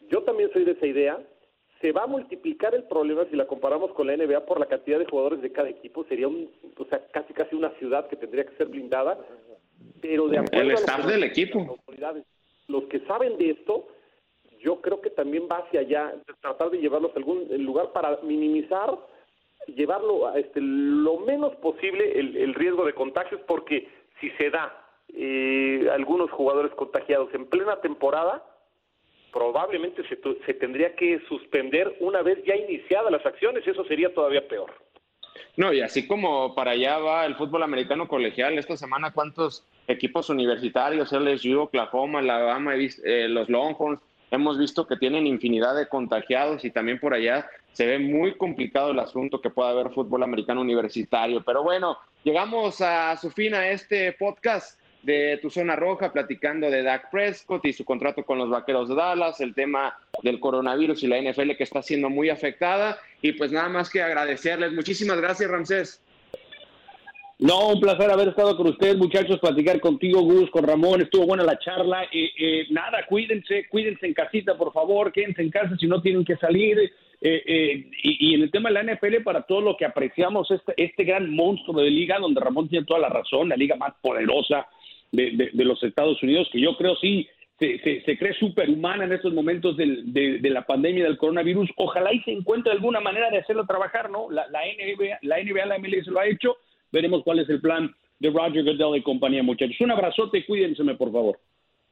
yo 0.10 0.24
también 0.24 0.50
soy 0.54 0.64
de 0.64 0.72
esa 0.72 0.88
idea. 0.88 1.20
Se 1.82 1.92
va 1.92 2.04
a 2.04 2.08
multiplicar 2.08 2.74
el 2.74 2.84
problema 2.84 3.26
si 3.30 3.36
la 3.36 3.48
comparamos 3.48 3.92
con 3.92 4.08
la 4.08 4.16
NBA 4.16 4.46
por 4.46 4.62
la 4.62 4.66
cantidad 4.68 4.98
de 4.98 5.06
jugadores 5.06 5.42
de 5.42 5.52
cada 5.52 5.70
equipo. 5.70 6.06
Sería 6.06 6.30
un, 6.30 6.50
o 6.78 6.86
sea, 6.86 7.06
casi 7.12 7.34
casi 7.34 7.54
una 7.54 7.72
ciudad 7.72 8.08
que 8.08 8.16
tendría 8.16 8.46
que 8.46 8.56
ser 8.56 8.68
blindada. 8.68 9.20
Pero 10.02 10.30
de 10.30 10.38
acuerdo 10.38 10.70
el 10.70 10.72
staff 10.72 11.06
del 11.06 11.24
equipo. 11.24 11.60
Autoridades, 11.60 12.24
los 12.70 12.86
que 12.86 13.00
saben 13.02 13.38
de 13.38 13.52
esto, 13.52 13.88
yo 14.64 14.82
creo 14.82 15.02
que 15.02 15.10
también 15.10 15.48
va 15.52 15.58
hacia 15.58 15.82
allá, 15.82 16.14
tratar 16.42 16.70
de 16.70 16.80
llevarlos 16.80 17.12
a 17.14 17.18
algún 17.18 17.48
lugar 17.64 17.92
para 17.92 18.20
minimizar, 18.24 18.98
llevarlo 19.68 20.28
a 20.28 20.40
este, 20.40 20.60
lo 20.62 21.20
menos 21.20 21.56
posible 21.58 22.20
el, 22.20 22.36
el 22.38 22.54
riesgo 22.54 22.86
de 22.86 22.94
contagios, 22.94 23.42
porque 23.48 23.88
si 24.20 24.30
se 24.32 24.50
da 24.50 24.86
eh, 25.14 25.88
algunos 25.92 26.30
jugadores 26.32 26.72
contagiados 26.74 27.34
en 27.34 27.46
plena 27.48 27.80
temporada, 27.82 28.44
probablemente 29.32 30.04
se, 30.08 30.18
se 30.46 30.54
tendría 30.56 30.96
que 30.96 31.20
suspender 31.28 31.96
una 32.00 32.22
vez 32.22 32.44
ya 32.46 32.56
iniciadas 32.56 33.12
las 33.12 33.26
acciones, 33.26 33.66
eso 33.68 33.84
sería 33.86 34.14
todavía 34.14 34.48
peor. 34.48 34.72
No, 35.56 35.74
y 35.74 35.82
así 35.82 36.08
como 36.08 36.56
para 36.56 36.72
allá 36.72 37.00
va 37.00 37.26
el 37.26 37.36
fútbol 37.36 37.64
americano 37.64 38.08
colegial, 38.08 38.58
esta 38.58 38.78
semana 38.78 39.12
cuántos 39.12 39.68
equipos 39.88 40.30
universitarios, 40.30 41.12
LSU, 41.12 41.62
Oklahoma, 41.62 42.20
Alabama, 42.20 42.76
eh, 42.76 43.28
los 43.28 43.50
Longhorns, 43.50 44.00
hemos 44.32 44.58
visto 44.58 44.88
que 44.88 44.98
tienen 44.98 45.28
infinidad 45.28 45.76
de 45.76 45.88
contagiados 45.88 46.64
y 46.66 46.72
también 46.72 47.00
por 47.00 47.14
allá 47.14 47.50
se 47.74 47.86
ve 47.86 48.00
muy 48.00 48.36
complicado 48.36 48.92
el 48.92 49.00
asunto 49.00 49.42
que 49.42 49.50
pueda 49.50 49.70
haber 49.70 49.92
fútbol 49.92 50.24
americano 50.24 50.62
universitario. 50.62 51.44
Pero 51.44 51.64
bueno, 51.64 51.98
llegamos 52.24 52.82
a 52.82 53.16
su 53.18 53.32
fin 53.32 53.54
a 53.54 53.70
este 53.70 54.14
podcast 54.14 54.80
de 55.04 55.40
tu 55.42 55.50
zona 55.50 55.76
roja, 55.76 56.12
platicando 56.12 56.70
de 56.70 56.84
Dak 56.84 57.10
Prescott 57.10 57.66
y 57.66 57.74
su 57.74 57.86
contrato 57.86 58.26
con 58.26 58.38
los 58.38 58.50
Vaqueros 58.50 58.90
de 58.90 58.96
Dallas, 58.96 59.40
el 59.40 59.56
tema 59.56 59.98
del 60.24 60.40
coronavirus 60.40 61.04
y 61.04 61.08
la 61.08 61.22
NFL 61.22 61.52
que 61.56 61.64
está 61.64 61.82
siendo 61.82 62.10
muy 62.10 62.30
afectada. 62.30 63.00
Y 63.22 63.32
pues 63.34 63.52
nada 63.52 63.70
más 63.70 63.90
que 63.90 64.02
agradecerles. 64.02 64.74
Muchísimas 64.74 65.22
gracias, 65.22 65.50
Ramsés. 65.50 66.02
No, 67.40 67.70
un 67.70 67.80
placer 67.80 68.12
haber 68.12 68.28
estado 68.28 68.58
con 68.58 68.68
ustedes, 68.68 68.98
muchachos, 68.98 69.40
platicar 69.40 69.80
contigo, 69.80 70.20
Gus, 70.20 70.50
con 70.52 70.66
Ramón, 70.68 71.02
estuvo 71.02 71.26
buena 71.26 71.46
la 71.46 71.58
charla. 71.58 72.04
Eh, 72.12 72.32
eh, 72.38 72.68
nada, 72.70 73.06
cuídense, 73.08 73.66
cuídense 73.70 74.08
en 74.08 74.14
casita, 74.14 74.58
por 74.58 74.74
favor, 74.74 75.14
quédense 75.14 75.42
en 75.42 75.50
casa 75.50 75.74
si 75.80 75.88
no 75.88 76.02
tienen 76.02 76.26
que 76.26 76.36
salir. 76.36 76.92
Eh, 77.22 77.90
y, 78.04 78.36
en 78.36 78.42
el 78.42 78.52
tema 78.52 78.68
de 78.70 78.76
la 78.76 78.94
NFL, 78.94 79.24
para 79.24 79.44
todo 79.44 79.62
lo 79.62 79.78
que 79.78 79.86
apreciamos, 79.86 80.52
este, 80.52 80.74
este 80.76 81.06
gran 81.06 81.34
monstruo 81.34 81.82
de 81.82 81.90
liga, 81.90 82.20
donde 82.20 82.42
Ramón 82.42 82.68
tiene 82.68 82.86
toda 82.86 83.00
la 83.00 83.08
razón, 83.08 83.48
la 83.48 83.56
liga 83.56 83.78
más 83.78 83.94
poderosa 84.02 84.68
de, 85.14 85.50
los 85.54 85.82
Estados 85.82 86.22
Unidos, 86.22 86.50
que 86.52 86.60
yo 86.60 86.76
creo 86.76 86.98
sí 86.98 87.26
se, 87.58 87.80
se, 87.80 88.18
cree 88.18 88.34
superhumana 88.34 89.06
en 89.06 89.14
estos 89.14 89.34
momentos 89.34 89.78
de, 89.78 90.40
la 90.44 90.66
pandemia 90.66 91.06
del 91.06 91.18
coronavirus. 91.18 91.70
Ojalá 91.78 92.14
y 92.14 92.20
se 92.24 92.34
encuentre 92.34 92.74
alguna 92.74 93.00
manera 93.00 93.30
de 93.30 93.38
hacerlo 93.38 93.66
trabajar, 93.66 94.10
¿no? 94.10 94.30
La, 94.30 94.46
la 94.50 94.60
NBA, 94.60 95.20
la 95.22 95.42
NBA, 95.42 95.66
la 95.68 95.80
MLS 95.80 96.08
lo 96.08 96.20
ha 96.20 96.28
hecho 96.28 96.58
veremos 96.92 97.24
cuál 97.24 97.40
es 97.40 97.50
el 97.50 97.62
plan 97.62 97.94
de 98.20 98.30
Roger 98.30 98.64
Goodell 98.64 98.98
y 98.98 99.04
compañía, 99.04 99.44
muchachos. 99.44 99.80
Un 99.82 99.92
abrazote, 99.92 100.46
cuídense, 100.46 100.84
por 100.96 101.12
favor. 101.12 101.40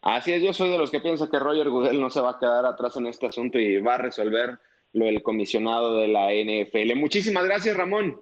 Así 0.02 0.32
es, 0.32 0.44
yo 0.44 0.54
soy 0.54 0.70
de 0.70 0.78
los 0.78 0.92
que 0.92 1.00
piensa 1.00 1.30
que 1.30 1.40
Roger 1.40 1.70
Goodell 1.70 2.00
no 2.00 2.10
se 2.10 2.22
va 2.22 2.32
a 2.32 2.40
quedar 2.40 2.66
atrás 2.66 2.96
en 2.98 3.08
este 3.08 3.28
asunto 3.28 3.60
y 3.60 3.82
va 3.82 3.96
a 3.96 4.00
resolver 4.00 4.60
lo 4.94 5.06
del 5.06 5.22
comisionado 5.22 5.98
de 5.98 6.08
la 6.08 6.30
NFL. 6.32 6.96
Muchísimas 6.96 7.46
gracias, 7.46 7.76
Ramón. 7.76 8.22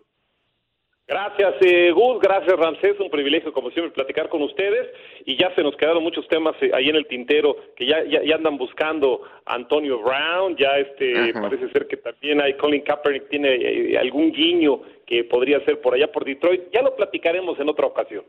Gracias, 1.08 1.54
eh, 1.62 1.92
Gus. 1.92 2.20
Gracias, 2.20 2.58
Ramsés. 2.58 3.00
Un 3.00 3.12
privilegio, 3.12 3.54
como 3.54 3.70
siempre, 3.70 3.94
platicar 3.94 4.28
con 4.28 4.42
ustedes. 4.42 4.90
Y 5.26 5.38
ya 5.38 5.54
se 5.54 5.62
nos 5.62 5.76
quedaron 5.76 6.02
muchos 6.02 6.28
temas 6.28 6.56
eh, 6.62 6.72
ahí 6.74 6.90
en 6.90 6.96
el 6.96 7.06
tintero 7.06 7.56
que 7.76 7.86
ya, 7.86 8.04
ya, 8.06 8.36
andan 8.36 8.58
buscando 8.58 9.22
Antonio 9.46 10.00
Brown. 10.02 10.56
Ya 10.58 10.78
este 10.78 11.32
parece 11.34 11.70
ser 11.70 11.88
que 11.88 11.98
también 11.98 12.42
hay 12.42 12.54
Colin 12.56 12.82
Kaepernick 12.82 13.30
tiene 13.30 13.56
eh, 13.56 13.98
algún 14.00 14.32
guiño 14.32 14.82
que 15.06 15.24
podría 15.26 15.64
ser 15.64 15.80
por 15.80 15.94
allá 15.94 16.12
por 16.12 16.26
Detroit. 16.26 16.72
Ya 16.74 16.82
lo 16.82 16.96
platicaremos 16.96 17.60
en 17.60 17.70
otra 17.70 17.86
ocasión. 17.86 18.26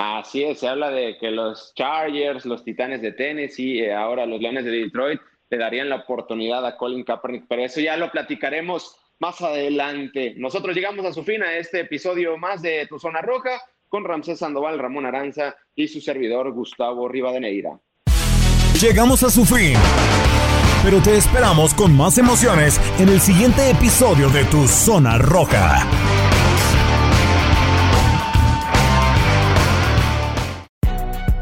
Así 0.00 0.44
es, 0.44 0.60
se 0.60 0.68
habla 0.68 0.90
de 0.90 1.18
que 1.18 1.30
los 1.32 1.74
Chargers, 1.74 2.46
los 2.46 2.62
Titanes 2.62 3.02
de 3.02 3.12
Tennessee, 3.12 3.80
eh, 3.80 3.92
ahora 3.92 4.26
los 4.26 4.40
Leones 4.40 4.64
de 4.64 4.70
Detroit 4.70 5.20
le 5.50 5.58
darían 5.58 5.88
la 5.88 5.96
oportunidad 5.96 6.64
a 6.64 6.76
Colin 6.76 7.02
Kaepernick, 7.02 7.46
pero 7.48 7.62
eso 7.62 7.80
ya 7.80 7.96
lo 7.96 8.08
platicaremos 8.10 8.96
más 9.20 9.40
adelante. 9.40 10.34
Nosotros 10.36 10.74
llegamos 10.74 11.04
a 11.04 11.12
su 11.12 11.24
fin 11.24 11.42
a 11.42 11.56
este 11.56 11.80
episodio 11.80 12.36
más 12.36 12.62
de 12.62 12.86
Tu 12.86 12.98
Zona 12.98 13.20
Roja 13.20 13.60
con 13.88 14.04
Ramsés 14.04 14.38
Sandoval, 14.38 14.78
Ramón 14.78 15.06
Aranza 15.06 15.56
y 15.74 15.88
su 15.88 16.00
servidor 16.00 16.52
Gustavo 16.52 17.08
Rivadeneira. 17.08 17.78
Llegamos 18.80 19.22
a 19.22 19.30
su 19.30 19.44
fin, 19.44 19.74
pero 20.84 21.00
te 21.02 21.16
esperamos 21.16 21.74
con 21.74 21.96
más 21.96 22.18
emociones 22.18 22.80
en 23.00 23.08
el 23.08 23.20
siguiente 23.20 23.70
episodio 23.70 24.28
de 24.30 24.44
Tu 24.44 24.68
Zona 24.68 25.18
Roja. 25.18 25.86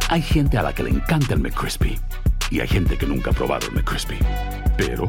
Hay 0.08 0.22
gente 0.22 0.56
a 0.56 0.62
la 0.62 0.72
que 0.72 0.84
le 0.84 0.90
encanta 0.90 1.34
el 1.34 1.40
McCrispy 1.40 1.98
y 2.50 2.60
hay 2.60 2.68
gente 2.68 2.96
que 2.96 3.04
nunca 3.04 3.32
ha 3.32 3.34
probado 3.34 3.66
el 3.66 3.74
McCrispy. 3.74 4.16
Pero 4.78 5.08